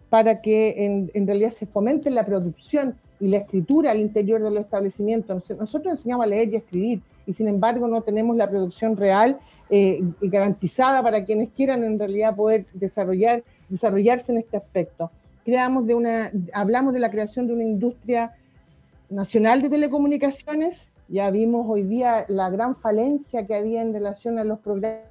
para 0.10 0.42
que 0.42 1.10
en, 1.14 1.28
realidad 1.28 1.52
se 1.52 1.66
fomente 1.66 2.10
la 2.10 2.26
producción 2.26 2.96
y 3.20 3.28
la 3.28 3.38
escritura 3.38 3.92
al 3.92 4.00
interior 4.00 4.42
de 4.42 4.52
los 4.52 4.64
establecimientos. 4.64 5.50
Nosotros 5.58 5.94
enseñamos 5.94 6.26
a 6.26 6.30
leer 6.30 6.50
y 6.50 6.56
a 6.56 6.60
escribir 6.60 7.02
y 7.26 7.34
sin 7.34 7.48
embargo 7.48 7.88
no 7.88 8.02
tenemos 8.02 8.38
la 8.38 8.50
producción 8.50 8.96
real 8.96 9.38
eh, 9.70 10.02
garantizada 10.22 11.04
para 11.04 11.26
quienes 11.26 11.50
quieran 11.50 11.84
en 11.84 12.00
realidad 12.00 12.36
poder 12.36 12.66
desarrollar, 12.74 13.44
desarrollarse 13.68 14.32
en 14.32 14.38
este 14.38 14.58
aspecto. 14.58 15.12
Creamos 15.48 15.88
de 15.88 15.96
una, 15.96 16.30
hablamos 16.52 16.94
de 16.94 17.00
la 17.00 17.10
creación 17.10 17.48
de 17.48 17.54
una 17.54 17.64
industria 17.64 18.34
nacional 19.10 19.62
de 19.62 19.70
telecomunicaciones, 19.70 20.90
ya 21.08 21.32
vimos 21.32 21.66
hoy 21.70 21.84
día 21.84 22.26
la 22.28 22.50
gran 22.50 22.76
falencia 22.76 23.48
que 23.48 23.56
había 23.56 23.82
en 23.82 23.94
relación 23.94 24.40
a 24.40 24.44
los 24.44 24.60
programas 24.60 25.06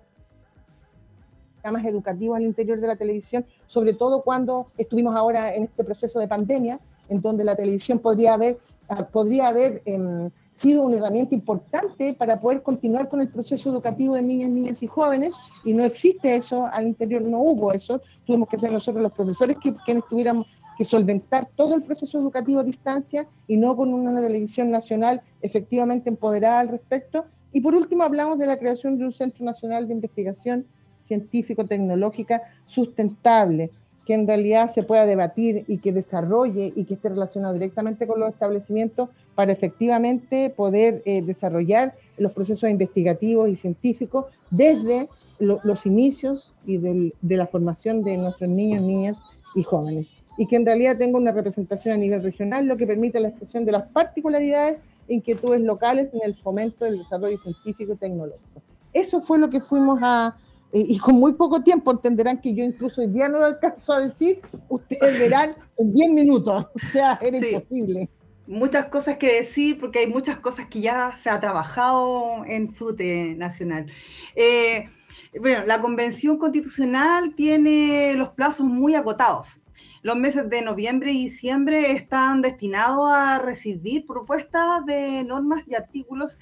educativos 1.86 2.36
al 2.36 2.42
interior 2.42 2.78
de 2.80 2.86
la 2.86 2.96
televisión, 2.96 3.46
sobre 3.66 3.94
todo 3.94 4.24
cuando 4.24 4.66
estuvimos 4.76 5.16
ahora 5.16 5.54
en 5.54 5.62
este 5.62 5.82
proceso 5.82 6.20
de 6.20 6.28
pandemia, 6.28 6.80
en 7.08 7.22
donde 7.22 7.42
la 7.42 7.56
televisión 7.56 7.98
podría 7.98 8.34
haber, 8.34 8.58
ah, 8.90 9.06
podría 9.06 9.48
haber 9.48 9.80
em, 9.86 10.30
sido 10.56 10.82
una 10.82 10.96
herramienta 10.96 11.34
importante 11.34 12.14
para 12.14 12.40
poder 12.40 12.62
continuar 12.62 13.08
con 13.08 13.20
el 13.20 13.28
proceso 13.28 13.70
educativo 13.70 14.14
de 14.14 14.22
niñas, 14.22 14.50
niñas 14.50 14.82
y 14.82 14.86
jóvenes, 14.86 15.34
y 15.64 15.74
no 15.74 15.84
existe 15.84 16.34
eso 16.34 16.66
al 16.66 16.86
interior, 16.86 17.22
no 17.22 17.38
hubo 17.38 17.72
eso, 17.72 18.00
tuvimos 18.24 18.48
que 18.48 18.58
ser 18.58 18.72
nosotros 18.72 19.02
los 19.02 19.12
profesores 19.12 19.58
que, 19.62 19.74
quienes 19.84 20.04
tuviéramos 20.08 20.46
que 20.78 20.84
solventar 20.84 21.48
todo 21.56 21.74
el 21.74 21.82
proceso 21.82 22.18
educativo 22.18 22.60
a 22.60 22.64
distancia 22.64 23.26
y 23.46 23.56
no 23.58 23.76
con 23.76 23.92
una 23.92 24.20
televisión 24.20 24.70
nacional 24.70 25.22
efectivamente 25.42 26.08
empoderada 26.08 26.60
al 26.60 26.68
respecto. 26.68 27.26
Y 27.52 27.60
por 27.60 27.74
último 27.74 28.02
hablamos 28.02 28.38
de 28.38 28.46
la 28.46 28.58
creación 28.58 28.98
de 28.98 29.04
un 29.04 29.12
Centro 29.12 29.44
Nacional 29.44 29.86
de 29.86 29.94
Investigación 29.94 30.66
Científico-Tecnológica 31.02 32.42
Sustentable, 32.66 33.70
que 34.06 34.14
en 34.14 34.26
realidad 34.26 34.70
se 34.72 34.84
pueda 34.84 35.04
debatir 35.04 35.64
y 35.66 35.78
que 35.78 35.92
desarrolle 35.92 36.72
y 36.76 36.84
que 36.84 36.94
esté 36.94 37.08
relacionado 37.08 37.52
directamente 37.54 38.06
con 38.06 38.20
los 38.20 38.30
establecimientos 38.30 39.08
para 39.34 39.52
efectivamente 39.52 40.48
poder 40.50 41.02
eh, 41.04 41.22
desarrollar 41.22 41.94
los 42.16 42.32
procesos 42.32 42.70
investigativos 42.70 43.50
y 43.50 43.56
científicos 43.56 44.26
desde 44.50 45.08
los 45.38 45.84
inicios 45.84 46.54
y 46.64 46.78
de 46.78 47.36
la 47.36 47.46
formación 47.46 48.02
de 48.02 48.16
nuestros 48.16 48.48
niños, 48.48 48.80
niñas 48.82 49.16
y 49.54 49.64
jóvenes. 49.64 50.08
Y 50.38 50.46
que 50.46 50.56
en 50.56 50.64
realidad 50.64 50.96
tenga 50.96 51.18
una 51.18 51.32
representación 51.32 51.92
a 51.92 51.98
nivel 51.98 52.22
regional, 52.22 52.64
lo 52.64 52.76
que 52.76 52.86
permite 52.86 53.20
la 53.20 53.28
expresión 53.28 53.66
de 53.66 53.72
las 53.72 53.82
particularidades 53.88 54.78
e 55.08 55.14
inquietudes 55.14 55.60
locales 55.60 56.14
en 56.14 56.20
el 56.24 56.34
fomento 56.34 56.84
del 56.84 56.98
desarrollo 56.98 57.38
científico 57.38 57.92
y 57.92 57.96
tecnológico. 57.96 58.62
Eso 58.94 59.20
fue 59.20 59.38
lo 59.38 59.50
que 59.50 59.60
fuimos 59.60 59.98
a, 60.00 60.36
y 60.88 60.98
con 60.98 61.16
muy 61.16 61.32
poco 61.34 61.62
tiempo 61.62 61.90
entenderán 61.90 62.40
que 62.40 62.54
yo 62.54 62.64
incluso 62.64 63.00
hoy 63.00 63.08
día 63.08 63.28
no 63.28 63.38
lo 63.38 63.46
alcanzo 63.46 63.92
a 63.92 64.00
decir, 64.00 64.38
ustedes 64.68 65.20
verán 65.20 65.56
en 65.78 65.94
10 65.94 66.10
minutos, 66.10 66.66
o 66.74 66.92
sea, 66.92 67.18
era 67.22 67.36
imposible. 67.36 68.08
Muchas 68.46 68.86
cosas 68.86 69.16
que 69.16 69.32
decir 69.32 69.78
porque 69.78 70.00
hay 70.00 70.06
muchas 70.06 70.36
cosas 70.36 70.66
que 70.66 70.80
ya 70.80 71.12
se 71.20 71.30
ha 71.30 71.40
trabajado 71.40 72.44
en 72.46 72.72
SUTE 72.72 73.34
Nacional. 73.36 73.86
Eh, 74.36 74.88
bueno, 75.40 75.66
la 75.66 75.80
Convención 75.80 76.38
Constitucional 76.38 77.34
tiene 77.34 78.14
los 78.14 78.30
plazos 78.30 78.66
muy 78.66 78.94
acotados. 78.94 79.62
Los 80.02 80.16
meses 80.16 80.48
de 80.48 80.62
noviembre 80.62 81.10
y 81.10 81.24
diciembre 81.24 81.90
están 81.90 82.40
destinados 82.40 83.10
a 83.10 83.40
recibir 83.40 84.06
propuestas 84.06 84.86
de 84.86 85.24
normas 85.24 85.66
y 85.66 85.74
artículos 85.74 86.38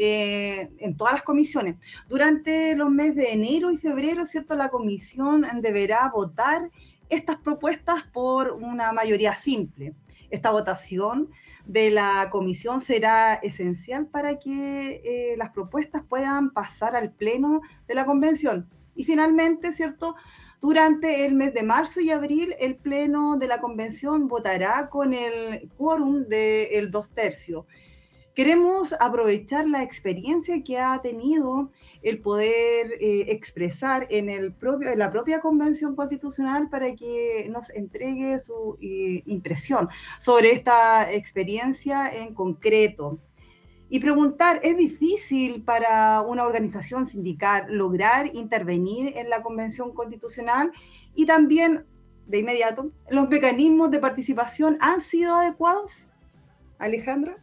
eh, 0.00 0.70
en 0.78 0.96
todas 0.96 1.14
las 1.14 1.22
comisiones. 1.22 1.76
Durante 2.08 2.76
los 2.76 2.88
meses 2.88 3.16
de 3.16 3.32
enero 3.32 3.72
y 3.72 3.76
febrero, 3.76 4.24
¿cierto? 4.24 4.54
La 4.54 4.68
comisión 4.68 5.44
deberá 5.60 6.08
votar 6.14 6.70
estas 7.08 7.36
propuestas 7.38 8.04
por 8.12 8.52
una 8.52 8.92
mayoría 8.92 9.34
simple. 9.34 9.94
Esta 10.30 10.52
votación 10.52 11.30
de 11.66 11.90
la 11.90 12.28
comisión 12.30 12.80
será 12.80 13.34
esencial 13.34 14.06
para 14.06 14.38
que 14.38 15.02
eh, 15.04 15.36
las 15.36 15.50
propuestas 15.50 16.04
puedan 16.08 16.50
pasar 16.50 16.94
al 16.94 17.10
pleno 17.10 17.60
de 17.88 17.94
la 17.96 18.06
convención. 18.06 18.68
Y 18.94 19.02
finalmente, 19.02 19.72
¿cierto? 19.72 20.14
Durante 20.60 21.26
el 21.26 21.34
mes 21.34 21.54
de 21.54 21.64
marzo 21.64 22.00
y 22.00 22.10
abril, 22.10 22.54
el 22.60 22.76
pleno 22.76 23.36
de 23.36 23.48
la 23.48 23.60
convención 23.60 24.28
votará 24.28 24.88
con 24.90 25.12
el 25.12 25.68
quórum 25.76 26.24
del 26.28 26.90
dos 26.92 27.10
tercios 27.10 27.64
queremos 28.38 28.94
aprovechar 29.00 29.66
la 29.66 29.82
experiencia 29.82 30.62
que 30.62 30.78
ha 30.78 31.02
tenido 31.02 31.72
el 32.04 32.20
poder 32.20 32.92
eh, 33.00 33.32
expresar 33.32 34.06
en, 34.10 34.30
el 34.30 34.52
propio, 34.52 34.92
en 34.92 35.00
la 35.00 35.10
propia 35.10 35.40
Convención 35.40 35.96
Constitucional 35.96 36.68
para 36.70 36.94
que 36.94 37.48
nos 37.50 37.68
entregue 37.70 38.38
su 38.38 38.78
eh, 38.80 39.24
impresión 39.26 39.88
sobre 40.20 40.52
esta 40.52 41.12
experiencia 41.12 42.14
en 42.14 42.32
concreto. 42.32 43.18
Y 43.90 43.98
preguntar, 43.98 44.60
¿es 44.62 44.76
difícil 44.76 45.64
para 45.64 46.20
una 46.20 46.46
organización 46.46 47.06
sindical 47.06 47.66
lograr 47.68 48.30
intervenir 48.34 49.14
en 49.16 49.30
la 49.30 49.42
Convención 49.42 49.92
Constitucional? 49.92 50.70
Y 51.12 51.26
también, 51.26 51.86
de 52.28 52.38
inmediato, 52.38 52.92
¿los 53.10 53.28
mecanismos 53.28 53.90
de 53.90 53.98
participación 53.98 54.78
han 54.80 55.00
sido 55.00 55.34
adecuados? 55.34 56.10
Alejandra. 56.78 57.42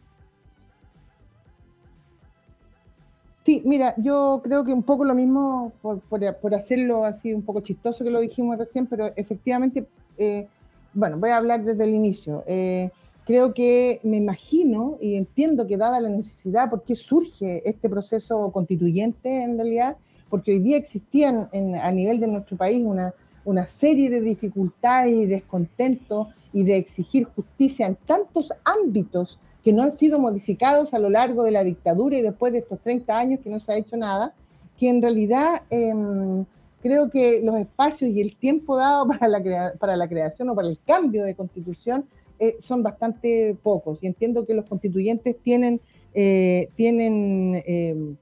Sí, 3.45 3.61
mira, 3.63 3.93
yo 3.97 4.41
creo 4.43 4.63
que 4.63 4.73
un 4.73 4.81
poco 4.81 5.05
lo 5.05 5.13
mismo, 5.13 5.71
por, 5.83 6.01
por, 6.01 6.55
hacerlo 6.55 7.05
así 7.05 7.31
un 7.31 7.43
poco 7.43 7.59
chistoso 7.59 8.03
que 8.03 8.09
lo 8.09 8.19
dijimos 8.19 8.57
recién, 8.57 8.87
pero 8.87 9.11
efectivamente, 9.15 9.85
eh, 10.17 10.47
bueno, 10.95 11.19
voy 11.19 11.29
a 11.29 11.37
hablar 11.37 11.63
desde 11.63 11.83
el 11.83 11.93
inicio. 11.93 12.43
Eh, 12.47 12.89
creo 13.23 13.53
que 13.53 13.99
me 14.01 14.17
imagino 14.17 14.97
y 14.99 15.13
entiendo 15.13 15.67
que 15.67 15.77
dada 15.77 15.99
la 15.99 16.09
necesidad, 16.09 16.71
¿por 16.71 16.81
qué 16.83 16.95
surge 16.95 17.61
este 17.69 17.87
proceso 17.87 18.51
constituyente 18.51 19.43
en 19.43 19.57
realidad? 19.57 19.95
Porque 20.31 20.53
hoy 20.53 20.59
día 20.59 20.77
existían 20.77 21.47
a 21.53 21.91
nivel 21.91 22.19
de 22.19 22.25
nuestro 22.25 22.57
país 22.57 22.81
una, 22.83 23.13
una 23.43 23.67
serie 23.67 24.09
de 24.09 24.21
dificultades 24.21 25.13
y 25.13 25.25
descontentos 25.27 26.29
y 26.55 26.63
de 26.63 26.77
exigir 26.77 27.25
justicia 27.25 27.85
en 27.85 27.95
tantos 27.95 28.53
ámbitos 28.63 29.41
que 29.61 29.73
no 29.73 29.83
han 29.83 29.91
sido 29.91 30.19
modificados 30.19 30.93
a 30.93 30.99
lo 30.99 31.09
largo 31.09 31.43
de 31.43 31.51
la 31.51 31.65
dictadura 31.65 32.17
y 32.17 32.21
después 32.21 32.53
de 32.53 32.59
estos 32.59 32.79
30 32.79 33.19
años 33.19 33.41
que 33.43 33.49
no 33.49 33.59
se 33.59 33.73
ha 33.73 33.75
hecho 33.75 33.97
nada, 33.97 34.33
que 34.79 34.87
en 34.87 35.01
realidad 35.01 35.63
em, 35.69 36.45
creo 36.81 37.09
que 37.09 37.41
los 37.41 37.57
espacios 37.57 38.09
y 38.11 38.21
el 38.21 38.37
tiempo 38.37 38.77
dado 38.77 39.05
para 39.19 39.27
la, 39.27 39.73
para 39.77 39.97
la 39.97 40.07
creación 40.07 40.47
o 40.47 40.55
para 40.55 40.69
el 40.69 40.79
cambio 40.87 41.25
de 41.25 41.35
constitución 41.35 42.05
eh, 42.39 42.55
son 42.59 42.81
bastante 42.83 43.57
pocos. 43.61 44.01
Y 44.01 44.07
entiendo 44.07 44.45
que 44.45 44.53
los 44.53 44.63
constituyentes 44.63 45.35
tienen, 45.43 45.81
eh, 46.13 46.69
tienen 46.75 47.61
em, 47.65 48.15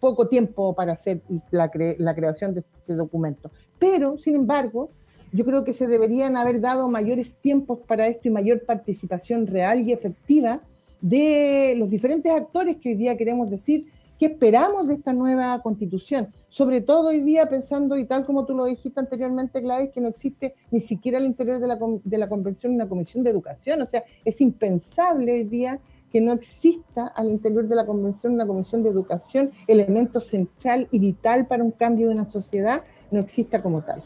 poco 0.00 0.26
tiempo 0.26 0.74
para 0.74 0.94
hacer 0.94 1.20
la, 1.52 1.70
la 1.98 2.14
creación 2.16 2.54
de 2.54 2.64
este 2.80 2.94
documento. 2.94 3.52
Pero, 3.78 4.18
sin 4.18 4.34
embargo, 4.34 4.90
yo 5.32 5.44
creo 5.44 5.64
que 5.64 5.72
se 5.72 5.86
deberían 5.86 6.36
haber 6.36 6.60
dado 6.60 6.88
mayores 6.88 7.32
tiempos 7.40 7.80
para 7.86 8.06
esto 8.06 8.28
y 8.28 8.30
mayor 8.30 8.64
participación 8.64 9.46
real 9.46 9.80
y 9.80 9.92
efectiva 9.92 10.60
de 11.00 11.74
los 11.76 11.90
diferentes 11.90 12.30
actores 12.32 12.76
que 12.76 12.90
hoy 12.90 12.94
día 12.94 13.16
queremos 13.16 13.50
decir 13.50 13.86
que 14.18 14.26
esperamos 14.26 14.86
de 14.86 14.94
esta 14.94 15.12
nueva 15.12 15.60
constitución. 15.62 16.28
Sobre 16.48 16.80
todo 16.80 17.08
hoy 17.08 17.22
día 17.22 17.46
pensando, 17.46 17.96
y 17.98 18.04
tal 18.04 18.24
como 18.24 18.46
tú 18.46 18.54
lo 18.54 18.66
dijiste 18.66 19.00
anteriormente, 19.00 19.60
Gladys, 19.60 19.90
que 19.90 20.00
no 20.00 20.08
existe 20.08 20.54
ni 20.70 20.80
siquiera 20.80 21.18
al 21.18 21.24
interior 21.24 21.58
de 21.58 21.66
la, 21.66 21.76
de 22.04 22.18
la 22.18 22.28
convención 22.28 22.74
una 22.74 22.88
comisión 22.88 23.24
de 23.24 23.30
educación. 23.30 23.82
O 23.82 23.86
sea, 23.86 24.04
es 24.24 24.40
impensable 24.40 25.32
hoy 25.32 25.42
día 25.42 25.80
que 26.12 26.20
no 26.20 26.32
exista 26.32 27.08
al 27.08 27.30
interior 27.30 27.66
de 27.66 27.74
la 27.74 27.86
convención 27.86 28.34
una 28.34 28.46
comisión 28.46 28.82
de 28.82 28.90
educación, 28.90 29.50
elemento 29.66 30.20
central 30.20 30.86
y 30.92 31.00
vital 31.00 31.46
para 31.46 31.64
un 31.64 31.72
cambio 31.72 32.06
de 32.06 32.14
una 32.14 32.30
sociedad 32.30 32.84
no 33.10 33.18
exista 33.18 33.60
como 33.60 33.82
tal. 33.82 34.04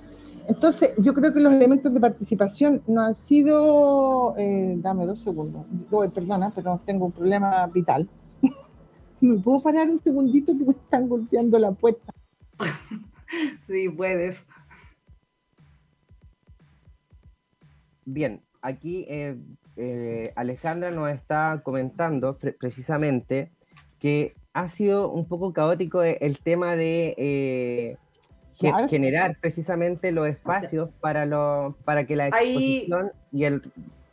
Entonces, 0.49 0.93
yo 0.99 1.13
creo 1.13 1.33
que 1.33 1.41
los 1.41 1.53
elementos 1.53 1.93
de 1.93 2.01
participación 2.01 2.83
no 2.87 3.03
han 3.03 3.15
sido, 3.15 4.35
eh, 4.39 4.75
dame 4.79 5.07
dos 5.07 5.21
segundos, 5.21 5.67
perdona, 6.15 6.53
pero 6.55 6.81
tengo 6.85 7.07
un 7.07 7.13
problema 7.13 7.67
vital. 7.67 8.09
¿Me 9.21 9.39
puedo 9.39 9.61
parar 9.61 9.89
un 9.91 9.99
segundito 9.99 10.57
que 10.57 10.65
me 10.65 10.73
están 10.73 11.09
golpeando 11.09 11.59
la 11.59 11.73
puerta? 11.73 12.13
sí, 13.69 13.89
puedes. 13.89 14.47
Bien, 18.05 18.41
aquí 18.63 19.05
eh, 19.09 19.37
eh, 19.77 20.33
Alejandra 20.37 20.93
nos 20.93 21.11
está 21.11 21.61
comentando 21.65 22.39
precisamente 22.39 23.51
que 23.99 24.35
ha 24.53 24.69
sido 24.69 25.11
un 25.11 25.27
poco 25.27 25.53
caótico 25.53 26.05
el 26.05 26.39
tema 26.39 26.77
de 26.77 27.99
generar 28.89 29.37
precisamente 29.41 30.13
los 30.13 30.29
espacios 30.29 30.91
para, 31.01 31.27
lo, 31.27 31.77
para 31.85 32.07
que 32.07 32.17
la 32.17 32.29
exposición 32.29 33.13
y, 33.33 33.45
el, 33.45 33.63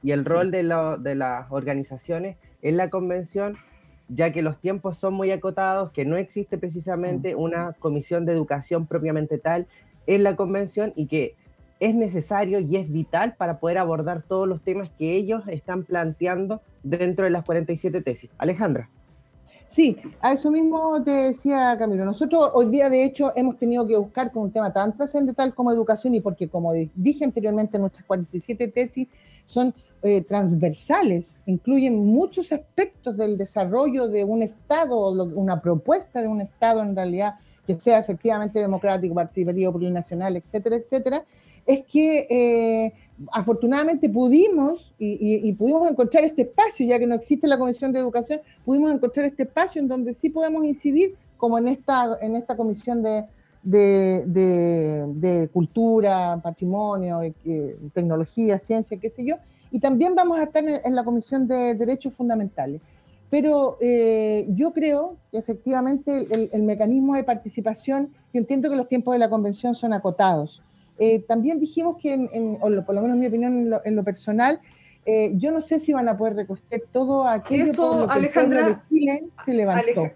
y 0.02 0.12
el 0.12 0.26
rol 0.26 0.52
de, 0.52 0.64
de 1.00 1.16
las 1.16 1.52
organizaciones 1.52 2.38
en 2.62 2.78
la 2.78 2.90
convención, 2.90 3.56
ya 4.10 4.32
que 4.32 4.42
los 4.42 4.60
tiempos 4.60 4.98
son 4.98 5.14
muy 5.14 5.32
acotados, 5.32 5.92
que 5.92 6.06
no 6.06 6.18
existe 6.18 6.58
precisamente 6.58 7.36
una 7.36 7.74
comisión 7.74 8.26
de 8.26 8.34
educación 8.34 8.86
propiamente 8.86 9.38
tal 9.38 9.68
en 10.08 10.24
la 10.24 10.36
convención 10.36 10.94
y 10.96 11.08
que 11.08 11.36
es 11.80 11.96
necesario 11.96 12.60
y 12.60 12.78
es 12.78 12.90
vital 12.92 13.36
para 13.38 13.60
poder 13.60 13.78
abordar 13.78 14.22
todos 14.22 14.48
los 14.48 14.62
temas 14.62 14.90
que 14.98 15.16
ellos 15.16 15.44
están 15.48 15.84
planteando 15.84 16.62
dentro 16.84 17.26
de 17.26 17.32
las 17.32 17.44
47 17.44 18.02
tesis. 18.02 18.30
Alejandra. 18.38 18.90
Sí, 19.74 19.98
a 20.22 20.34
eso 20.34 20.52
mismo 20.52 21.02
te 21.04 21.10
decía 21.10 21.76
Camilo. 21.80 22.06
Nosotros 22.06 22.52
hoy 22.54 22.68
día, 22.68 22.92
de 22.92 23.04
hecho, 23.04 23.34
hemos 23.36 23.58
tenido 23.58 23.88
que 23.88 23.98
buscar 23.98 24.32
con 24.32 24.44
un 24.44 24.52
tema 24.52 24.72
tan 24.72 24.96
trascendental 24.96 25.56
como 25.56 25.72
educación 25.72 26.14
y 26.14 26.22
porque, 26.22 26.48
como 26.48 26.74
dije 26.74 27.26
anteriormente, 27.26 27.80
nuestras 27.80 28.06
47 28.06 28.68
tesis 28.68 29.08
son 29.48 29.74
eh, 30.04 30.22
transversales, 30.22 31.36
incluyen 31.48 32.06
muchos 32.06 32.52
aspectos 32.52 33.18
del 33.18 33.36
desarrollo 33.36 34.08
de 34.08 34.24
un 34.24 34.44
Estado, 34.44 35.10
una 35.10 35.60
propuesta 35.60 36.22
de 36.22 36.28
un 36.28 36.42
Estado 36.42 36.84
en 36.84 36.96
realidad 36.96 37.40
que 37.66 37.80
sea 37.80 37.98
efectivamente 37.98 38.60
democrático, 38.60 39.16
participativo, 39.16 39.72
plurinacional, 39.72 40.36
etcétera, 40.36 40.76
etcétera, 40.76 41.24
es 41.66 41.84
que 41.86 42.28
eh, 42.30 42.94
afortunadamente 43.32 44.10
pudimos 44.10 44.94
y, 45.00 45.52
pudimos 45.54 45.90
encontrar 45.90 46.24
este 46.26 46.44
espacio, 46.44 46.86
ya 46.86 47.00
que 47.00 47.08
no 47.08 47.16
existe 47.16 47.48
la 47.48 47.58
Comisión 47.58 47.92
de 47.92 48.00
Educación, 48.00 48.42
pudimos 48.66 48.92
encontrar 48.94 49.26
este 49.26 49.44
espacio 49.44 49.82
en 49.82 49.88
donde 49.88 50.14
sí 50.14 50.30
podemos 50.30 50.66
incidir, 50.66 51.16
como 51.38 51.58
en 51.58 51.68
esta, 51.68 52.18
en 52.22 52.36
esta 52.36 52.56
Comisión 52.56 53.04
de, 53.04 53.26
Cultura, 55.54 56.40
Patrimonio, 56.42 57.22
eh, 57.22 57.78
Tecnología, 57.94 58.60
Ciencia, 58.60 58.98
qué 59.00 59.10
sé 59.10 59.26
yo, 59.26 59.38
y 59.72 59.80
también 59.80 60.16
vamos 60.16 60.40
a 60.40 60.44
estar 60.44 60.64
en, 60.68 60.96
la 60.96 61.04
Comisión 61.04 61.48
de 61.48 61.76
Derechos 61.76 62.14
Fundamentales. 62.14 62.82
Pero 63.30 63.78
eh, 63.82 64.46
yo 64.50 64.74
creo 64.74 65.18
que 65.32 65.40
efectivamente 65.40 66.28
el, 66.30 66.52
el 66.54 66.62
mecanismo 66.62 67.16
de 67.16 67.24
participación, 67.24 68.10
yo 68.32 68.40
entiendo 68.40 68.70
que 68.70 68.76
los 68.76 68.88
tiempos 68.88 69.14
de 69.14 69.20
la 69.20 69.30
convención 69.30 69.74
son 69.74 69.92
acotados, 69.94 70.62
eh, 71.00 71.20
también 71.28 71.60
dijimos 71.60 71.98
que, 72.02 72.14
en, 72.14 72.58
por 72.60 72.96
lo 72.96 73.02
menos 73.02 73.16
en 73.16 73.20
mi 73.20 73.28
opinión, 73.28 73.74
en 73.84 73.96
lo, 73.96 74.04
personal, 74.04 74.60
eh, 75.06 75.34
yo 75.36 75.52
no 75.52 75.62
sé 75.62 75.80
si 75.80 75.94
van 75.94 76.08
a 76.08 76.18
poder 76.18 76.36
recoger 76.36 76.84
todo 76.92 77.28
aquello 77.28 77.64
eso, 77.64 78.08
que 78.08 78.14
Alejandra, 78.14 78.70
de 78.70 78.78
Chile 78.88 79.24
se 79.44 79.54
levantó. 79.54 80.12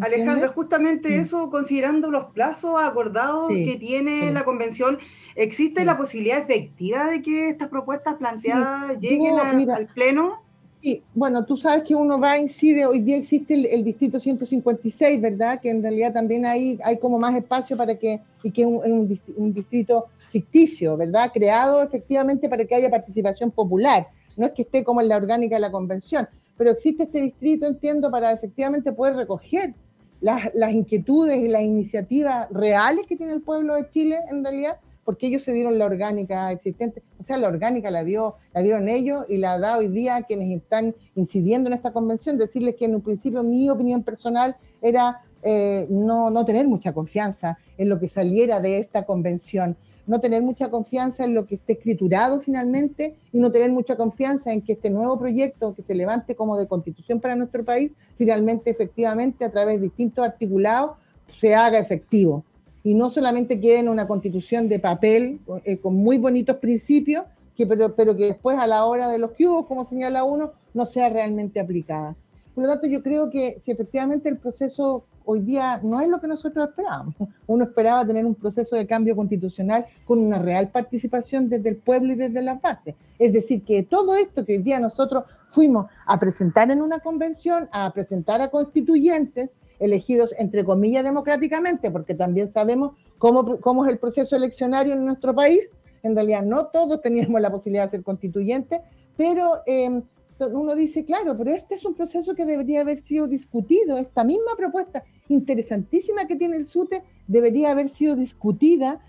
Alejandra, 0.00 0.48
justamente 0.48 1.16
eso, 1.16 1.50
considerando 1.50 2.10
los 2.10 2.26
plazos 2.26 2.80
acordados 2.80 3.48
que 3.48 3.76
tiene 3.78 4.32
la 4.32 4.44
convención, 4.44 4.98
¿existe 5.34 5.84
la 5.84 5.98
posibilidad 5.98 6.38
efectiva 6.38 7.06
de 7.06 7.20
que 7.22 7.50
estas 7.50 7.68
propuestas 7.68 8.14
planteadas 8.14 8.98
lleguen 8.98 9.38
al 9.38 9.86
Pleno? 9.88 10.40
Sí, 10.82 11.02
bueno, 11.14 11.44
tú 11.44 11.58
sabes 11.58 11.82
que 11.86 11.94
uno 11.94 12.18
va, 12.18 12.38
incide, 12.38 12.86
hoy 12.86 13.00
día 13.00 13.18
existe 13.18 13.52
el, 13.52 13.84
distrito 13.84 14.18
156, 14.18 15.20
¿verdad? 15.20 15.60
Que 15.60 15.68
en 15.68 15.82
realidad 15.82 16.14
también 16.14 16.46
hay, 16.46 16.78
hay 16.82 16.98
como 16.98 17.18
más 17.18 17.36
espacio 17.36 17.76
para 17.76 17.98
que, 17.98 18.20
y 18.42 18.50
que 18.50 18.62
es 18.62 18.66
un, 18.66 19.20
un, 19.36 19.52
distrito 19.52 20.06
ficticio, 20.30 20.96
¿verdad? 20.96 21.30
Creado 21.32 21.82
efectivamente 21.82 22.48
para 22.48 22.64
que 22.64 22.74
haya 22.74 22.88
participación 22.88 23.50
popular. 23.50 24.08
No 24.36 24.46
es 24.46 24.52
que 24.52 24.62
esté 24.62 24.84
como 24.84 25.00
en 25.00 25.08
la 25.08 25.16
orgánica 25.16 25.56
de 25.56 25.60
la 25.60 25.70
convención, 25.70 26.28
pero 26.56 26.70
existe 26.70 27.02
este 27.04 27.20
distrito, 27.20 27.66
entiendo, 27.66 28.10
para 28.10 28.32
efectivamente 28.32 28.92
poder 28.92 29.16
recoger 29.16 29.74
las, 30.20 30.72
inquietudes 30.72 31.38
y 31.38 31.48
las 31.48 31.62
iniciativas 31.62 32.48
reales 32.50 33.06
que 33.06 33.16
tiene 33.16 33.32
el 33.32 33.42
pueblo 33.42 33.74
de 33.74 33.88
Chile, 33.88 34.18
en 34.30 34.44
realidad, 34.44 34.76
porque 35.04 35.26
ellos 35.26 35.42
se 35.42 35.52
dieron 35.52 35.78
la 35.78 35.86
orgánica 35.86 36.52
existente, 36.52 37.02
o 37.18 37.22
sea, 37.22 37.38
la 37.38 37.48
orgánica 37.48 37.90
la, 37.90 38.04
dio, 38.04 38.36
la 38.52 38.62
dieron 38.62 38.88
ellos 38.88 39.24
y 39.28 39.38
la 39.38 39.58
da 39.58 39.78
hoy 39.78 39.88
día 39.88 40.22
quienes 40.22 40.50
están 40.56 40.94
incidiendo 41.14 41.68
en 41.68 41.74
esta 41.74 41.92
convención, 41.92 42.38
decirles 42.38 42.76
que 42.78 42.84
en 42.84 42.94
un 42.94 43.00
principio 43.00 43.42
mi 43.42 43.70
opinión 43.70 44.02
personal 44.02 44.56
era 44.82 45.22
eh, 45.42 45.86
no, 45.88 46.30
no 46.30 46.44
tener 46.44 46.68
mucha 46.68 46.92
confianza 46.92 47.56
en 47.78 47.88
lo 47.88 47.98
que 47.98 48.10
saliera 48.10 48.60
de 48.60 48.78
esta 48.78 49.06
convención 49.06 49.76
no 50.10 50.20
tener 50.20 50.42
mucha 50.42 50.70
confianza 50.70 51.22
en 51.22 51.34
lo 51.34 51.46
que 51.46 51.54
esté 51.54 51.74
escriturado 51.74 52.40
finalmente 52.40 53.14
y 53.32 53.38
no 53.38 53.52
tener 53.52 53.70
mucha 53.70 53.94
confianza 53.94 54.52
en 54.52 54.60
que 54.60 54.72
este 54.72 54.90
nuevo 54.90 55.16
proyecto 55.16 55.72
que 55.72 55.84
se 55.84 55.94
levante 55.94 56.34
como 56.34 56.58
de 56.58 56.66
constitución 56.66 57.20
para 57.20 57.36
nuestro 57.36 57.64
país, 57.64 57.92
finalmente, 58.16 58.70
efectivamente, 58.70 59.44
a 59.44 59.52
través 59.52 59.76
de 59.76 59.82
distintos 59.82 60.24
articulados, 60.24 60.96
se 61.28 61.54
haga 61.54 61.78
efectivo. 61.78 62.44
Y 62.82 62.94
no 62.94 63.08
solamente 63.08 63.60
quede 63.60 63.78
en 63.78 63.88
una 63.88 64.08
constitución 64.08 64.68
de 64.68 64.80
papel 64.80 65.38
eh, 65.64 65.76
con 65.76 65.94
muy 65.94 66.18
bonitos 66.18 66.56
principios, 66.56 67.22
que, 67.56 67.64
pero, 67.64 67.94
pero 67.94 68.16
que 68.16 68.24
después 68.24 68.58
a 68.58 68.66
la 68.66 68.86
hora 68.86 69.06
de 69.06 69.18
los 69.18 69.30
que 69.30 69.44
como 69.68 69.84
señala 69.84 70.24
uno, 70.24 70.54
no 70.74 70.86
sea 70.86 71.08
realmente 71.08 71.60
aplicada. 71.60 72.16
Por 72.52 72.64
lo 72.64 72.70
tanto, 72.70 72.88
yo 72.88 73.00
creo 73.04 73.30
que 73.30 73.60
si 73.60 73.70
efectivamente 73.70 74.28
el 74.28 74.38
proceso 74.38 75.04
hoy 75.24 75.40
día 75.40 75.80
no 75.82 76.00
es 76.00 76.08
lo 76.08 76.20
que 76.20 76.26
nosotros 76.26 76.68
esperábamos, 76.68 77.14
uno 77.46 77.64
esperaba 77.64 78.06
tener 78.06 78.24
un 78.24 78.34
proceso 78.34 78.76
de 78.76 78.86
cambio 78.86 79.16
constitucional 79.16 79.86
con 80.04 80.18
una 80.18 80.38
real 80.38 80.70
participación 80.70 81.48
desde 81.48 81.70
el 81.70 81.76
pueblo 81.76 82.12
y 82.12 82.16
desde 82.16 82.42
la 82.42 82.54
base. 82.54 82.96
Es 83.18 83.32
decir, 83.32 83.64
que 83.64 83.82
todo 83.82 84.14
esto 84.14 84.44
que 84.44 84.56
hoy 84.56 84.62
día 84.62 84.80
nosotros 84.80 85.24
fuimos 85.48 85.86
a 86.06 86.18
presentar 86.18 86.70
en 86.70 86.82
una 86.82 87.00
convención, 87.00 87.68
a 87.72 87.92
presentar 87.92 88.40
a 88.40 88.48
constituyentes, 88.48 89.50
elegidos 89.78 90.34
entre 90.38 90.64
comillas 90.64 91.04
democráticamente, 91.04 91.90
porque 91.90 92.14
también 92.14 92.48
sabemos 92.48 92.92
cómo, 93.18 93.58
cómo 93.60 93.84
es 93.84 93.90
el 93.90 93.98
proceso 93.98 94.36
eleccionario 94.36 94.92
en 94.92 95.04
nuestro 95.04 95.34
país. 95.34 95.70
En 96.02 96.14
realidad 96.14 96.42
no 96.42 96.66
todos 96.66 97.02
teníamos 97.02 97.40
la 97.40 97.50
posibilidad 97.50 97.84
de 97.84 97.90
ser 97.90 98.02
constituyentes, 98.02 98.80
pero 99.16 99.62
eh, 99.66 100.02
uno 100.48 100.74
dice, 100.74 101.04
claro, 101.04 101.36
pero 101.36 101.50
este 101.52 101.74
es 101.74 101.84
un 101.84 101.94
proceso 101.94 102.34
que 102.34 102.44
debería 102.44 102.80
haber 102.80 103.00
sido 103.00 103.26
discutido, 103.26 103.98
esta 103.98 104.24
misma 104.24 104.56
propuesta 104.56 105.04
interesantísima 105.28 106.26
que 106.26 106.36
tiene 106.36 106.56
el 106.56 106.66
SUTE 106.66 107.02
debería 107.26 107.72
haber 107.72 107.88
sido 107.88 108.16
discutida 108.16 109.00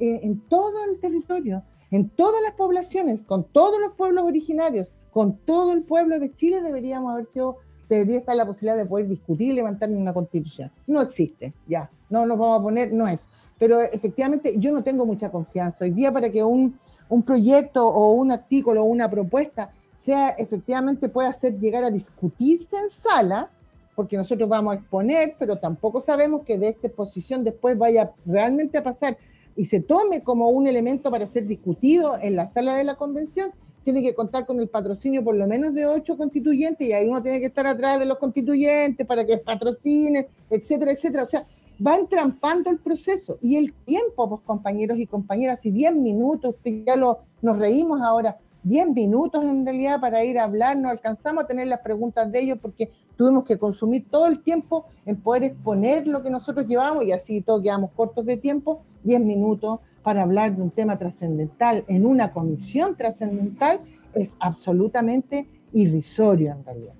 eh, 0.00 0.20
en 0.22 0.40
todo 0.48 0.84
el 0.90 1.00
territorio, 1.00 1.62
en 1.90 2.10
todas 2.10 2.42
las 2.42 2.54
poblaciones, 2.54 3.22
con 3.22 3.44
todos 3.44 3.80
los 3.80 3.94
pueblos 3.94 4.24
originarios, 4.24 4.88
con 5.12 5.38
todo 5.38 5.72
el 5.72 5.82
pueblo 5.82 6.18
de 6.18 6.34
Chile 6.34 6.60
deberíamos 6.60 7.12
haber 7.12 7.26
sido, 7.26 7.56
debería 7.88 8.18
estar 8.18 8.36
la 8.36 8.44
posibilidad 8.44 8.76
de 8.76 8.84
poder 8.84 9.08
discutir 9.08 9.52
y 9.52 9.54
levantar 9.54 9.88
una 9.88 10.12
constitución. 10.12 10.70
No 10.86 11.00
existe, 11.00 11.54
ya, 11.66 11.90
no 12.10 12.26
nos 12.26 12.38
vamos 12.38 12.60
a 12.60 12.62
poner, 12.62 12.92
no 12.92 13.06
es. 13.08 13.28
Pero 13.58 13.80
efectivamente 13.80 14.56
yo 14.58 14.72
no 14.72 14.82
tengo 14.82 15.06
mucha 15.06 15.30
confianza. 15.30 15.84
Hoy 15.84 15.92
día 15.92 16.12
para 16.12 16.30
que 16.30 16.44
un, 16.44 16.78
un 17.08 17.22
proyecto 17.22 17.86
o 17.86 18.12
un 18.12 18.30
artículo 18.30 18.82
o 18.82 18.84
una 18.84 19.10
propuesta 19.10 19.70
sea 20.06 20.28
efectivamente 20.30 21.08
pueda 21.08 21.30
hacer 21.30 21.58
llegar 21.58 21.82
a 21.82 21.90
discutirse 21.90 22.76
en 22.78 22.90
sala, 22.90 23.50
porque 23.96 24.16
nosotros 24.16 24.48
vamos 24.48 24.72
a 24.72 24.78
exponer, 24.78 25.34
pero 25.36 25.56
tampoco 25.56 26.00
sabemos 26.00 26.44
que 26.44 26.58
de 26.58 26.68
esta 26.68 26.86
exposición 26.86 27.42
después 27.42 27.76
vaya 27.76 28.12
realmente 28.24 28.78
a 28.78 28.84
pasar. 28.84 29.18
Y 29.56 29.66
se 29.66 29.80
tome 29.80 30.22
como 30.22 30.48
un 30.50 30.68
elemento 30.68 31.10
para 31.10 31.26
ser 31.26 31.46
discutido 31.46 32.16
en 32.20 32.36
la 32.36 32.46
sala 32.46 32.76
de 32.76 32.84
la 32.84 32.94
convención, 32.94 33.50
tiene 33.82 34.00
que 34.00 34.14
contar 34.14 34.46
con 34.46 34.60
el 34.60 34.68
patrocinio 34.68 35.24
por 35.24 35.34
lo 35.34 35.46
menos 35.46 35.74
de 35.74 35.86
ocho 35.86 36.16
constituyentes 36.16 36.86
y 36.86 36.92
ahí 36.92 37.08
uno 37.08 37.22
tiene 37.22 37.40
que 37.40 37.46
estar 37.46 37.66
atrás 37.66 37.98
de 37.98 38.06
los 38.06 38.18
constituyentes 38.18 39.06
para 39.06 39.24
que 39.24 39.38
patrocinen, 39.38 40.26
etcétera, 40.50 40.92
etcétera. 40.92 41.22
O 41.24 41.26
sea, 41.26 41.46
va 41.84 41.96
entrampando 41.96 42.70
el 42.70 42.78
proceso. 42.78 43.38
Y 43.40 43.56
el 43.56 43.72
tiempo, 43.84 44.28
pues 44.28 44.42
compañeros 44.42 44.98
y 44.98 45.06
compañeras, 45.06 45.64
y 45.66 45.70
diez 45.70 45.94
minutos, 45.94 46.54
ya 46.84 46.96
lo, 46.96 47.20
nos 47.42 47.58
reímos 47.58 48.00
ahora, 48.02 48.36
10 48.66 48.88
minutos 48.90 49.44
en 49.44 49.64
realidad 49.64 50.00
para 50.00 50.24
ir 50.24 50.38
a 50.38 50.44
hablar, 50.44 50.76
no 50.76 50.88
alcanzamos 50.88 51.44
a 51.44 51.46
tener 51.46 51.68
las 51.68 51.80
preguntas 51.80 52.30
de 52.32 52.40
ellos 52.40 52.58
porque 52.60 52.90
tuvimos 53.16 53.44
que 53.44 53.58
consumir 53.58 54.06
todo 54.10 54.26
el 54.26 54.42
tiempo 54.42 54.86
en 55.04 55.16
poder 55.16 55.44
exponer 55.44 56.06
lo 56.08 56.20
que 56.20 56.30
nosotros 56.30 56.66
llevamos 56.66 57.04
y 57.04 57.12
así 57.12 57.42
todos 57.42 57.62
quedamos 57.62 57.92
cortos 57.92 58.26
de 58.26 58.36
tiempo, 58.36 58.82
10 59.04 59.24
minutos 59.24 59.78
para 60.02 60.22
hablar 60.22 60.56
de 60.56 60.62
un 60.62 60.70
tema 60.70 60.98
trascendental 60.98 61.84
en 61.86 62.06
una 62.06 62.32
comisión 62.32 62.96
trascendental 62.96 63.80
es 64.14 64.36
absolutamente 64.40 65.48
irrisorio 65.72 66.52
en 66.52 66.64
realidad. 66.64 66.94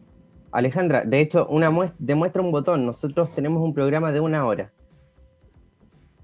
Alejandra, 0.53 1.03
de 1.05 1.21
hecho, 1.21 1.49
una 1.49 1.95
demuestra 1.99 2.43
un 2.43 2.53
botón. 2.53 2.87
Nosotros 2.87 3.35
tenemos 3.35 3.63
un 3.63 3.75
programa 3.75 4.13
de 4.13 4.21
una 4.21 4.47
hora. 4.47 4.69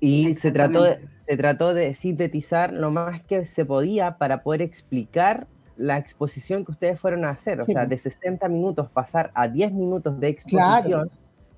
Y 0.01 0.35
se 0.35 0.53
trató 0.53 0.85
de, 0.85 1.01
se 1.33 1.39
trató 1.39 1.73
de 1.73 1.95
sintetizar 1.95 2.75
lo 2.75 2.91
más 2.91 3.23
que 3.23 3.47
se 3.47 3.65
podía 3.65 4.19
para 4.19 4.43
poder 4.43 4.61
explicar 4.61 5.47
la 5.79 5.97
exposición 5.97 6.63
que 6.63 6.73
ustedes 6.73 7.01
fueron 7.01 7.25
a 7.25 7.31
hacer. 7.31 7.59
O 7.63 7.65
sea, 7.65 7.87
de 7.87 7.97
60 7.97 8.47
minutos 8.51 8.91
pasar 8.91 9.31
a 9.33 9.49
10 9.49 9.73
minutos 9.73 10.21
de 10.21 10.29
exposición 10.29 11.11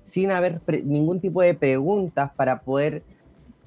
sin 0.05 0.31
haber 0.31 0.61
ningún 0.85 1.19
tipo 1.19 1.41
de 1.41 1.55
preguntas 1.55 2.31
para 2.37 2.61
poder 2.61 3.03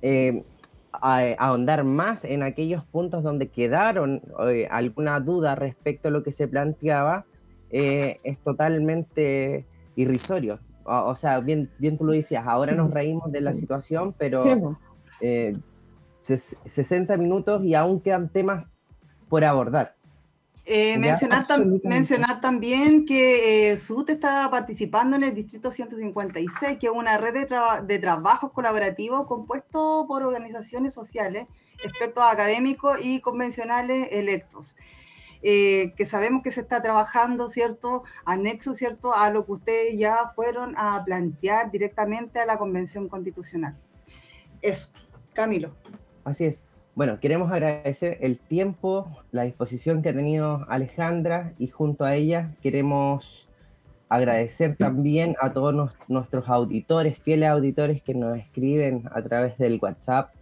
eh, 0.00 0.44
ahondar 0.92 1.84
más 1.84 2.24
en 2.24 2.42
aquellos 2.42 2.84
puntos 2.84 3.22
donde 3.22 3.48
quedaron 3.48 4.22
eh, 4.48 4.66
alguna 4.70 5.20
duda 5.20 5.56
respecto 5.56 6.08
a 6.08 6.10
lo 6.10 6.22
que 6.22 6.32
se 6.32 6.48
planteaba, 6.48 7.26
eh, 7.68 8.18
es 8.24 8.38
totalmente 8.38 9.66
irrisorio. 9.94 10.58
O, 10.84 11.14
sea, 11.16 11.40
bien, 11.40 11.68
bien 11.78 11.98
tú 11.98 12.06
lo 12.06 12.12
decías, 12.12 12.46
ahora 12.46 12.72
nos 12.72 12.90
reímos 12.90 13.30
de 13.30 13.42
la 13.42 13.52
situación, 13.52 14.14
pero 14.16 14.78
60 16.20 17.16
minutos 17.16 17.64
y 17.64 17.74
aún 17.74 18.00
quedan 18.00 18.28
temas 18.28 18.66
por 19.28 19.44
abordar. 19.44 19.96
Eh, 20.70 20.98
mencionar, 20.98 21.46
mencionar, 21.82 22.42
también 22.42 23.06
que 23.06 23.70
eh, 23.70 23.76
SUT 23.78 24.10
está 24.10 24.50
participando 24.50 25.16
en 25.16 25.22
el 25.24 25.34
Distrito 25.34 25.70
156, 25.70 26.78
que 26.78 26.88
es 26.88 26.92
una 26.92 27.16
red 27.16 27.32
de, 27.32 27.46
de 27.86 27.98
trabajos 27.98 28.52
colaborativos 28.52 29.26
compuesto 29.26 30.04
por 30.06 30.22
organizaciones 30.22 30.92
sociales, 30.92 31.46
expertos 31.82 32.22
académicos 32.30 32.98
y 33.02 33.20
convencionales 33.20 34.08
electos. 34.12 34.76
Eh, 35.42 35.94
que 35.96 36.04
sabemos 36.04 36.42
que 36.42 36.50
se 36.50 36.60
está 36.60 36.82
trabajando, 36.82 37.48
¿cierto? 37.48 38.02
Anexo, 38.24 38.74
¿cierto? 38.74 39.14
A 39.14 39.30
lo 39.30 39.46
que 39.46 39.52
ustedes 39.52 39.98
ya 39.98 40.32
fueron 40.34 40.74
a 40.76 41.02
plantear 41.04 41.70
directamente 41.70 42.40
a 42.40 42.46
la 42.46 42.58
Convención 42.58 43.08
Constitucional. 43.08 43.78
Eso, 44.60 44.92
Camilo. 45.34 45.74
Así 46.28 46.44
es. 46.44 46.62
Bueno, 46.94 47.20
queremos 47.20 47.50
agradecer 47.50 48.18
el 48.20 48.38
tiempo, 48.38 49.08
la 49.32 49.44
disposición 49.44 50.02
que 50.02 50.10
ha 50.10 50.12
tenido 50.12 50.66
Alejandra 50.68 51.54
y 51.58 51.68
junto 51.68 52.04
a 52.04 52.16
ella 52.16 52.54
queremos 52.62 53.48
agradecer 54.10 54.76
también 54.76 55.36
a 55.40 55.54
todos 55.54 55.90
nuestros 56.06 56.46
auditores, 56.50 57.18
fieles 57.18 57.48
auditores 57.48 58.02
que 58.02 58.14
nos 58.14 58.36
escriben 58.36 59.04
a 59.10 59.22
través 59.22 59.56
del 59.56 59.78
WhatsApp, 59.80 60.34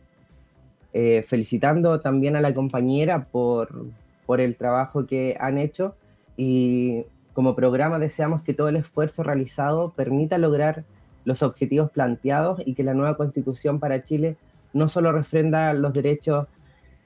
eh, 0.92 1.22
felicitando 1.22 2.00
también 2.00 2.34
a 2.34 2.40
la 2.40 2.52
compañera 2.52 3.26
por, 3.26 3.86
por 4.26 4.40
el 4.40 4.56
trabajo 4.56 5.06
que 5.06 5.36
han 5.38 5.58
hecho 5.58 5.94
y 6.36 7.04
como 7.32 7.54
programa 7.54 8.00
deseamos 8.00 8.42
que 8.42 8.54
todo 8.54 8.70
el 8.70 8.76
esfuerzo 8.76 9.22
realizado 9.22 9.92
permita 9.92 10.36
lograr 10.36 10.82
los 11.24 11.44
objetivos 11.44 11.92
planteados 11.92 12.60
y 12.66 12.74
que 12.74 12.82
la 12.82 12.94
nueva 12.94 13.16
constitución 13.16 13.78
para 13.78 14.02
Chile 14.02 14.36
no 14.76 14.88
solo 14.88 15.10
refrenda 15.10 15.72
los 15.74 15.92
derechos, 15.92 16.46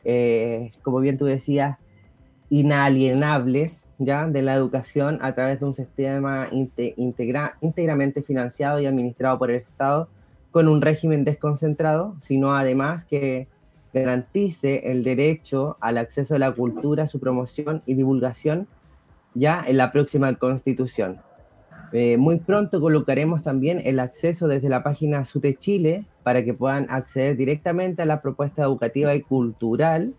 eh, 0.05 0.73
como 0.83 1.01
bien 1.01 1.19
tú 1.19 1.25
decías, 1.25 1.79
inalienables 2.51 3.73
¿ya? 3.99 4.27
de 4.27 4.43
la 4.43 4.55
educación 4.55 5.19
a 5.23 5.35
través 5.35 5.61
de 5.61 5.67
un 5.67 5.75
sistema 5.75 6.49
íntegramente 6.51 8.23
financiado 8.23 8.81
y 8.81 8.87
administrado 8.87 9.39
por 9.39 9.51
el 9.51 9.57
Estado 9.57 10.09
con 10.51 10.67
un 10.67 10.83
régimen 10.83 11.25
desconcentrado, 11.25 12.17
sino 12.19 12.55
además 12.55 13.05
que 13.05 13.47
garantice 13.95 14.91
el 14.91 15.05
derecho 15.05 15.77
al 15.81 15.99
acceso 15.99 16.35
a 16.35 16.39
la 16.39 16.53
cultura, 16.53 17.07
su 17.07 17.21
promoción 17.21 17.83
y 17.87 17.95
divulgación 17.95 18.67
ya 19.35 19.63
en 19.67 19.77
la 19.77 19.93
próxima 19.93 20.35
constitución. 20.35 21.21
Eh, 21.93 22.17
muy 22.17 22.39
pronto 22.39 22.81
colocaremos 22.81 23.43
también 23.43 23.83
el 23.85 23.99
acceso 23.99 24.47
desde 24.47 24.69
la 24.69 24.83
página 24.83 25.25
SUTE 25.25 25.57
Chile 25.57 26.05
para 26.23 26.45
que 26.45 26.55
puedan 26.55 26.87
acceder 26.89 27.37
directamente 27.37 28.03
a 28.03 28.07
la 28.07 28.23
propuesta 28.23 28.63
educativa 28.63 29.15
y 29.15 29.23
cultural 29.23 30.15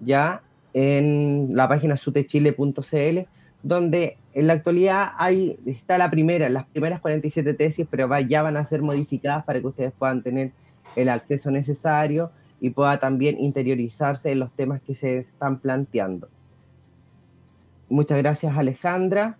ya 0.00 0.42
en 0.74 1.50
la 1.52 1.68
página 1.68 1.96
sutechile.cl, 1.96 3.18
donde 3.62 4.16
en 4.34 4.46
la 4.46 4.54
actualidad 4.54 5.10
hay, 5.16 5.58
está 5.66 5.98
la 5.98 6.10
primera, 6.10 6.48
las 6.48 6.64
primeras 6.66 7.00
47 7.00 7.54
tesis, 7.54 7.86
pero 7.90 8.08
ya 8.20 8.42
van 8.42 8.56
a 8.56 8.64
ser 8.64 8.82
modificadas 8.82 9.44
para 9.44 9.60
que 9.60 9.66
ustedes 9.66 9.92
puedan 9.92 10.22
tener 10.22 10.52
el 10.96 11.08
acceso 11.08 11.50
necesario 11.50 12.30
y 12.58 12.70
pueda 12.70 12.98
también 12.98 13.38
interiorizarse 13.38 14.32
en 14.32 14.40
los 14.40 14.52
temas 14.52 14.80
que 14.80 14.94
se 14.94 15.18
están 15.18 15.58
planteando. 15.58 16.28
Muchas 17.88 18.18
gracias 18.18 18.56
Alejandra. 18.56 19.36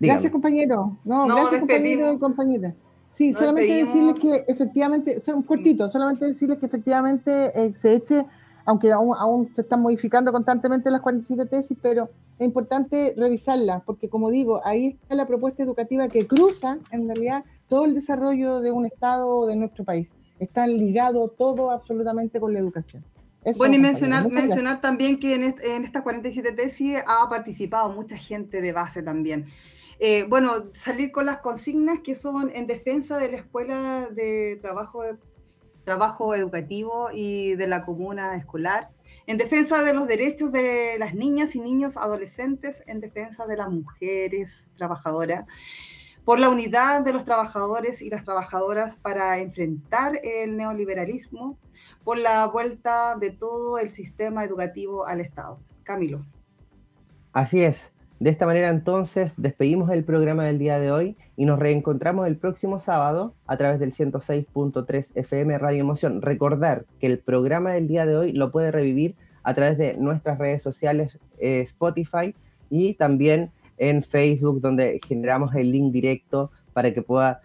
Gracias, 0.00 0.32
compañero. 0.32 0.96
No, 1.04 1.26
gracias, 1.26 1.60
compañero 1.60 2.12
y 2.12 2.18
compañera. 2.18 2.74
Sí, 3.10 3.32
solamente 3.32 3.84
decirles 3.84 4.20
que 4.20 4.44
efectivamente, 4.48 5.20
un 5.34 5.42
cortito, 5.42 5.88
solamente 5.88 6.26
decirles 6.26 6.58
que 6.58 6.66
efectivamente 6.66 7.50
eh, 7.54 7.74
se 7.74 7.94
eche, 7.94 8.24
aunque 8.64 8.92
aún, 8.92 9.14
aún, 9.18 9.52
se 9.54 9.62
están 9.62 9.82
modificando 9.82 10.32
constantemente 10.32 10.90
las 10.90 11.00
47 11.00 11.46
tesis, 11.46 11.76
pero 11.82 12.08
es 12.38 12.46
importante 12.46 13.14
revisarlas, 13.16 13.82
porque 13.84 14.08
como 14.08 14.30
digo, 14.30 14.62
ahí 14.64 14.98
está 15.02 15.14
la 15.16 15.26
propuesta 15.26 15.62
educativa 15.62 16.08
que 16.08 16.26
cruza 16.26 16.78
en 16.90 17.06
realidad 17.08 17.44
todo 17.68 17.84
el 17.84 17.94
desarrollo 17.94 18.60
de 18.60 18.72
un 18.72 18.86
Estado 18.86 19.46
de 19.46 19.56
nuestro 19.56 19.84
país. 19.84 20.14
Están 20.38 20.78
ligados 20.78 21.32
todo 21.36 21.70
absolutamente 21.70 22.40
con 22.40 22.54
la 22.54 22.60
educación. 22.60 23.04
bueno, 23.58 23.74
y 23.74 23.78
mencionar, 23.78 24.30
mencionar 24.30 24.80
también 24.80 25.18
que 25.18 25.34
en, 25.34 25.42
en 25.44 25.84
estas 25.84 26.02
47 26.02 26.52
tesis 26.52 26.98
ha 27.06 27.28
participado 27.28 27.90
mucha 27.90 28.16
gente 28.16 28.62
de 28.62 28.72
base 28.72 29.02
también. 29.02 29.46
Eh, 30.02 30.24
bueno, 30.30 30.70
salir 30.72 31.12
con 31.12 31.26
las 31.26 31.38
consignas 31.38 32.00
que 32.00 32.14
son 32.14 32.50
en 32.54 32.66
defensa 32.66 33.18
de 33.18 33.30
la 33.30 33.36
escuela 33.36 34.08
de 34.10 34.58
trabajo, 34.62 35.02
trabajo 35.84 36.34
educativo 36.34 37.08
y 37.12 37.54
de 37.56 37.66
la 37.66 37.84
comuna 37.84 38.34
escolar, 38.34 38.90
en 39.26 39.36
defensa 39.36 39.84
de 39.84 39.92
los 39.92 40.06
derechos 40.08 40.52
de 40.52 40.96
las 40.98 41.14
niñas 41.14 41.54
y 41.54 41.60
niños 41.60 41.98
adolescentes, 41.98 42.82
en 42.86 43.00
defensa 43.00 43.46
de 43.46 43.58
las 43.58 43.68
mujeres 43.68 44.70
trabajadoras, 44.78 45.44
por 46.24 46.38
la 46.38 46.48
unidad 46.48 47.02
de 47.02 47.12
los 47.12 47.26
trabajadores 47.26 48.00
y 48.00 48.08
las 48.08 48.24
trabajadoras 48.24 48.96
para 48.96 49.36
enfrentar 49.36 50.18
el 50.22 50.56
neoliberalismo, 50.56 51.58
por 52.04 52.16
la 52.16 52.46
vuelta 52.46 53.16
de 53.16 53.32
todo 53.32 53.78
el 53.78 53.90
sistema 53.90 54.44
educativo 54.44 55.06
al 55.06 55.20
Estado. 55.20 55.60
Camilo. 55.84 56.24
Así 57.32 57.62
es. 57.62 57.92
De 58.20 58.28
esta 58.28 58.44
manera 58.44 58.68
entonces 58.68 59.32
despedimos 59.38 59.90
el 59.90 60.04
programa 60.04 60.44
del 60.44 60.58
día 60.58 60.78
de 60.78 60.92
hoy 60.92 61.16
y 61.38 61.46
nos 61.46 61.58
reencontramos 61.58 62.26
el 62.26 62.36
próximo 62.36 62.78
sábado 62.78 63.34
a 63.46 63.56
través 63.56 63.80
del 63.80 63.94
106.3 63.94 65.12
FM 65.14 65.56
Radio 65.56 65.80
Emoción. 65.80 66.20
Recordar 66.20 66.84
que 66.98 67.06
el 67.06 67.18
programa 67.18 67.72
del 67.72 67.88
día 67.88 68.04
de 68.04 68.18
hoy 68.18 68.32
lo 68.34 68.52
puede 68.52 68.72
revivir 68.72 69.16
a 69.42 69.54
través 69.54 69.78
de 69.78 69.96
nuestras 69.96 70.36
redes 70.36 70.60
sociales 70.60 71.18
eh, 71.38 71.62
Spotify 71.62 72.34
y 72.68 72.92
también 72.92 73.52
en 73.78 74.02
Facebook 74.02 74.60
donde 74.60 75.00
generamos 75.02 75.54
el 75.54 75.72
link 75.72 75.90
directo 75.90 76.50
para 76.74 76.92
que 76.92 77.00
pueda 77.00 77.40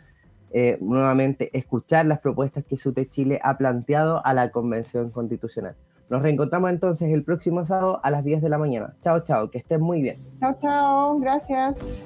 eh, 0.52 0.78
nuevamente 0.82 1.58
escuchar 1.58 2.06
las 2.06 2.20
propuestas 2.20 2.66
que 2.66 2.76
SUTE 2.76 3.08
Chile 3.08 3.40
ha 3.44 3.58
planteado 3.58 4.26
a 4.26 4.34
la 4.34 4.52
Convención 4.52 5.10
Constitucional. 5.10 5.78
Nos 6.10 6.22
reencontramos 6.22 6.70
entonces 6.70 7.12
el 7.12 7.24
próximo 7.24 7.66
sábado 7.66 8.00
a 8.04 8.12
las 8.12 8.24
10 8.24 8.42
de 8.42 8.50
la 8.50 8.58
mañana. 8.58 8.96
Chao, 9.02 9.22
chao, 9.22 9.50
que 9.50 9.58
estén 9.58 9.82
muy 9.82 10.02
bien. 10.02 10.20
Chao, 10.40 10.56
chao, 10.60 11.20
gracias. 11.20 12.06